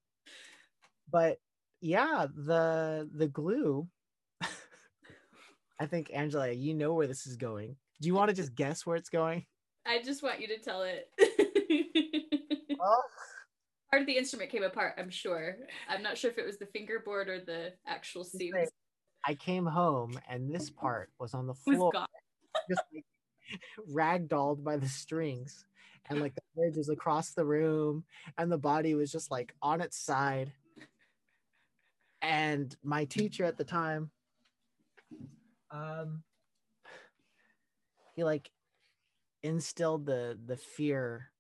but 1.12 1.38
yeah 1.82 2.26
the 2.34 3.10
the 3.14 3.28
glue 3.28 3.88
i 5.80 5.86
think 5.86 6.10
angela 6.14 6.52
you 6.52 6.74
know 6.74 6.94
where 6.94 7.08
this 7.08 7.28
is 7.28 7.36
going 7.36 7.76
do 8.02 8.08
you 8.08 8.14
want 8.14 8.30
to 8.30 8.36
just 8.36 8.56
guess 8.56 8.86
where 8.86 8.96
it's 8.96 9.10
going 9.10 9.46
I 9.88 10.02
just 10.02 10.24
want 10.24 10.42
you 10.42 10.48
to 10.48 10.58
tell 10.58 10.82
it. 10.82 11.12
well 12.80 13.04
Part 13.92 14.02
of 14.02 14.08
the 14.08 14.18
instrument 14.18 14.50
came 14.50 14.64
apart, 14.64 14.96
I'm 14.98 15.12
sure. 15.12 15.58
I'm 15.88 16.02
not 16.02 16.18
sure 16.18 16.32
if 16.32 16.40
it 16.40 16.46
was 16.46 16.58
the 16.58 16.66
fingerboard 16.66 17.30
or 17.30 17.40
the 17.40 17.74
actual 17.86 18.24
seams 18.24 18.72
i 19.26 19.34
came 19.34 19.66
home 19.66 20.20
and 20.30 20.54
this 20.54 20.70
part 20.70 21.10
was 21.20 21.34
on 21.34 21.48
the 21.48 21.54
floor 21.66 21.92
just 22.70 22.84
like 22.94 23.06
ragdolled 23.92 24.64
by 24.64 24.78
the 24.78 24.88
strings 24.88 25.66
and 26.10 26.22
like 26.22 26.36
the 26.36 26.42
bridge 26.56 26.78
was 26.78 26.90
across 26.90 27.32
the 27.32 27.46
room 27.46 28.04
and 28.38 28.52
the 28.52 28.58
body 28.58 28.96
was 28.96 29.12
just 29.12 29.32
like 29.32 29.54
on 29.62 29.82
its 29.82 29.98
side 29.98 30.52
and 32.22 32.76
my 32.84 33.06
teacher 33.06 33.44
at 33.44 33.58
the 33.58 33.64
time 33.64 34.10
um 35.72 36.24
he 38.16 38.24
like 38.24 38.50
instilled 39.44 40.06
the 40.06 40.38
the 40.46 40.58
fear 40.58 41.32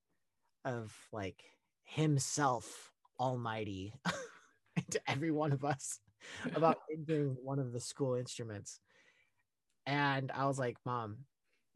of 0.64 0.94
like 1.12 1.44
himself 1.84 2.92
almighty 3.20 3.94
into 4.78 5.00
every 5.08 5.32
one 5.32 5.52
of 5.52 5.64
us 5.66 6.00
about 6.56 6.78
injuring 6.94 7.38
one 7.44 7.60
of 7.60 7.72
the 7.74 7.80
school 7.80 8.16
instruments. 8.16 8.80
And 9.86 10.32
i 10.32 10.46
was 10.48 10.58
like 10.58 10.78
mom 10.86 11.18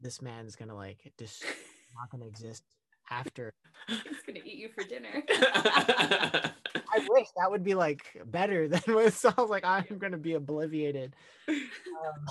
this 0.00 0.20
man's 0.20 0.56
gonna 0.56 0.74
like 0.74 1.12
just 1.18 1.44
not 1.98 2.10
gonna 2.10 2.26
exist 2.26 2.64
after 3.10 3.52
It's 3.88 4.22
gonna 4.26 4.40
eat 4.44 4.58
you 4.58 4.68
for 4.68 4.82
dinner. 4.84 5.22
i 5.28 7.06
wish 7.08 7.26
that 7.36 7.50
would 7.50 7.62
be 7.64 7.74
like 7.74 8.02
better 8.26 8.66
than 8.68 8.80
what 8.86 9.06
it 9.06 9.14
sounds 9.14 9.48
like 9.50 9.64
i'm 9.64 9.98
gonna 9.98 10.18
be 10.18 10.34
obliviated. 10.34 11.12
Um, 11.48 12.26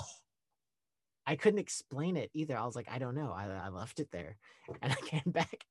i 1.30 1.36
couldn't 1.36 1.60
explain 1.60 2.16
it 2.16 2.30
either. 2.34 2.56
I 2.58 2.66
was 2.66 2.74
like 2.74 2.88
i 2.90 2.98
don't 2.98 3.14
know. 3.14 3.32
I, 3.32 3.46
I 3.46 3.68
left 3.68 4.00
it 4.00 4.10
there. 4.10 4.36
And 4.82 4.92
i 4.92 4.96
came 5.06 5.32
back. 5.32 5.64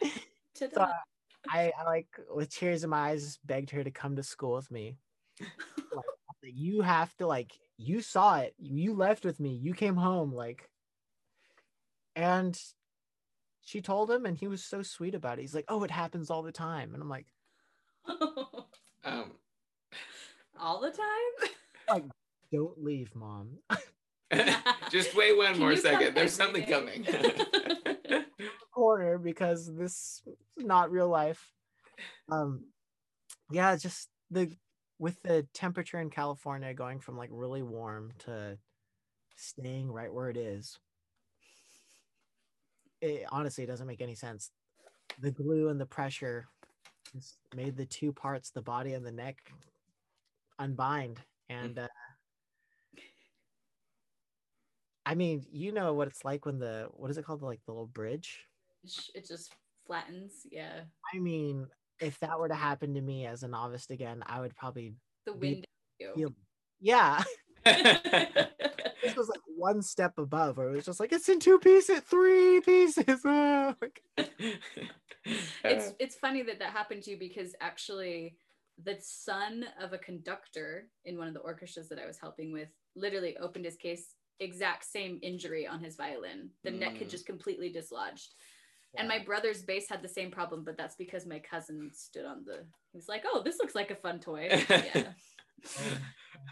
Ta-da. 0.58 0.68
So, 0.74 0.86
I, 1.50 1.72
I 1.78 1.84
like 1.84 2.08
with 2.34 2.50
tears 2.50 2.82
in 2.82 2.90
my 2.90 3.10
eyes 3.10 3.38
begged 3.44 3.70
her 3.70 3.84
to 3.84 3.90
come 3.90 4.16
to 4.16 4.22
school 4.22 4.54
with 4.56 4.70
me. 4.70 4.96
Like, 5.94 6.04
you 6.42 6.82
have 6.82 7.14
to 7.16 7.26
like 7.26 7.52
you 7.76 8.00
saw 8.00 8.38
it. 8.38 8.54
You 8.58 8.94
left 8.94 9.24
with 9.24 9.40
me. 9.40 9.50
You 9.50 9.74
came 9.74 9.96
home 9.96 10.32
like. 10.32 10.70
And 12.14 12.58
she 13.62 13.80
told 13.82 14.10
him 14.10 14.24
and 14.26 14.36
he 14.38 14.48
was 14.48 14.64
so 14.64 14.82
sweet 14.82 15.14
about 15.14 15.38
it. 15.38 15.42
He's 15.42 15.54
like 15.54 15.66
oh 15.68 15.82
it 15.84 15.90
happens 15.90 16.30
all 16.30 16.42
the 16.42 16.52
time. 16.52 16.94
And 16.94 17.02
i'm 17.02 17.08
like 17.10 17.26
um, 19.04 19.32
All 20.58 20.80
the 20.80 20.90
time? 20.90 21.50
Like 21.88 22.04
don't 22.52 22.82
leave 22.82 23.14
mom 23.14 23.58
just 24.90 25.16
wait 25.16 25.36
one 25.36 25.52
Can 25.52 25.60
more 25.60 25.76
second. 25.76 26.14
There's 26.14 26.32
something 26.32 26.64
day? 26.64 26.70
coming. 26.70 27.06
corner 28.76 29.16
because 29.16 29.74
this 29.74 30.22
is 30.26 30.64
not 30.64 30.90
real 30.90 31.08
life. 31.08 31.50
Um, 32.30 32.64
yeah, 33.50 33.74
just 33.76 34.08
the 34.30 34.52
with 34.98 35.20
the 35.22 35.46
temperature 35.54 35.98
in 35.98 36.10
California 36.10 36.74
going 36.74 37.00
from 37.00 37.16
like 37.16 37.30
really 37.32 37.62
warm 37.62 38.12
to 38.18 38.58
staying 39.36 39.90
right 39.90 40.12
where 40.12 40.28
it 40.28 40.36
is. 40.36 40.78
It 43.00 43.24
honestly 43.30 43.64
doesn't 43.66 43.86
make 43.86 44.02
any 44.02 44.14
sense. 44.14 44.50
The 45.20 45.30
glue 45.30 45.68
and 45.68 45.80
the 45.80 45.86
pressure 45.86 46.46
just 47.14 47.36
made 47.54 47.76
the 47.76 47.86
two 47.86 48.12
parts, 48.12 48.50
the 48.50 48.62
body 48.62 48.92
and 48.92 49.06
the 49.06 49.12
neck, 49.12 49.36
unbind. 50.58 51.18
And 51.48 51.78
uh, 51.78 51.88
I 55.06 55.14
mean, 55.14 55.46
you 55.52 55.70
know 55.70 55.94
what 55.94 56.08
it's 56.08 56.24
like 56.24 56.44
when 56.44 56.58
the 56.58 56.88
what 56.90 57.10
is 57.12 57.16
it 57.16 57.24
called? 57.24 57.40
Like 57.40 57.60
the 57.64 57.72
little 57.72 57.86
bridge. 57.86 58.44
It 59.14 59.26
just 59.26 59.54
flattens. 59.86 60.32
Yeah. 60.50 60.80
I 61.14 61.18
mean, 61.20 61.68
if 62.00 62.18
that 62.18 62.38
were 62.38 62.48
to 62.48 62.54
happen 62.54 62.92
to 62.94 63.00
me 63.00 63.24
as 63.24 63.44
a 63.44 63.48
novice 63.48 63.86
again, 63.88 64.24
I 64.26 64.40
would 64.40 64.56
probably 64.56 64.94
The 65.24 65.32
window. 65.32 65.64
Yeah, 66.78 67.22
this 67.64 69.16
was 69.16 69.28
like 69.28 69.40
one 69.56 69.80
step 69.80 70.18
above, 70.18 70.58
where 70.58 70.68
it 70.68 70.76
was 70.76 70.84
just 70.84 71.00
like 71.00 71.12
it's 71.12 71.28
in 71.28 71.40
two 71.40 71.58
pieces, 71.58 72.00
three 72.00 72.60
pieces. 72.60 73.24
Oh, 73.24 73.74
like- 73.80 74.02
it's 75.64 75.92
it's 75.98 76.14
funny 76.16 76.42
that 76.42 76.58
that 76.60 76.70
happened 76.70 77.02
to 77.04 77.10
you 77.12 77.18
because 77.18 77.54
actually 77.60 78.36
the 78.84 78.96
son 79.00 79.64
of 79.80 79.92
a 79.92 79.98
conductor 79.98 80.88
in 81.04 81.18
one 81.18 81.26
of 81.26 81.34
the 81.34 81.40
orchestras 81.40 81.88
that 81.88 81.98
I 81.98 82.06
was 82.06 82.18
helping 82.18 82.52
with 82.52 82.68
literally 82.94 83.36
opened 83.38 83.64
his 83.64 83.76
case 83.76 84.14
exact 84.40 84.84
same 84.84 85.18
injury 85.22 85.66
on 85.66 85.82
his 85.82 85.96
violin 85.96 86.50
the 86.64 86.70
neck 86.70 86.96
had 86.98 87.08
Mm. 87.08 87.10
just 87.10 87.26
completely 87.26 87.70
dislodged 87.70 88.34
and 88.98 89.08
my 89.08 89.18
brother's 89.18 89.62
bass 89.62 89.88
had 89.88 90.02
the 90.02 90.08
same 90.08 90.30
problem 90.30 90.64
but 90.64 90.76
that's 90.76 90.96
because 90.96 91.26
my 91.26 91.38
cousin 91.38 91.90
stood 91.92 92.24
on 92.24 92.44
the 92.44 92.64
he 92.92 92.96
was 92.98 93.08
like 93.08 93.24
oh 93.26 93.42
this 93.42 93.58
looks 93.58 93.74
like 93.74 93.90
a 93.90 93.96
fun 93.96 94.18
toy 94.20 94.48
yeah 94.70 95.12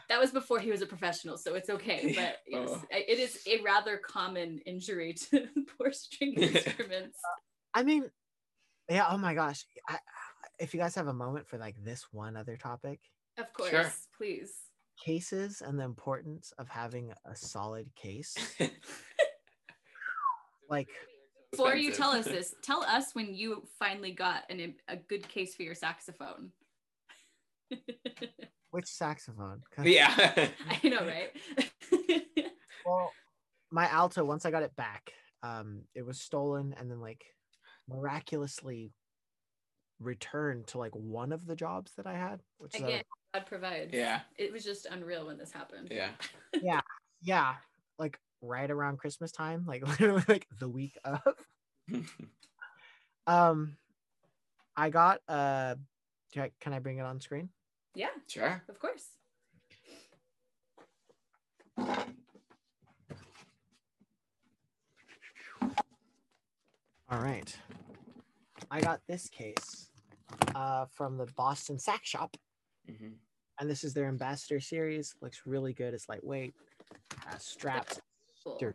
that 0.08 0.20
was 0.20 0.30
before 0.30 0.58
he 0.58 0.70
was 0.70 0.82
a 0.82 0.86
professional 0.86 1.36
so 1.38 1.54
it's 1.54 1.70
okay 1.70 2.12
but 2.16 2.36
yes, 2.46 2.70
Oh. 2.70 2.82
it 2.90 3.18
is 3.18 3.40
a 3.46 3.60
rather 3.62 3.96
common 3.98 4.58
injury 4.66 5.14
to 5.14 5.48
poor 5.78 5.92
string 5.92 6.34
instruments 6.34 7.18
I 7.76 7.82
mean, 7.82 8.08
yeah. 8.88 9.06
Oh 9.10 9.18
my 9.18 9.34
gosh, 9.34 9.64
I, 9.88 9.98
if 10.60 10.74
you 10.74 10.78
guys 10.80 10.94
have 10.94 11.08
a 11.08 11.12
moment 11.12 11.48
for 11.48 11.58
like 11.58 11.74
this 11.82 12.06
one 12.12 12.36
other 12.36 12.56
topic, 12.56 13.00
of 13.36 13.52
course 13.52 13.70
Sure. 13.70 13.92
please 14.16 14.54
cases 14.96 15.62
and 15.64 15.78
the 15.78 15.84
importance 15.84 16.52
of 16.58 16.68
having 16.68 17.12
a 17.24 17.36
solid 17.36 17.88
case. 17.94 18.36
Like, 20.68 20.88
Before 21.50 21.76
you 21.76 21.92
tell 21.92 22.10
us 22.10 22.24
this, 22.24 22.54
tell 22.62 22.82
us 22.84 23.14
when 23.14 23.34
you 23.34 23.62
finally 23.78 24.12
got 24.12 24.42
an, 24.50 24.74
a 24.88 24.96
good 24.96 25.28
case 25.28 25.54
for 25.54 25.62
your 25.62 25.74
saxophone. 25.74 26.50
which 28.70 28.86
saxophone? 28.86 29.62
yeah. 29.82 30.48
I 30.68 30.88
know, 30.88 31.06
right? 31.06 31.30
Well, 32.84 33.12
my 33.70 33.88
alto, 33.88 34.24
once 34.24 34.44
I 34.44 34.50
got 34.50 34.62
it 34.62 34.74
back, 34.76 35.12
um, 35.42 35.82
it 35.94 36.04
was 36.04 36.20
stolen 36.20 36.74
and 36.78 36.90
then 36.90 37.00
like 37.00 37.24
miraculously 37.88 38.92
returned 40.00 40.66
to 40.68 40.78
like 40.78 40.92
one 40.94 41.32
of 41.32 41.46
the 41.46 41.56
jobs 41.56 41.92
that 41.96 42.06
I 42.06 42.14
had, 42.14 42.42
which 42.58 42.74
is 42.74 42.82
a- 42.82 42.84
Again, 42.84 43.02
God 43.32 43.46
provides. 43.46 43.92
Yeah. 43.92 44.20
It 44.36 44.52
was 44.52 44.64
just 44.64 44.86
unreal 44.86 45.26
when 45.26 45.38
this 45.38 45.52
happened. 45.52 45.88
Yeah. 45.90 46.10
yeah, 46.62 46.80
Yeah. 47.22 47.54
like 47.98 48.18
right 48.42 48.70
around 48.70 48.98
Christmas 48.98 49.32
time, 49.32 49.64
like 49.66 49.86
literally 49.86 50.24
like 50.28 50.46
the 50.58 50.68
week 50.68 50.98
of. 51.04 51.20
Um, 53.26 53.78
I 54.76 54.90
got 54.90 55.22
uh, 55.30 55.76
I- 56.36 56.50
can 56.60 56.74
I 56.74 56.78
bring 56.78 56.98
it 56.98 57.02
on 57.06 57.20
screen? 57.22 57.48
Yeah, 57.94 58.08
sure. 58.26 58.62
of 58.68 58.78
course. 58.78 59.06
All 67.10 67.20
right, 67.20 67.54
I 68.70 68.80
got 68.80 69.00
this 69.08 69.28
case 69.28 69.90
uh 70.54 70.86
from 70.86 71.16
the 71.16 71.26
Boston 71.36 71.78
Sax 71.78 72.08
Shop. 72.08 72.36
Mhm. 72.90 73.12
and 73.60 73.70
this 73.70 73.84
is 73.84 73.94
their 73.94 74.08
ambassador 74.08 74.60
series 74.60 75.14
looks 75.22 75.42
really 75.46 75.72
good 75.72 75.94
it's 75.94 76.08
lightweight 76.08 76.54
has 77.26 77.44
straps 77.44 78.00
Cool. 78.42 78.58
Sure. 78.58 78.74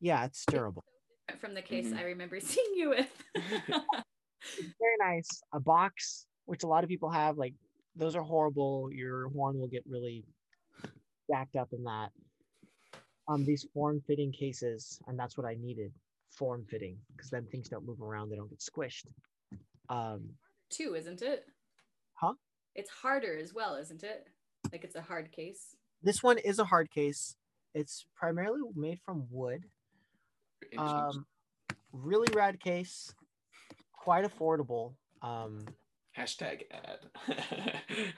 yeah 0.00 0.24
it's 0.24 0.44
durable 0.46 0.82
From 1.38 1.54
the 1.54 1.62
case 1.62 1.86
Mhm. 1.88 1.98
I 1.98 2.02
remember 2.04 2.40
seeing 2.50 2.72
you 2.74 2.88
with. 2.90 3.24
very 3.36 4.96
nice 5.00 5.28
a 5.52 5.60
box 5.60 6.26
which 6.46 6.62
a 6.64 6.66
lot 6.66 6.82
of 6.82 6.88
people 6.88 7.10
have 7.10 7.36
like 7.38 7.54
those 7.94 8.16
are 8.16 8.22
horrible 8.22 8.90
your 8.92 9.28
horn 9.30 9.58
will 9.58 9.68
get 9.68 9.84
really 9.86 10.24
jacked 11.30 11.56
up 11.56 11.68
in 11.72 11.84
that 11.84 12.10
um 13.28 13.44
these 13.44 13.66
form 13.74 14.00
fitting 14.06 14.32
cases 14.32 14.98
and 15.06 15.18
that's 15.18 15.36
what 15.36 15.46
i 15.46 15.54
needed 15.60 15.92
form 16.30 16.64
fitting 16.68 16.96
because 17.14 17.30
then 17.30 17.44
things 17.46 17.68
don't 17.68 17.84
move 17.86 18.00
around 18.00 18.30
they 18.30 18.36
don't 18.36 18.50
get 18.50 18.60
squished 18.60 19.06
um 19.88 20.30
Too, 20.70 20.94
isn't 20.94 21.20
it? 21.22 21.46
Huh? 22.14 22.34
It's 22.76 22.90
harder 22.90 23.36
as 23.36 23.52
well, 23.52 23.74
isn't 23.74 24.04
it? 24.04 24.28
Like 24.70 24.84
it's 24.84 24.94
a 24.94 25.00
hard 25.02 25.32
case. 25.32 25.74
this 26.02 26.22
one 26.22 26.38
is 26.38 26.58
a 26.60 26.64
hard 26.64 26.90
case 26.90 27.36
it's 27.74 28.04
primarily 28.16 28.60
made 28.76 28.98
from 29.04 29.26
wood 29.30 29.64
um 30.78 31.26
really 31.92 32.28
rad 32.34 32.58
case 32.60 33.12
quite 33.92 34.24
affordable 34.24 34.94
um 35.22 35.64
Hashtag 36.16 36.62
ad. 36.72 37.00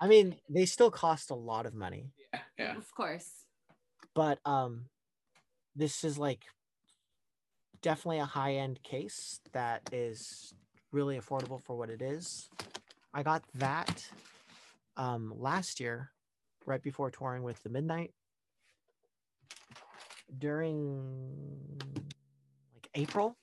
i 0.00 0.06
mean 0.08 0.36
they 0.48 0.66
still 0.66 0.90
cost 0.90 1.30
a 1.30 1.34
lot 1.34 1.66
of 1.66 1.74
money 1.74 2.10
yeah. 2.32 2.40
Yeah. 2.58 2.76
Of 2.76 2.92
course. 2.94 3.30
but 4.14 4.38
um 4.44 4.86
this 5.74 6.04
is 6.04 6.16
like 6.18 6.44
definitely 7.86 8.18
a 8.18 8.24
high 8.24 8.54
end 8.54 8.82
case 8.82 9.38
that 9.52 9.80
is 9.92 10.52
really 10.90 11.16
affordable 11.20 11.62
for 11.62 11.76
what 11.76 11.88
it 11.88 12.02
is 12.02 12.50
i 13.14 13.22
got 13.22 13.44
that 13.54 14.04
um 14.96 15.32
last 15.38 15.78
year 15.78 16.10
right 16.64 16.82
before 16.82 17.12
touring 17.12 17.44
with 17.44 17.62
the 17.62 17.68
midnight 17.68 18.10
during 20.38 21.78
like 22.74 22.88
april 22.96 23.36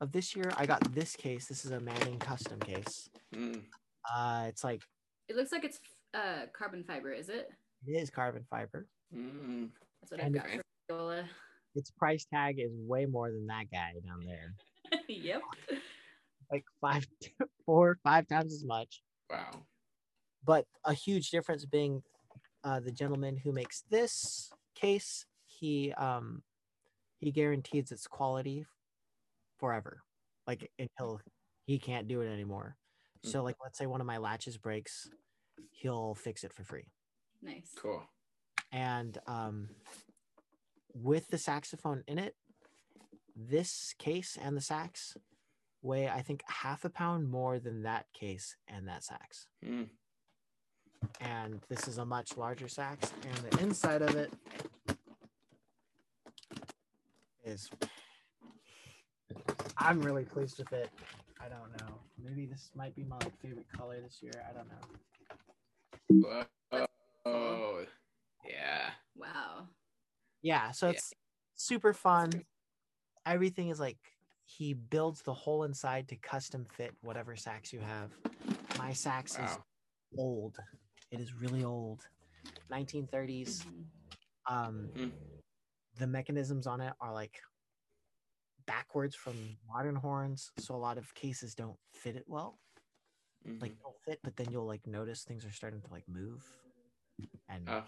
of 0.00 0.12
this 0.12 0.34
year 0.34 0.50
i 0.56 0.64
got 0.64 0.80
this 0.94 1.14
case 1.14 1.44
this 1.46 1.66
is 1.66 1.70
a 1.70 1.80
manning 1.80 2.18
custom 2.18 2.58
case 2.60 3.10
Mm. 3.34 3.60
uh 4.14 4.44
it's 4.48 4.64
like 4.64 4.80
It 5.28 5.36
looks 5.36 5.52
like 5.52 5.64
it's 5.64 5.78
uh, 6.14 6.46
carbon 6.56 6.84
fiber, 6.84 7.12
is 7.12 7.28
it? 7.28 7.50
it 7.86 7.90
is 7.90 8.08
carbon 8.08 8.44
fiber 8.48 8.86
Mm. 9.14 9.68
That's 10.00 10.10
what 10.12 10.20
And 10.20 10.36
I've 10.36 10.42
got 10.42 10.50
for 10.54 10.62
Viola. 10.88 11.24
Its 11.74 11.90
price 11.90 12.24
tag 12.32 12.58
is 12.58 12.70
way 12.74 13.06
more 13.06 13.30
than 13.30 13.46
that 13.46 13.64
guy 13.70 13.92
down 14.04 14.20
there 14.26 14.54
yep. 15.08 15.42
like 16.50 16.64
five 16.80 17.06
four 17.66 17.98
five 18.04 18.26
times 18.28 18.52
as 18.52 18.64
much 18.64 19.02
Wow. 19.30 19.62
but 20.44 20.66
a 20.84 20.92
huge 20.92 21.30
difference 21.30 21.64
being 21.64 22.02
uh, 22.62 22.80
the 22.80 22.92
gentleman 22.92 23.36
who 23.36 23.52
makes 23.52 23.82
this 23.90 24.50
case 24.74 25.26
he 25.46 25.92
um 25.94 26.42
he 27.20 27.30
guarantees 27.30 27.90
its 27.92 28.06
quality 28.06 28.64
forever 29.58 30.02
like 30.46 30.70
until 30.78 31.20
he 31.66 31.78
can't 31.78 32.08
do 32.08 32.20
it 32.20 32.26
anymore 32.32 32.76
so 33.22 33.42
like 33.42 33.56
let's 33.62 33.78
say 33.78 33.86
one 33.86 34.00
of 34.00 34.06
my 34.06 34.18
latches 34.18 34.58
breaks 34.58 35.08
he'll 35.70 36.14
fix 36.14 36.44
it 36.44 36.52
for 36.52 36.62
free 36.64 36.86
Nice. 37.42 37.72
Cool. 37.76 38.02
and 38.72 39.18
um 39.26 39.68
with 40.94 41.28
the 41.28 41.38
saxophone 41.38 42.02
in 42.06 42.18
it 42.18 42.34
this 43.36 43.94
case 43.98 44.38
and 44.40 44.56
the 44.56 44.60
sax 44.60 45.16
weigh 45.82 46.08
i 46.08 46.22
think 46.22 46.42
half 46.46 46.84
a 46.84 46.90
pound 46.90 47.28
more 47.28 47.58
than 47.58 47.82
that 47.82 48.06
case 48.12 48.56
and 48.68 48.86
that 48.88 49.02
sax 49.02 49.46
Mm. 49.64 49.88
and 51.20 51.60
this 51.68 51.88
is 51.88 51.98
a 51.98 52.04
much 52.04 52.36
larger 52.36 52.68
sax 52.68 53.12
and 53.22 53.36
the 53.50 53.62
inside 53.62 54.02
of 54.02 54.14
it 54.14 54.32
is 57.44 57.68
i'm 59.78 60.00
really 60.00 60.24
pleased 60.24 60.58
with 60.58 60.72
it 60.72 60.88
i 61.40 61.48
don't 61.48 61.72
know 61.80 61.94
maybe 62.22 62.46
this 62.46 62.70
might 62.74 62.94
be 62.94 63.04
my 63.04 63.16
like, 63.16 63.38
favorite 63.42 63.66
color 63.76 64.00
this 64.00 64.22
year 64.22 64.32
i 64.48 64.52
don't 64.52 64.68
know 64.68 64.78
Whoa. 66.70 66.86
Oh. 67.26 67.84
Yeah. 68.46 68.90
Wow. 69.16 69.66
Yeah 70.44 70.70
so 70.70 70.86
Yeah. 70.86 70.92
it's 70.92 71.12
super 71.56 71.92
fun 71.94 72.44
everything 73.26 73.70
is 73.70 73.80
like 73.80 73.98
he 74.44 74.74
builds 74.74 75.22
the 75.22 75.34
whole 75.34 75.64
inside 75.64 76.06
to 76.08 76.16
custom 76.16 76.66
fit 76.66 76.94
whatever 77.02 77.34
sax 77.34 77.72
you 77.72 77.80
have 77.80 78.12
my 78.78 78.92
sax 78.92 79.38
is 79.38 79.58
old 80.18 80.56
it 81.10 81.18
is 81.20 81.34
really 81.34 81.64
old 81.64 82.06
1930s 82.70 83.64
Mhm. 83.64 83.86
um 84.46 84.90
Mm. 84.94 85.12
the 85.98 86.06
mechanisms 86.06 86.66
on 86.66 86.80
it 86.80 86.92
are 87.00 87.12
like 87.12 87.40
backwards 88.66 89.14
from 89.14 89.58
modern 89.68 89.94
horns, 89.94 90.50
so 90.58 90.74
a 90.74 90.76
lot 90.76 90.96
of 90.96 91.12
cases 91.14 91.54
don't 91.54 91.78
fit 91.92 92.16
it 92.16 92.24
well. 92.26 92.58
Mhm. 93.46 93.60
Like 93.60 93.78
don't 93.82 94.00
fit, 94.04 94.20
but 94.24 94.36
then 94.36 94.50
you'll 94.50 94.66
like 94.66 94.86
notice 94.86 95.22
things 95.24 95.44
are 95.44 95.52
starting 95.52 95.82
to 95.82 95.90
like 95.90 96.08
move, 96.08 96.42
and 97.48 97.68
Ah. 97.68 97.86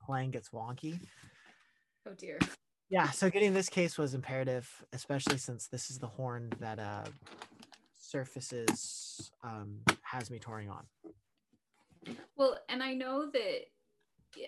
playing 0.00 0.30
gets 0.30 0.48
wonky. 0.50 0.98
Oh 2.06 2.14
dear. 2.16 2.38
Yeah, 2.88 3.10
so 3.10 3.30
getting 3.30 3.54
this 3.54 3.68
case 3.68 3.98
was 3.98 4.14
imperative, 4.14 4.68
especially 4.92 5.38
since 5.38 5.68
this 5.68 5.90
is 5.90 5.98
the 5.98 6.06
horn 6.06 6.52
that 6.58 6.78
uh 6.78 7.04
surfaces 7.98 9.30
um 9.44 9.78
has 10.02 10.30
me 10.30 10.38
touring 10.38 10.70
on. 10.70 10.84
Well, 12.36 12.58
and 12.68 12.82
I 12.82 12.94
know 12.94 13.30
that 13.30 13.66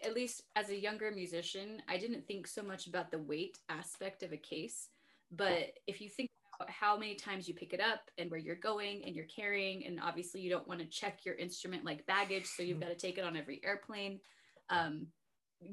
at 0.05 0.14
least 0.14 0.42
as 0.57 0.70
a 0.70 0.80
younger 0.80 1.11
musician, 1.11 1.82
I 1.88 1.98
didn't 1.98 2.26
think 2.26 2.46
so 2.46 2.62
much 2.62 2.86
about 2.86 3.11
the 3.11 3.18
weight 3.18 3.59
aspect 3.68 4.22
of 4.22 4.32
a 4.32 4.36
case. 4.36 4.88
But 5.30 5.72
if 5.86 6.00
you 6.00 6.09
think 6.09 6.30
about 6.57 6.70
how 6.70 6.96
many 6.96 7.14
times 7.14 7.48
you 7.48 7.55
pick 7.55 7.72
it 7.72 7.80
up 7.80 8.11
and 8.18 8.30
where 8.30 8.38
you're 8.40 8.55
going 8.55 9.03
and 9.05 9.16
you're 9.16 9.24
carrying, 9.26 9.86
and 9.86 9.98
obviously 10.00 10.40
you 10.40 10.50
don't 10.50 10.68
want 10.68 10.80
to 10.80 10.86
check 10.86 11.24
your 11.24 11.34
instrument 11.34 11.84
like 11.84 12.07
baggage, 12.07 12.46
so 12.46 12.62
you've 12.62 12.80
got 12.80 12.88
to 12.88 12.94
take 12.94 13.18
it 13.18 13.24
on 13.24 13.36
every 13.36 13.61
airplane. 13.64 14.20
Um, 14.70 15.07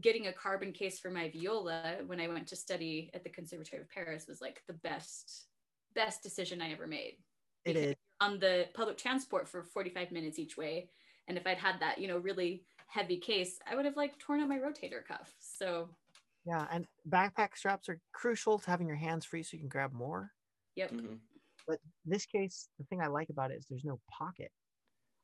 getting 0.01 0.27
a 0.27 0.33
carbon 0.33 0.71
case 0.71 0.99
for 0.99 1.09
my 1.09 1.29
viola 1.29 1.97
when 2.05 2.19
I 2.19 2.27
went 2.27 2.47
to 2.47 2.55
study 2.55 3.09
at 3.13 3.23
the 3.23 3.29
Conservatory 3.29 3.81
of 3.81 3.89
Paris 3.89 4.25
was 4.27 4.41
like 4.41 4.61
the 4.67 4.73
best 4.73 5.47
best 5.95 6.23
decision 6.23 6.61
I 6.61 6.71
ever 6.71 6.87
made 6.87 7.17
It 7.65 7.75
is 7.75 7.95
on 8.21 8.39
the 8.39 8.67
public 8.73 8.97
transport 8.97 9.47
for 9.47 9.63
45 9.63 10.11
minutes 10.11 10.37
each 10.39 10.57
way 10.57 10.89
and 11.27 11.37
if 11.37 11.47
i'd 11.47 11.57
had 11.57 11.79
that 11.79 11.99
you 11.99 12.07
know 12.07 12.17
really 12.17 12.65
heavy 12.87 13.17
case 13.17 13.59
i 13.65 13.75
would 13.75 13.85
have 13.85 13.95
like 13.95 14.17
torn 14.19 14.41
out 14.41 14.49
my 14.49 14.57
rotator 14.57 15.05
cuff 15.07 15.33
so 15.39 15.87
yeah, 16.45 16.65
and 16.71 16.85
backpack 17.07 17.55
straps 17.55 17.89
are 17.89 17.99
crucial 18.11 18.57
to 18.59 18.69
having 18.71 18.87
your 18.87 18.95
hands 18.95 19.25
free 19.25 19.43
so 19.43 19.55
you 19.55 19.59
can 19.59 19.69
grab 19.69 19.93
more. 19.93 20.31
yep 20.75 20.91
Mhm. 20.91 21.19
But 21.67 21.79
this 22.05 22.25
case, 22.25 22.69
the 22.79 22.85
thing 22.85 23.01
I 23.01 23.07
like 23.07 23.29
about 23.29 23.51
it 23.51 23.57
is 23.57 23.67
there's 23.69 23.85
no 23.85 23.99
pocket 24.09 24.51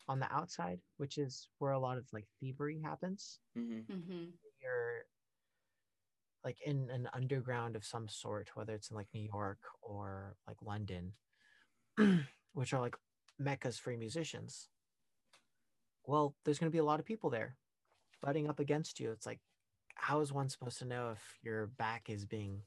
on 0.08 0.20
the 0.20 0.32
outside, 0.32 0.80
which 0.98 1.18
is 1.18 1.50
where 1.58 1.72
a 1.72 1.80
lot 1.80 1.98
of 1.98 2.06
like 2.14 2.28
thievery 2.40 2.80
happens. 2.84 3.40
Mhm. 3.58 3.86
hmm 3.86 4.26
You're 4.66 5.06
like 6.44 6.58
in 6.66 6.90
an 6.90 7.08
underground 7.14 7.76
of 7.76 7.86
some 7.86 8.08
sort, 8.08 8.50
whether 8.56 8.74
it's 8.74 8.90
in 8.90 8.96
like 8.96 9.08
New 9.14 9.22
York 9.22 9.60
or 9.82 10.36
like 10.48 10.58
London, 10.62 11.14
which 12.54 12.74
are 12.74 12.82
like 12.82 12.96
meccas 13.40 13.78
for 13.78 13.92
musicians. 13.96 14.70
Well, 16.04 16.36
there's 16.44 16.60
going 16.60 16.72
to 16.72 16.76
be 16.76 16.80
a 16.80 16.84
lot 16.84 17.00
of 17.00 17.06
people 17.06 17.30
there 17.30 17.58
butting 18.22 18.48
up 18.48 18.60
against 18.60 19.00
you. 19.00 19.12
It's 19.12 19.26
like, 19.26 19.40
how 19.96 20.20
is 20.22 20.34
one 20.34 20.50
supposed 20.50 20.80
to 20.80 20.86
know 20.86 21.12
if 21.12 21.22
your 21.44 21.68
back 21.68 22.10
is 22.10 22.26
being 22.26 22.62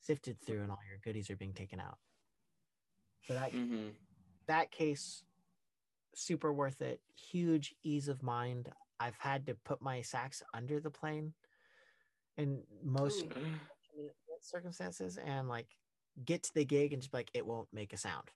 sifted 0.00 0.40
through 0.40 0.62
and 0.62 0.70
all 0.70 0.78
your 0.88 0.98
goodies 1.04 1.30
are 1.30 1.36
being 1.36 1.54
taken 1.54 1.80
out? 1.80 1.98
So 3.26 3.34
that 3.34 3.52
Mhm. 3.52 3.94
that 4.46 4.70
case 4.70 5.24
super 6.14 6.52
worth 6.52 6.82
it 6.82 7.00
huge 7.14 7.74
ease 7.84 8.08
of 8.08 8.22
mind 8.22 8.72
i've 9.00 9.16
had 9.18 9.46
to 9.46 9.54
put 9.64 9.82
my 9.82 10.00
sax 10.02 10.42
under 10.54 10.78
the 10.78 10.90
plane 10.90 11.32
in 12.36 12.62
most 12.84 13.24
Ooh. 13.24 14.10
circumstances 14.40 15.18
and 15.18 15.48
like 15.48 15.66
get 16.24 16.42
to 16.44 16.54
the 16.54 16.64
gig 16.64 16.92
and 16.92 17.02
just 17.02 17.12
be 17.12 17.18
like 17.18 17.30
it 17.34 17.46
won't 17.46 17.68
make 17.72 17.92
a 17.92 17.96
sound. 17.96 18.30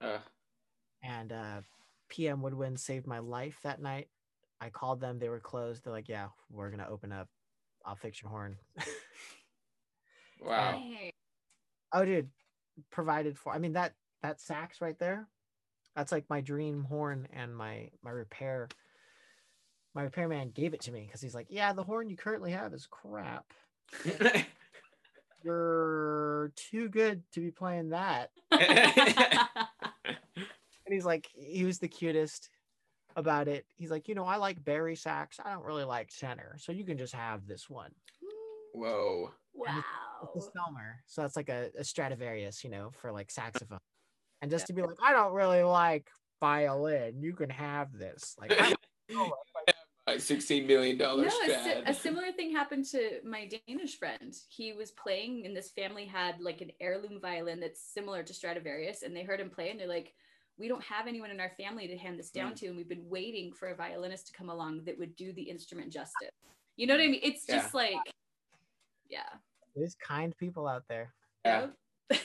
Uh, 0.00 0.18
and 1.02 1.32
uh 1.32 1.60
pm 2.08 2.40
woodwind 2.40 2.78
saved 2.78 3.06
my 3.06 3.18
life 3.18 3.58
that 3.62 3.80
night. 3.80 4.08
I 4.60 4.68
called 4.68 5.00
them. 5.00 5.18
They 5.18 5.28
were 5.28 5.40
closed. 5.40 5.84
They're 5.84 5.92
like 5.92 6.08
yeah 6.08 6.28
we're 6.50 6.70
gonna 6.70 6.88
open 6.88 7.12
up. 7.12 7.28
I'll 7.84 7.96
fix 7.96 8.22
your 8.22 8.30
horn. 8.30 8.56
Wow. 10.42 10.80
Hey. 10.82 11.12
oh 11.92 12.02
dude. 12.04 12.30
Provided 12.90 13.36
for 13.36 13.52
i 13.52 13.58
mean 13.58 13.74
that 13.74 13.92
that 14.22 14.40
sax 14.40 14.80
right 14.80 14.98
there 14.98 15.28
that's 15.94 16.12
like 16.12 16.24
my 16.30 16.40
dream 16.40 16.84
horn 16.84 17.28
and 17.30 17.54
my 17.54 17.90
my 18.02 18.10
repair 18.10 18.68
my 19.94 20.02
repairman 20.02 20.50
gave 20.50 20.74
it 20.74 20.80
to 20.80 20.92
me 20.92 21.02
because 21.06 21.20
he's 21.20 21.34
like 21.34 21.46
yeah 21.50 21.72
the 21.72 21.82
horn 21.82 22.08
you 22.08 22.16
currently 22.16 22.52
have 22.52 22.72
is 22.72 22.86
crap 22.90 23.44
you're 25.42 26.52
too 26.54 26.88
good 26.88 27.22
to 27.32 27.40
be 27.40 27.50
playing 27.50 27.90
that 27.90 28.30
and 28.50 30.18
he's 30.88 31.04
like 31.04 31.28
he 31.34 31.64
was 31.64 31.78
the 31.78 31.88
cutest 31.88 32.50
about 33.16 33.48
it 33.48 33.66
he's 33.76 33.90
like 33.90 34.06
you 34.06 34.14
know 34.14 34.24
i 34.24 34.36
like 34.36 34.64
bari 34.64 34.94
sax 34.94 35.38
i 35.44 35.52
don't 35.52 35.64
really 35.64 35.84
like 35.84 36.08
tenor 36.16 36.56
so 36.58 36.70
you 36.72 36.84
can 36.84 36.96
just 36.96 37.14
have 37.14 37.46
this 37.46 37.68
one 37.68 37.90
Whoa. 38.72 39.32
wow 39.54 39.82
it's 40.22 40.46
a 40.46 40.50
Selmer, 40.50 40.96
so 41.06 41.22
that's 41.22 41.36
like 41.36 41.48
a, 41.48 41.70
a 41.78 41.84
Stradivarius, 41.84 42.62
you 42.64 42.70
know, 42.70 42.90
for 43.00 43.12
like 43.12 43.30
saxophone. 43.30 43.78
And 44.42 44.50
just 44.50 44.66
to 44.68 44.72
be 44.72 44.82
like, 44.82 44.96
I 45.02 45.12
don't 45.12 45.32
really 45.32 45.62
like 45.62 46.08
violin. 46.40 47.22
You 47.22 47.34
can 47.34 47.50
have 47.50 47.96
this. 47.96 48.36
Like, 48.38 48.52
I 48.60 48.74
don't 49.08 49.28
know, 49.28 49.32
My 49.66 49.72
sixteen 50.18 50.66
million 50.66 50.96
dollar 50.98 51.24
no, 51.24 51.28
a, 51.28 51.46
si- 51.64 51.82
a 51.86 51.94
similar 51.94 52.32
thing 52.32 52.52
happened 52.52 52.84
to 52.86 53.20
my 53.24 53.48
Danish 53.66 53.98
friend. 53.98 54.34
He 54.48 54.72
was 54.72 54.90
playing, 54.90 55.44
and 55.46 55.56
this 55.56 55.70
family 55.70 56.06
had 56.06 56.40
like 56.40 56.60
an 56.60 56.70
heirloom 56.80 57.20
violin 57.20 57.60
that's 57.60 57.82
similar 57.82 58.22
to 58.22 58.32
Stradivarius, 58.34 59.02
and 59.02 59.14
they 59.14 59.22
heard 59.22 59.40
him 59.40 59.50
play, 59.50 59.70
and 59.70 59.78
they're 59.78 59.86
like, 59.86 60.14
"We 60.58 60.68
don't 60.68 60.82
have 60.84 61.06
anyone 61.06 61.30
in 61.30 61.40
our 61.40 61.50
family 61.50 61.86
to 61.88 61.96
hand 61.96 62.18
this 62.18 62.30
down 62.30 62.52
Mm. 62.52 62.56
to, 62.56 62.66
and 62.68 62.76
we've 62.76 62.88
been 62.88 63.08
waiting 63.08 63.52
for 63.52 63.68
a 63.68 63.74
violinist 63.74 64.26
to 64.28 64.32
come 64.32 64.48
along 64.48 64.84
that 64.84 64.98
would 64.98 65.14
do 65.16 65.32
the 65.32 65.42
instrument 65.42 65.92
justice." 65.92 66.30
You 66.76 66.86
know 66.86 66.94
what 66.94 67.02
I 67.02 67.08
mean? 67.08 67.20
It's 67.22 67.44
just 67.46 67.74
like, 67.74 67.98
yeah, 69.08 69.28
there's 69.76 69.94
kind 69.96 70.34
people 70.36 70.66
out 70.66 70.84
there. 70.88 71.12
yeah. 71.44 71.66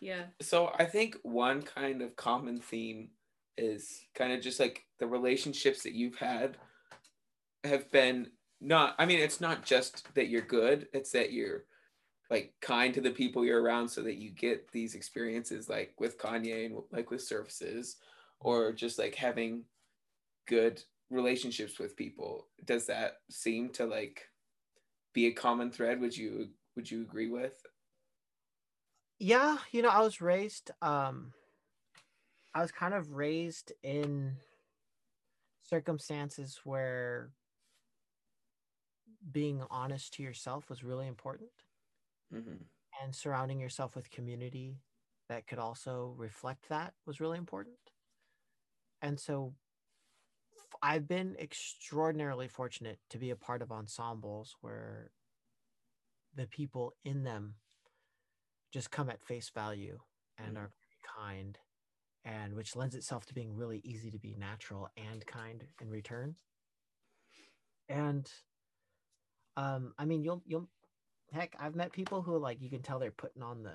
Yeah. 0.00 0.26
So 0.40 0.70
I 0.78 0.84
think 0.84 1.16
one 1.22 1.60
kind 1.62 2.02
of 2.02 2.14
common 2.14 2.60
theme 2.60 3.10
is 3.58 4.06
kind 4.14 4.32
of 4.32 4.40
just 4.40 4.60
like 4.60 4.84
the 4.98 5.06
relationships 5.06 5.82
that 5.82 5.94
you've 5.94 6.16
had 6.16 6.56
have 7.64 7.90
been 7.90 8.28
not 8.60 8.94
I 8.98 9.06
mean 9.06 9.20
it's 9.20 9.40
not 9.40 9.64
just 9.64 10.12
that 10.14 10.28
you're 10.28 10.42
good, 10.42 10.88
it's 10.92 11.12
that 11.12 11.32
you're 11.32 11.64
like 12.30 12.52
kind 12.60 12.92
to 12.94 13.00
the 13.00 13.10
people 13.10 13.44
you're 13.44 13.62
around 13.62 13.88
so 13.88 14.02
that 14.02 14.16
you 14.16 14.30
get 14.30 14.70
these 14.70 14.94
experiences 14.94 15.68
like 15.68 15.94
with 15.98 16.18
Kanye 16.18 16.66
and 16.66 16.76
like 16.92 17.10
with 17.10 17.22
surfaces 17.22 17.96
or 18.40 18.72
just 18.72 18.98
like 18.98 19.14
having 19.14 19.64
good 20.46 20.82
relationships 21.10 21.78
with 21.78 21.96
people. 21.96 22.46
Does 22.64 22.86
that 22.86 23.18
seem 23.30 23.70
to 23.70 23.86
like 23.86 24.28
be 25.14 25.26
a 25.26 25.32
common 25.32 25.70
thread 25.70 26.00
would 26.00 26.16
you 26.16 26.48
would 26.76 26.90
you 26.90 27.02
agree 27.02 27.30
with? 27.30 27.54
Yeah, 29.18 29.56
you 29.72 29.82
know, 29.82 29.88
I 29.88 30.00
was 30.00 30.20
raised 30.20 30.70
um 30.82 31.32
I 32.58 32.60
was 32.60 32.72
kind 32.72 32.92
of 32.92 33.12
raised 33.12 33.72
in 33.84 34.38
circumstances 35.62 36.62
where 36.64 37.30
being 39.30 39.62
honest 39.70 40.14
to 40.14 40.24
yourself 40.24 40.68
was 40.68 40.82
really 40.82 41.06
important 41.06 41.52
Mhm. 42.30 42.68
and 43.00 43.14
surrounding 43.14 43.60
yourself 43.60 43.94
with 43.94 44.10
community 44.10 44.82
that 45.28 45.46
could 45.46 45.60
also 45.60 46.16
reflect 46.18 46.68
that 46.68 46.94
was 47.06 47.20
really 47.20 47.38
important. 47.38 47.78
And 49.00 49.20
so 49.20 49.54
i've 50.82 51.06
been 51.08 51.36
extraordinarily 51.38 52.48
fortunate 52.48 52.98
to 53.08 53.18
be 53.18 53.30
a 53.30 53.36
part 53.36 53.62
of 53.62 53.70
ensembles 53.72 54.56
where 54.60 55.12
the 56.34 56.46
people 56.46 56.92
in 57.04 57.22
them 57.24 57.54
just 58.70 58.90
come 58.90 59.08
at 59.08 59.22
face 59.22 59.50
value 59.50 59.98
and 60.36 60.56
Mhm. 60.56 60.56
are 60.58 60.70
very 60.70 60.98
kind 61.16 61.58
and 62.28 62.54
which 62.54 62.76
lends 62.76 62.94
itself 62.94 63.24
to 63.24 63.34
being 63.34 63.56
really 63.56 63.80
easy 63.84 64.10
to 64.10 64.18
be 64.18 64.34
natural 64.38 64.90
and 64.98 65.24
kind 65.26 65.64
in 65.80 65.88
return. 65.88 66.36
And 67.88 68.30
um 69.56 69.94
I 69.98 70.04
mean 70.04 70.22
you'll 70.22 70.42
you'll 70.46 70.68
heck 71.32 71.56
I've 71.58 71.74
met 71.74 71.92
people 71.92 72.20
who 72.22 72.38
like 72.38 72.60
you 72.60 72.68
can 72.68 72.82
tell 72.82 72.98
they're 72.98 73.10
putting 73.10 73.42
on 73.42 73.62
the 73.62 73.72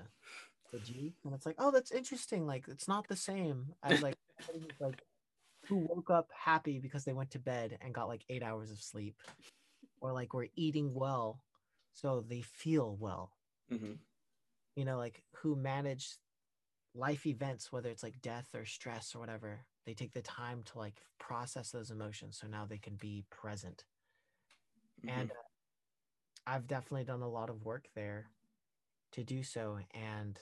the 0.72 0.78
G 0.78 1.14
and 1.24 1.34
it's 1.34 1.44
like 1.46 1.56
oh 1.58 1.72
that's 1.72 1.90
interesting 1.90 2.46
like 2.46 2.66
it's 2.68 2.86
not 2.88 3.08
the 3.08 3.16
same 3.16 3.74
as 3.82 4.00
like 4.02 4.16
like 4.80 5.02
who 5.66 5.76
woke 5.76 6.10
up 6.10 6.28
happy 6.32 6.78
because 6.78 7.04
they 7.04 7.12
went 7.12 7.32
to 7.32 7.38
bed 7.38 7.76
and 7.80 7.92
got 7.94 8.08
like 8.08 8.24
8 8.28 8.42
hours 8.42 8.70
of 8.70 8.80
sleep 8.80 9.16
or 10.00 10.12
like 10.12 10.32
we're 10.32 10.48
eating 10.54 10.94
well 10.94 11.40
so 11.92 12.20
they 12.20 12.42
feel 12.42 12.96
well 12.96 13.32
Mhm. 13.70 13.98
you 14.76 14.84
know, 14.84 14.98
like 14.98 15.22
who 15.36 15.56
manage 15.56 16.16
life 16.94 17.26
events, 17.26 17.72
whether 17.72 17.90
it's 17.90 18.02
like 18.02 18.20
death 18.22 18.54
or 18.54 18.64
stress 18.64 19.14
or 19.14 19.18
whatever, 19.18 19.66
they 19.84 19.94
take 19.94 20.12
the 20.12 20.22
time 20.22 20.62
to 20.64 20.78
like 20.78 21.02
process 21.18 21.70
those 21.70 21.90
emotions 21.90 22.38
so 22.38 22.46
now 22.46 22.66
they 22.66 22.78
can 22.78 22.96
be 22.96 23.24
present. 23.30 23.84
And 25.06 25.30
uh, 25.30 25.34
I've 26.46 26.66
definitely 26.66 27.04
done 27.04 27.22
a 27.22 27.28
lot 27.28 27.50
of 27.50 27.64
work 27.64 27.88
there 27.94 28.30
to 29.12 29.24
do 29.24 29.42
so. 29.42 29.78
And 29.92 30.38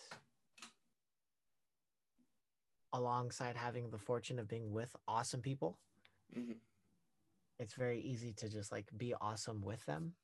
alongside 2.93 3.57
having 3.57 3.91
the 3.91 3.99
fortune 3.99 4.39
of 4.39 4.49
being 4.49 4.73
with 4.73 4.95
awesome 5.09 5.41
people, 5.43 5.79
Mhm. 6.37 6.61
it's 7.59 7.75
very 7.75 8.01
easy 8.01 8.33
to 8.35 8.49
just 8.49 8.73
like 8.73 8.87
be 8.97 9.15
awesome 9.15 9.63
with 9.63 9.85
them. 9.87 10.17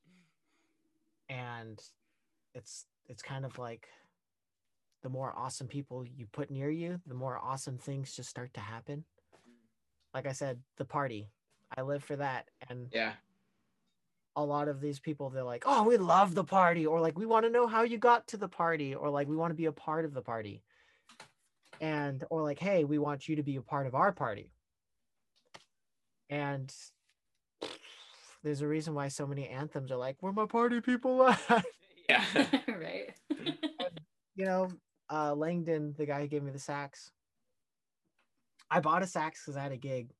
And 1.28 1.80
it's 2.54 2.86
it's 3.08 3.22
kind 3.22 3.44
of 3.44 3.58
like 3.58 3.88
the 5.02 5.08
more 5.08 5.32
awesome 5.36 5.68
people 5.68 6.04
you 6.04 6.26
put 6.26 6.50
near 6.50 6.70
you, 6.70 7.00
the 7.06 7.14
more 7.14 7.38
awesome 7.38 7.78
things 7.78 8.14
just 8.14 8.28
start 8.28 8.52
to 8.54 8.60
happen. 8.60 9.04
Like 10.14 10.26
I 10.26 10.32
said, 10.32 10.60
the 10.76 10.84
party. 10.84 11.30
I 11.76 11.82
live 11.82 12.02
for 12.02 12.16
that. 12.16 12.48
And 12.68 12.88
Yeah. 12.92 13.12
a 14.36 14.44
lot 14.44 14.68
of 14.68 14.80
these 14.80 14.98
people, 15.00 15.30
they're 15.30 15.42
like, 15.42 15.64
oh, 15.66 15.82
we 15.84 15.96
love 15.96 16.34
the 16.34 16.44
party, 16.44 16.86
or 16.86 17.00
like, 17.00 17.18
we 17.18 17.26
want 17.26 17.44
to 17.44 17.50
know 17.50 17.66
how 17.66 17.82
you 17.82 17.98
got 17.98 18.26
to 18.28 18.36
the 18.36 18.48
party, 18.48 18.94
or 18.94 19.10
like, 19.10 19.28
we 19.28 19.36
want 19.36 19.50
to 19.50 19.56
be 19.56 19.66
a 19.66 19.72
part 19.72 20.04
of 20.04 20.14
the 20.14 20.22
party. 20.22 20.62
And, 21.80 22.24
or 22.30 22.42
like, 22.42 22.58
hey, 22.58 22.84
we 22.84 22.98
want 22.98 23.28
you 23.28 23.36
to 23.36 23.42
be 23.42 23.56
a 23.56 23.62
part 23.62 23.86
of 23.86 23.94
our 23.94 24.12
party. 24.12 24.52
And 26.30 26.74
there's 28.42 28.60
a 28.62 28.66
reason 28.68 28.94
why 28.94 29.08
so 29.08 29.26
many 29.26 29.48
anthems 29.48 29.90
are 29.90 29.96
like, 29.96 30.16
where 30.20 30.32
my 30.32 30.46
party 30.46 30.80
people 30.80 31.22
at? 31.24 31.64
Yeah. 32.08 32.24
right. 32.68 33.12
you 34.34 34.46
know, 34.46 34.70
uh, 35.10 35.34
Langdon, 35.34 35.94
the 35.96 36.06
guy 36.06 36.20
who 36.20 36.26
gave 36.26 36.42
me 36.42 36.50
the 36.50 36.58
sax, 36.58 37.10
I 38.70 38.80
bought 38.80 39.02
a 39.02 39.06
sax 39.06 39.42
because 39.42 39.56
I 39.56 39.62
had 39.62 39.72
a 39.72 39.76
gig, 39.76 40.10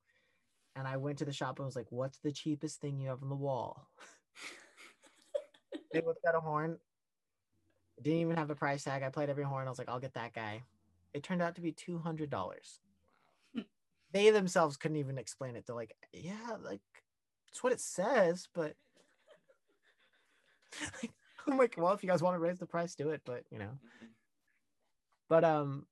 and 0.74 0.86
I 0.86 0.96
went 0.96 1.18
to 1.18 1.24
the 1.24 1.32
shop 1.32 1.58
and 1.58 1.66
was 1.66 1.76
like, 1.76 1.90
"What's 1.90 2.18
the 2.18 2.32
cheapest 2.32 2.80
thing 2.80 2.98
you 2.98 3.08
have 3.08 3.22
on 3.22 3.28
the 3.28 3.34
wall?" 3.34 3.88
they 5.92 6.00
looked 6.00 6.24
at 6.26 6.34
a 6.34 6.40
horn. 6.40 6.78
Didn't 8.00 8.20
even 8.20 8.36
have 8.36 8.50
a 8.50 8.54
price 8.54 8.84
tag. 8.84 9.02
I 9.02 9.10
played 9.10 9.28
every 9.28 9.44
horn. 9.44 9.66
I 9.66 9.70
was 9.70 9.78
like, 9.78 9.88
"I'll 9.88 10.00
get 10.00 10.14
that 10.14 10.32
guy." 10.32 10.62
It 11.12 11.22
turned 11.22 11.42
out 11.42 11.54
to 11.56 11.60
be 11.60 11.72
two 11.72 11.98
hundred 11.98 12.30
dollars. 12.30 12.80
they 14.12 14.30
themselves 14.30 14.76
couldn't 14.76 14.96
even 14.96 15.18
explain 15.18 15.56
it. 15.56 15.66
They're 15.66 15.76
like, 15.76 15.96
"Yeah, 16.12 16.56
like 16.62 16.80
it's 17.48 17.62
what 17.62 17.72
it 17.72 17.80
says," 17.80 18.48
but 18.54 18.74
I'm 21.46 21.58
like, 21.58 21.74
"Well, 21.76 21.92
if 21.92 22.02
you 22.02 22.08
guys 22.08 22.22
want 22.22 22.34
to 22.36 22.40
raise 22.40 22.58
the 22.58 22.66
price, 22.66 22.94
do 22.94 23.10
it." 23.10 23.22
But 23.26 23.44
you 23.50 23.58
know 23.58 23.78
but 25.28 25.44
um 25.44 25.86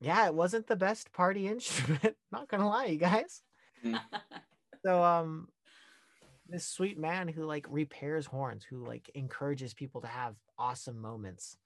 yeah 0.00 0.26
it 0.26 0.34
wasn't 0.34 0.66
the 0.66 0.76
best 0.76 1.12
party 1.12 1.46
instrument 1.54 2.16
not 2.30 2.48
gonna 2.48 2.68
lie 2.68 2.86
you 2.86 2.98
guys. 2.98 3.42
So 4.84 5.02
um 5.02 5.48
this 6.48 6.66
sweet 6.66 6.98
man 6.98 7.28
who 7.28 7.44
like 7.44 7.66
repairs 7.70 8.26
horns 8.26 8.64
who 8.64 8.84
like 8.86 9.10
encourages 9.14 9.74
people 9.74 10.00
to 10.02 10.06
have 10.06 10.34
awesome 10.58 11.00
moments 11.00 11.56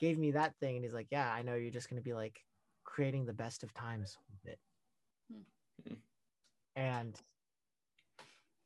gave 0.00 0.18
me 0.18 0.32
that 0.32 0.54
thing 0.58 0.76
and 0.76 0.84
he's 0.84 0.94
like 0.94 1.06
yeah 1.10 1.32
i 1.32 1.42
know 1.42 1.54
you're 1.54 1.70
just 1.70 1.88
gonna 1.88 2.02
be 2.02 2.12
like 2.12 2.40
creating 2.82 3.24
the 3.24 3.32
best 3.32 3.62
of 3.62 3.72
times 3.72 4.18
with 4.30 4.52
it. 4.52 4.58
Hmm. 5.86 5.94
and 6.76 7.20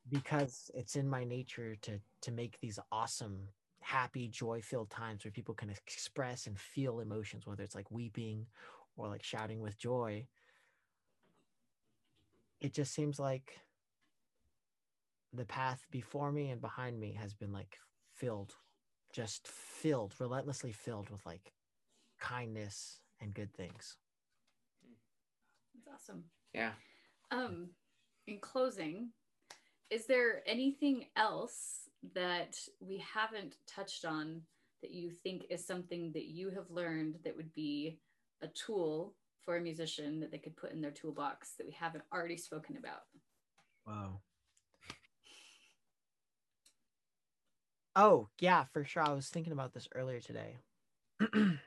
because 0.09 0.71
it's 0.75 0.97
in 0.97 1.09
my 1.09 1.25
nature 1.25 1.77
to 1.83 2.01
to 2.23 2.33
make 2.33 2.59
these 2.61 2.79
awesome 2.91 3.49
happy 3.89 4.29
joy 4.29 4.61
filled 4.61 4.91
times 4.91 5.25
where 5.25 5.33
people 5.33 5.55
can 5.55 5.71
express 5.71 6.47
and 6.47 6.59
feel 6.59 7.01
emotions 7.01 7.47
whether 7.47 7.63
it's 7.63 7.75
like 7.75 7.91
weeping 7.91 8.45
or 8.97 9.09
like 9.09 9.23
shouting 9.23 9.61
with 9.61 9.79
joy 9.79 10.27
it 12.61 12.75
just 12.75 12.93
seems 12.93 13.19
like 13.19 13.53
the 15.33 15.47
path 15.47 15.87
before 15.91 16.31
me 16.31 16.51
and 16.51 16.61
behind 16.61 17.01
me 17.01 17.17
has 17.19 17.33
been 17.33 17.53
like 17.53 17.79
filled 18.15 18.55
just 19.11 19.49
filled 19.49 20.13
relentlessly 20.21 20.73
filled 20.73 21.09
with 21.09 21.25
like 21.25 21.53
kindness 22.21 23.01
and 23.23 23.33
good 23.33 23.53
things 23.55 23.97
That's 25.75 26.03
awesome. 26.03 26.25
Yeah. 26.53 26.73
Um, 27.31 27.69
in 28.27 28.39
closing, 28.41 29.11
is 29.91 30.07
there 30.07 30.43
anything 30.47 31.07
else 31.17 31.88
that 32.15 32.57
we 32.81 32.99
haven't 32.99 33.57
touched 33.67 34.05
on 34.05 34.43
that 34.83 34.93
you 34.93 35.11
think 35.11 35.45
is 35.51 35.67
something 35.67 36.13
that 36.13 36.27
you 36.27 36.51
have 36.51 36.71
learned 36.71 37.17
that 37.25 37.37
would 37.37 37.53
be 37.53 37.99
a 38.43 38.49
tool 38.49 39.15
for 39.45 39.57
a 39.57 39.61
musician 39.61 40.21
that 40.21 40.31
they 40.31 40.39
could 40.39 40.57
put 40.57 40.73
in 40.73 40.81
their 40.81 40.91
toolbox 40.91 41.55
that 41.57 41.67
we 41.67 41.73
haven't 41.73 42.05
already 42.13 42.37
spoken 42.37 42.77
about? 42.77 43.03
Wow. 43.87 44.21
Oh, 47.97 48.29
yeah, 48.39 48.65
for 48.73 48.85
sure. 48.85 49.03
I 49.03 49.13
was 49.13 49.29
thinking 49.29 49.53
about 49.53 49.75
this 49.75 49.89
earlier 49.95 50.21
today. 50.21 50.59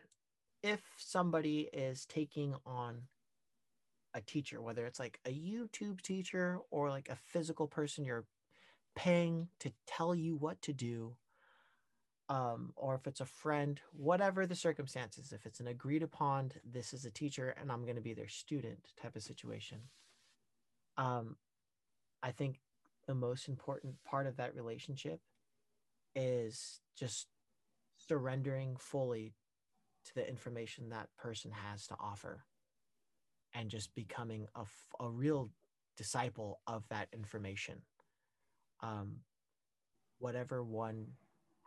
if 0.64 0.82
somebody 0.98 1.70
is 1.74 2.06
taking 2.06 2.56
on 2.66 3.02
a 4.14 4.22
teacher, 4.22 4.62
whether 4.62 4.86
it's 4.86 5.00
like 5.00 5.20
a 5.26 5.30
YouTube 5.30 6.02
teacher 6.02 6.60
or 6.70 6.90
like 6.90 7.10
a 7.10 7.16
physical 7.16 7.68
person 7.68 8.06
you're 8.06 8.26
paying 8.96 9.48
to 9.60 9.72
tell 9.88 10.14
you 10.14 10.36
what 10.36 10.62
to 10.64 10.74
do, 10.74 11.16
um, 12.30 12.72
or 12.76 12.96
if 12.96 13.08
it's 13.08 13.20
a 13.22 13.26
friend, 13.26 13.82
whatever 13.92 14.46
the 14.46 14.56
circumstances, 14.56 15.34
if 15.34 15.46
it's 15.46 15.60
an 15.60 15.68
agreed 15.68 16.04
upon, 16.04 16.52
this 16.64 16.94
is 16.94 17.06
a 17.06 17.12
teacher 17.12 17.56
and 17.60 17.72
I'm 17.72 17.84
going 17.84 17.96
to 17.96 18.02
be 18.02 18.14
their 18.14 18.30
student 18.30 18.94
type 19.02 19.16
of 19.16 19.24
situation. 19.24 19.80
Um, 20.98 21.36
I 22.24 22.32
think 22.32 22.60
the 23.08 23.16
most 23.16 23.48
important 23.48 23.96
part 24.06 24.28
of 24.28 24.38
that 24.38 24.56
relationship 24.56 25.20
is 26.16 26.80
just 26.98 27.28
surrendering 27.98 28.76
fully 28.80 29.34
to 30.06 30.16
the 30.16 30.28
information 30.28 30.90
that 30.90 31.10
person 31.18 31.52
has 31.52 31.88
to 31.88 31.96
offer 32.00 32.46
and 33.54 33.70
just 33.70 33.94
becoming 33.96 34.48
a, 34.56 34.64
a 35.04 35.10
real 35.10 35.50
disciple 35.98 36.62
of 36.68 36.88
that 36.90 37.08
information. 37.14 37.82
Um, 38.82 39.18
whatever 40.20 40.64
one 40.64 41.08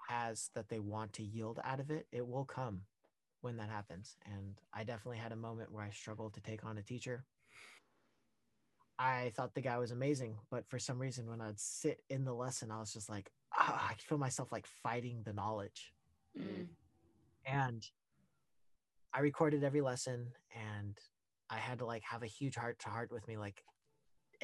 has 0.09 0.51
that 0.55 0.69
they 0.69 0.79
want 0.79 1.13
to 1.15 1.23
yield 1.23 1.61
out 1.65 1.81
of 1.81 1.91
it, 1.91 2.07
it 2.13 2.27
will 2.27 2.45
come 2.45 2.83
when 3.41 3.57
that 3.57 3.69
happens. 3.69 4.17
And 4.25 4.61
I 4.73 4.85
definitely 4.85 5.19
had 5.19 5.33
a 5.33 5.37
moment 5.37 5.73
where 5.73 5.85
I 5.85 5.91
struggled 5.91 6.35
to 6.35 6.41
take 6.41 6.65
on 6.65 6.79
a 6.79 6.83
teacher. 6.83 7.25
I 8.99 9.33
thought 9.35 9.55
the 9.55 9.61
guy 9.61 9.77
was 9.79 9.91
amazing, 9.91 10.37
but 10.51 10.69
for 10.69 10.79
some 10.79 11.01
reason, 11.01 11.29
when 11.29 11.41
I'd 11.41 11.59
sit 11.59 12.03
in 12.09 12.25
the 12.25 12.33
lesson, 12.33 12.71
I 12.71 12.79
was 12.79 12.93
just 12.93 13.09
like, 13.09 13.31
ah, 13.53 13.89
I 13.91 13.95
feel 13.95 14.19
myself 14.19 14.53
like 14.53 14.67
fighting 14.67 15.23
the 15.25 15.33
knowledge. 15.33 15.93
Mm. 16.39 16.69
And 17.45 17.85
I 19.13 19.21
recorded 19.21 19.65
every 19.65 19.81
lesson, 19.81 20.29
and 20.55 20.97
I 21.51 21.57
had 21.57 21.79
to 21.81 21.87
like 21.87 22.03
have 22.05 22.23
a 22.23 22.27
huge 22.27 22.55
heart 22.55 22.79
to 22.81 22.89
heart 22.89 23.11
with 23.11 23.27
me, 23.27 23.37
like 23.37 23.65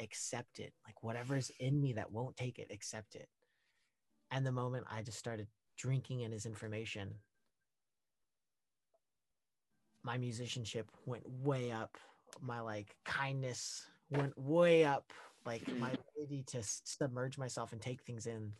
accept 0.01 0.59
it, 0.59 0.73
like 0.85 1.03
whatever's 1.03 1.51
in 1.59 1.81
me 1.81 1.93
that 1.93 2.11
won't 2.11 2.35
take 2.35 2.59
it, 2.59 2.67
accept 2.71 3.15
it. 3.15 3.29
And 4.31 4.45
the 4.45 4.51
moment 4.51 4.87
I 4.91 5.01
just 5.01 5.19
started 5.19 5.47
drinking 5.77 6.21
in 6.21 6.31
his 6.31 6.45
information, 6.45 7.15
my 10.03 10.17
musicianship 10.17 10.89
went 11.05 11.23
way 11.29 11.71
up. 11.71 11.97
My 12.41 12.61
like 12.61 12.95
kindness 13.05 13.85
went 14.09 14.37
way 14.37 14.85
up. 14.85 15.11
Like 15.45 15.67
my 15.77 15.91
ability 16.15 16.43
to 16.47 16.59
submerge 16.63 17.37
myself 17.37 17.71
and 17.71 17.81
take 17.81 18.01
things 18.03 18.25
in 18.25 18.53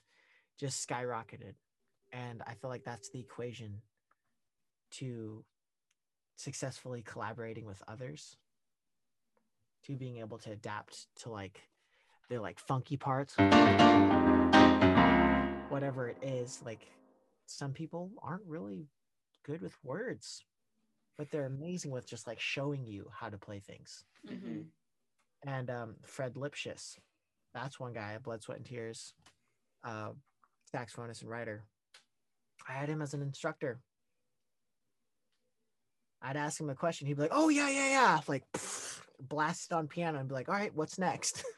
just 0.60 0.88
skyrocketed. 0.88 1.54
And 2.12 2.42
I 2.46 2.54
feel 2.56 2.70
like 2.70 2.84
that's 2.84 3.10
the 3.10 3.20
equation 3.20 3.82
to 4.92 5.44
successfully 6.36 7.02
collaborating 7.02 7.66
with 7.66 7.82
others, 7.88 8.36
to 9.86 9.96
being 9.96 10.18
able 10.18 10.38
to 10.40 10.52
adapt 10.52 11.08
to 11.22 11.30
like 11.30 11.62
the 12.30 12.40
like 12.40 12.60
funky 12.60 12.98
parts, 12.98 13.36
whatever 15.70 16.08
it 16.10 16.18
is. 16.22 16.62
Like 16.66 16.88
some 17.46 17.74
people 17.74 18.12
aren't 18.22 18.46
really 18.46 18.88
good 19.44 19.62
with 19.62 19.76
words, 19.84 20.44
but 21.18 21.32
they're 21.32 21.46
amazing 21.46 21.92
with 21.92 22.08
just 22.08 22.28
like 22.28 22.40
showing 22.40 22.86
you 22.86 23.08
how 23.12 23.30
to 23.30 23.38
play 23.38 23.60
things. 23.60 24.04
Mhm. 24.28 24.66
And 25.46 25.70
um, 25.72 25.96
Fred 26.06 26.36
Lipsius, 26.36 26.98
that's 27.54 27.80
one 27.80 27.94
guy, 27.94 28.18
Blood, 28.20 28.44
Sweat, 28.44 28.58
and 28.58 28.66
Tears, 28.66 29.14
uh, 29.84 30.12
saxophonist 30.74 31.22
and 31.22 31.30
writer. 31.32 31.64
I 32.70 32.74
had 32.74 32.90
him 32.90 33.02
as 33.02 33.16
an 33.16 33.24
instructor. 33.24 33.82
I'd 36.22 36.38
ask 36.38 36.60
him 36.62 36.70
a 36.70 36.76
question. 36.76 37.08
He'd 37.08 37.16
be 37.16 37.24
like, 37.24 37.32
"Oh 37.34 37.50
yeah, 37.50 37.70
yeah, 37.70 37.90
yeah," 37.90 38.20
like 38.28 38.44
blast 39.22 39.72
it 39.72 39.76
on 39.76 39.88
piano 39.88 40.20
and 40.20 40.28
be 40.28 40.34
like, 40.34 40.50
"All 40.50 40.56
right, 40.56 40.76
what's 40.76 41.00
next?" 41.00 41.44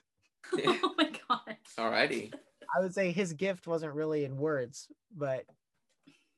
oh 0.68 0.94
my 0.98 1.12
god. 1.30 1.58
Alrighty. 1.78 2.34
I 2.76 2.82
would 2.82 2.94
say 2.94 3.12
his 3.12 3.34
gift 3.34 3.68
wasn't 3.68 3.94
really 3.94 4.26
in 4.26 4.38
words, 4.38 4.88
but 5.16 5.46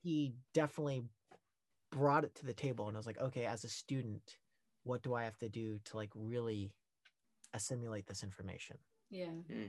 he 0.04 0.34
definitely 0.54 1.04
brought 1.92 2.24
it 2.24 2.36
to 2.36 2.46
the 2.46 2.54
table. 2.54 2.88
And 2.88 2.96
I 2.96 3.00
was 3.00 3.08
like, 3.08 3.20
okay, 3.20 3.46
as 3.46 3.64
a 3.64 3.70
student, 3.70 4.38
what 4.84 5.02
do 5.02 5.14
I 5.14 5.24
have 5.24 5.38
to 5.40 5.50
do 5.50 5.80
to 5.86 5.98
like 5.98 6.12
really 6.14 6.72
assimilate 7.54 8.08
this 8.08 8.24
information? 8.24 8.78
Yeah. 9.10 9.32
Hmm. 9.52 9.68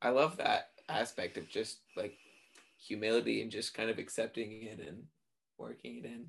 I 0.00 0.10
love 0.10 0.36
that 0.36 0.70
aspect 0.88 1.36
of 1.36 1.48
just 1.48 1.80
like 1.96 2.14
humility 2.78 3.42
and 3.42 3.50
just 3.50 3.74
kind 3.74 3.90
of 3.90 3.98
accepting 3.98 4.62
it 4.62 4.80
and 4.86 5.02
working 5.58 5.98
it 5.98 6.04
in. 6.04 6.26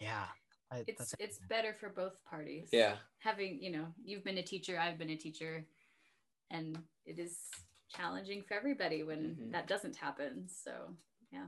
Yeah, 0.00 0.24
I, 0.72 0.84
It's 0.86 1.14
it's 1.18 1.38
better 1.48 1.72
for 1.72 1.88
both 1.88 2.22
parties. 2.24 2.68
Yeah. 2.72 2.96
Having, 3.20 3.62
you 3.62 3.70
know, 3.70 3.86
you've 4.04 4.24
been 4.24 4.38
a 4.38 4.42
teacher, 4.42 4.78
I've 4.78 4.98
been 4.98 5.10
a 5.10 5.16
teacher, 5.16 5.64
and 6.50 6.76
it 7.04 7.18
is 7.18 7.38
challenging 7.88 8.42
for 8.42 8.54
everybody 8.54 9.02
when 9.04 9.36
Mhm. 9.36 9.52
that 9.52 9.68
doesn't 9.68 9.96
happen. 9.96 10.48
So 10.48 10.96
yeah. 11.30 11.46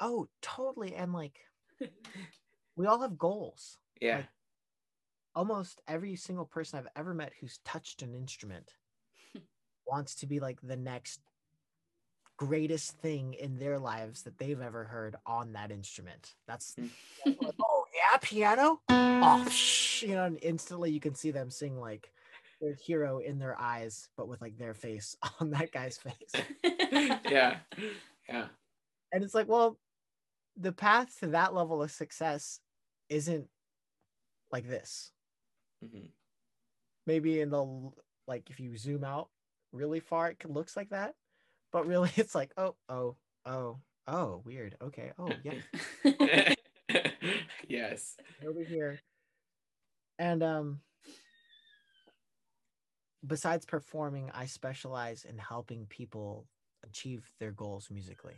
oh, 0.00 0.28
totally. 0.42 0.94
And 0.94 1.12
like, 1.12 1.38
we 2.76 2.86
all 2.86 3.00
have 3.00 3.16
goals. 3.18 3.78
Yeah. 4.00 4.16
Like, 4.18 4.28
almost 5.34 5.82
every 5.86 6.16
single 6.16 6.46
person 6.46 6.78
I've 6.78 6.88
ever 6.96 7.12
met 7.14 7.32
who's 7.40 7.58
touched 7.64 8.02
an 8.02 8.14
instrument 8.14 8.72
wants 9.86 10.14
to 10.16 10.26
be 10.26 10.40
like 10.40 10.58
the 10.62 10.76
next 10.76 11.20
greatest 12.38 12.92
thing 12.98 13.34
in 13.34 13.58
their 13.58 13.78
lives 13.78 14.22
that 14.22 14.36
they've 14.38 14.60
ever 14.60 14.84
heard 14.84 15.16
on 15.26 15.52
that 15.52 15.70
instrument. 15.70 16.34
That's 16.46 16.74
Mm. 16.74 16.90
yeah, 18.12 18.18
piano. 18.22 18.80
Oh, 18.88 19.48
shh, 19.50 20.02
you 20.02 20.14
know, 20.14 20.24
and 20.24 20.38
instantly 20.42 20.90
you 20.90 21.00
can 21.00 21.14
see 21.14 21.30
them 21.30 21.50
sing 21.50 21.78
like 21.80 22.12
their 22.60 22.74
hero 22.74 23.18
in 23.18 23.38
their 23.38 23.58
eyes, 23.60 24.08
but 24.16 24.28
with 24.28 24.40
like 24.40 24.56
their 24.58 24.74
face 24.74 25.16
on 25.40 25.50
that 25.50 25.72
guy's 25.72 25.98
face. 25.98 26.44
yeah. 27.30 27.58
Yeah. 28.28 28.46
And 29.12 29.24
it's 29.24 29.34
like, 29.34 29.48
well, 29.48 29.78
the 30.56 30.72
path 30.72 31.18
to 31.20 31.28
that 31.28 31.54
level 31.54 31.82
of 31.82 31.90
success 31.90 32.60
isn't 33.08 33.48
like 34.52 34.68
this. 34.68 35.12
Mhm. 35.84 36.08
maybe 37.06 37.40
in 37.40 37.50
the 37.50 37.92
like 38.26 38.50
if 38.50 38.58
you 38.60 38.76
zoom 38.76 39.04
out 39.04 39.28
really 39.72 40.00
far 40.00 40.30
it 40.30 40.50
looks 40.50 40.76
like 40.76 40.88
that 40.90 41.14
but 41.72 41.86
really 41.86 42.10
it's 42.16 42.34
like 42.34 42.52
oh 42.56 42.76
oh 42.88 43.16
oh 43.44 43.78
oh 44.08 44.42
weird 44.44 44.76
okay 44.82 45.12
oh 45.18 45.30
yeah 45.44 46.54
yes. 47.68 48.16
over 48.46 48.62
here 48.62 49.00
and 50.18 50.42
um 50.42 50.80
besides 53.26 53.64
performing 53.66 54.30
i 54.34 54.46
specialize 54.46 55.24
in 55.24 55.38
helping 55.38 55.86
people 55.86 56.46
achieve 56.84 57.30
their 57.40 57.52
goals 57.52 57.88
musically 57.90 58.34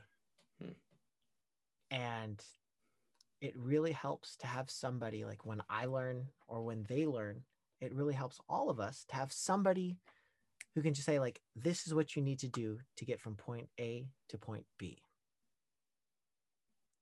Hmm. 0.60 0.72
and 1.92 2.42
it 3.40 3.54
really 3.56 3.92
helps 3.92 4.36
to 4.38 4.48
have 4.48 4.68
somebody 4.70 5.24
like 5.24 5.46
when 5.46 5.62
i 5.70 5.84
learn 5.84 6.26
or 6.48 6.62
when 6.62 6.84
they 6.88 7.06
learn 7.06 7.42
it 7.80 7.94
really 7.94 8.14
helps 8.14 8.40
all 8.48 8.70
of 8.70 8.80
us 8.80 9.04
to 9.08 9.14
have 9.14 9.32
somebody 9.32 9.98
who 10.74 10.82
can 10.82 10.94
just 10.94 11.06
say 11.06 11.20
like 11.20 11.40
this 11.54 11.86
is 11.86 11.94
what 11.94 12.16
you 12.16 12.22
need 12.22 12.40
to 12.40 12.48
do 12.48 12.78
to 12.96 13.04
get 13.04 13.20
from 13.20 13.36
point 13.36 13.68
a 13.78 14.08
to 14.28 14.36
point 14.38 14.64
b 14.78 14.98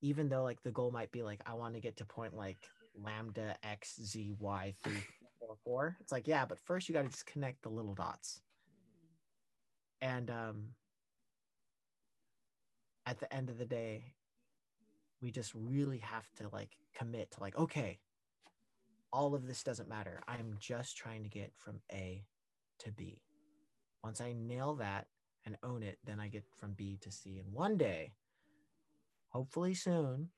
even 0.02 0.28
though 0.28 0.42
like 0.42 0.62
the 0.62 0.70
goal 0.70 0.90
might 0.90 1.10
be 1.12 1.22
like 1.22 1.40
i 1.46 1.54
want 1.54 1.74
to 1.74 1.80
get 1.80 1.96
to 1.96 2.04
point 2.04 2.36
like 2.36 2.58
lambda 3.02 3.56
x 3.62 3.98
z 4.02 4.32
y 4.38 4.74
3 4.82 4.92
4 5.38 5.56
4 5.64 5.96
it's 6.00 6.12
like 6.12 6.26
yeah 6.26 6.44
but 6.44 6.58
first 6.58 6.88
you 6.88 6.94
got 6.94 7.02
to 7.02 7.08
just 7.08 7.26
connect 7.26 7.62
the 7.62 7.68
little 7.68 7.94
dots. 7.94 8.40
And 10.00 10.30
um 10.30 10.68
at 13.06 13.20
the 13.20 13.32
end 13.32 13.50
of 13.50 13.58
the 13.58 13.64
day 13.64 14.14
we 15.22 15.30
just 15.30 15.52
really 15.54 15.98
have 15.98 16.26
to 16.36 16.48
like 16.52 16.70
commit 16.94 17.30
to 17.32 17.40
like 17.40 17.56
okay 17.58 17.98
all 19.12 19.34
of 19.34 19.46
this 19.46 19.62
doesn't 19.62 19.88
matter. 19.88 20.20
I'm 20.28 20.56
just 20.58 20.96
trying 20.96 21.22
to 21.22 21.28
get 21.28 21.52
from 21.56 21.80
a 21.90 22.24
to 22.80 22.92
b. 22.92 23.22
Once 24.04 24.20
i 24.20 24.32
nail 24.32 24.74
that 24.74 25.06
and 25.44 25.56
own 25.62 25.82
it 25.82 25.98
then 26.04 26.20
i 26.20 26.28
get 26.28 26.44
from 26.58 26.72
b 26.72 26.98
to 27.00 27.10
c. 27.10 27.38
And 27.38 27.52
one 27.52 27.76
day 27.76 28.12
hopefully 29.28 29.74
soon 29.74 30.28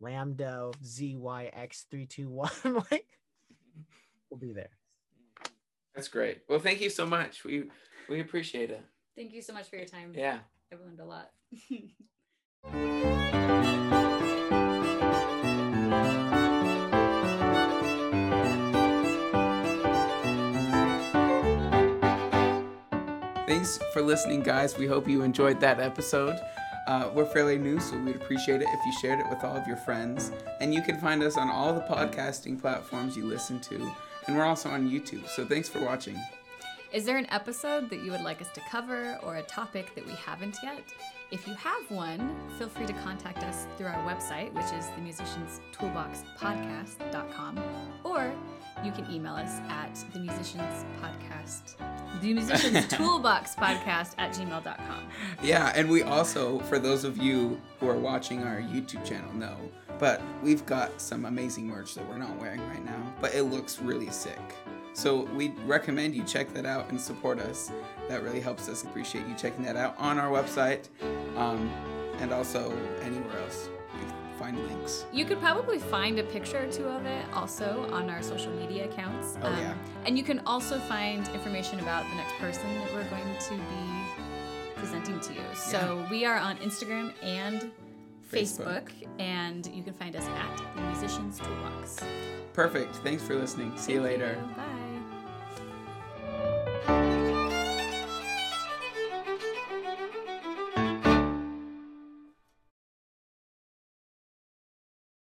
lambda 0.00 0.70
zyx321 0.82 2.84
like 2.90 3.06
we'll 4.30 4.40
be 4.40 4.52
there 4.52 4.70
That's 5.94 6.08
great. 6.08 6.42
Well, 6.48 6.58
thank 6.58 6.80
you 6.80 6.90
so 6.90 7.06
much. 7.06 7.44
We 7.44 7.70
we 8.08 8.20
appreciate 8.20 8.70
it. 8.70 8.82
Thank 9.16 9.32
you 9.32 9.42
so 9.42 9.52
much 9.52 9.70
for 9.70 9.76
your 9.76 9.86
time. 9.86 10.12
Yeah. 10.12 10.38
I've 10.72 10.80
learned 10.80 10.98
a 10.98 11.04
lot. 11.04 11.30
Thanks 23.46 23.78
for 23.92 24.02
listening, 24.02 24.42
guys. 24.42 24.76
We 24.76 24.86
hope 24.86 25.08
you 25.08 25.22
enjoyed 25.22 25.60
that 25.60 25.80
episode. 25.80 26.38
Uh, 26.86 27.10
we're 27.14 27.24
fairly 27.24 27.58
new, 27.58 27.80
so 27.80 27.96
we'd 27.98 28.16
appreciate 28.16 28.60
it 28.60 28.68
if 28.70 28.80
you 28.84 28.92
shared 29.00 29.20
it 29.20 29.28
with 29.30 29.42
all 29.42 29.56
of 29.56 29.66
your 29.66 29.78
friends. 29.78 30.30
And 30.60 30.74
you 30.74 30.82
can 30.82 31.00
find 31.00 31.22
us 31.22 31.36
on 31.36 31.48
all 31.48 31.72
the 31.72 31.80
podcasting 31.80 32.60
platforms 32.60 33.16
you 33.16 33.24
listen 33.24 33.58
to. 33.60 33.90
And 34.26 34.36
we're 34.36 34.44
also 34.44 34.68
on 34.68 34.90
YouTube. 34.90 35.26
So 35.28 35.46
thanks 35.46 35.68
for 35.68 35.80
watching. 35.80 36.18
Is 36.92 37.04
there 37.04 37.16
an 37.16 37.26
episode 37.30 37.90
that 37.90 38.04
you 38.04 38.12
would 38.12 38.20
like 38.20 38.40
us 38.40 38.48
to 38.54 38.60
cover 38.70 39.18
or 39.22 39.36
a 39.36 39.42
topic 39.42 39.94
that 39.96 40.06
we 40.06 40.12
haven't 40.12 40.56
yet? 40.62 40.84
If 41.30 41.46
you 41.48 41.54
have 41.54 41.90
one, 41.90 42.36
feel 42.58 42.68
free 42.68 42.86
to 42.86 42.92
contact 42.92 43.42
us 43.42 43.66
through 43.76 43.88
our 43.88 44.06
website, 44.06 44.52
which 44.52 44.66
is 44.66 44.84
themusicianstoolboxpodcast.com, 44.96 47.58
or 48.04 48.32
you 48.82 48.92
can 48.92 49.10
email 49.10 49.34
us 49.34 49.60
at 49.68 49.94
the 50.12 50.18
musicians 50.18 50.84
podcast 51.00 51.76
the 52.20 52.32
musicians 52.32 52.86
toolbox 52.88 53.54
podcast 53.54 54.14
at 54.18 54.32
gmail.com 54.32 55.08
Yeah, 55.42 55.72
and 55.74 55.88
we 55.88 56.02
also, 56.02 56.58
for 56.60 56.78
those 56.78 57.04
of 57.04 57.18
you 57.18 57.60
who 57.80 57.88
are 57.88 57.96
watching 57.96 58.42
our 58.42 58.60
YouTube 58.60 59.04
channel, 59.04 59.32
know, 59.34 59.56
but 59.98 60.20
we've 60.42 60.64
got 60.66 61.00
some 61.00 61.24
amazing 61.24 61.66
merch 61.66 61.94
that 61.94 62.08
we're 62.08 62.18
not 62.18 62.34
wearing 62.40 62.66
right 62.68 62.84
now, 62.84 63.12
but 63.20 63.34
it 63.34 63.44
looks 63.44 63.78
really 63.80 64.10
sick. 64.10 64.40
So 64.92 65.24
we 65.34 65.48
recommend 65.66 66.14
you 66.14 66.22
check 66.22 66.52
that 66.54 66.66
out 66.66 66.88
and 66.90 67.00
support 67.00 67.40
us. 67.40 67.72
That 68.08 68.22
really 68.22 68.40
helps 68.40 68.68
us. 68.68 68.84
Appreciate 68.84 69.26
you 69.26 69.34
checking 69.34 69.64
that 69.64 69.76
out 69.76 69.96
on 69.98 70.18
our 70.18 70.30
website, 70.30 70.88
um, 71.36 71.68
and 72.20 72.32
also 72.32 72.72
anywhere 73.02 73.38
else 73.40 73.68
find 74.44 74.58
links. 74.66 75.06
you 75.12 75.24
could 75.24 75.40
probably 75.40 75.78
find 75.78 76.18
a 76.18 76.22
picture 76.24 76.58
or 76.64 76.70
two 76.70 76.84
of 76.84 77.06
it 77.06 77.24
also 77.32 77.88
on 77.92 78.10
our 78.10 78.22
social 78.22 78.52
media 78.52 78.84
accounts 78.84 79.38
Oh, 79.42 79.46
um, 79.48 79.58
yeah. 79.58 79.74
and 80.06 80.18
you 80.18 80.24
can 80.24 80.40
also 80.40 80.78
find 80.80 81.26
information 81.28 81.80
about 81.80 82.04
the 82.10 82.16
next 82.16 82.34
person 82.34 82.62
that 82.78 82.92
we're 82.92 83.08
going 83.08 83.34
to 83.48 83.54
be 83.54 84.74
presenting 84.76 85.18
to 85.20 85.32
you 85.32 85.40
so 85.54 86.06
we 86.10 86.24
are 86.26 86.36
on 86.36 86.56
instagram 86.58 87.12
and 87.22 87.70
Facebook. 88.30 88.90
facebook 88.90 89.08
and 89.18 89.66
you 89.68 89.82
can 89.82 89.94
find 89.94 90.14
us 90.14 90.26
at 90.26 90.62
the 90.76 90.82
musicians 90.82 91.38
toolbox 91.38 92.02
Perfect. 92.54 92.94
Thanks 93.02 93.20
for 93.24 93.34
listening. 93.34 93.76
See 93.76 93.94
you 93.94 94.00
later. 94.00 94.38
Bye. 94.56 94.93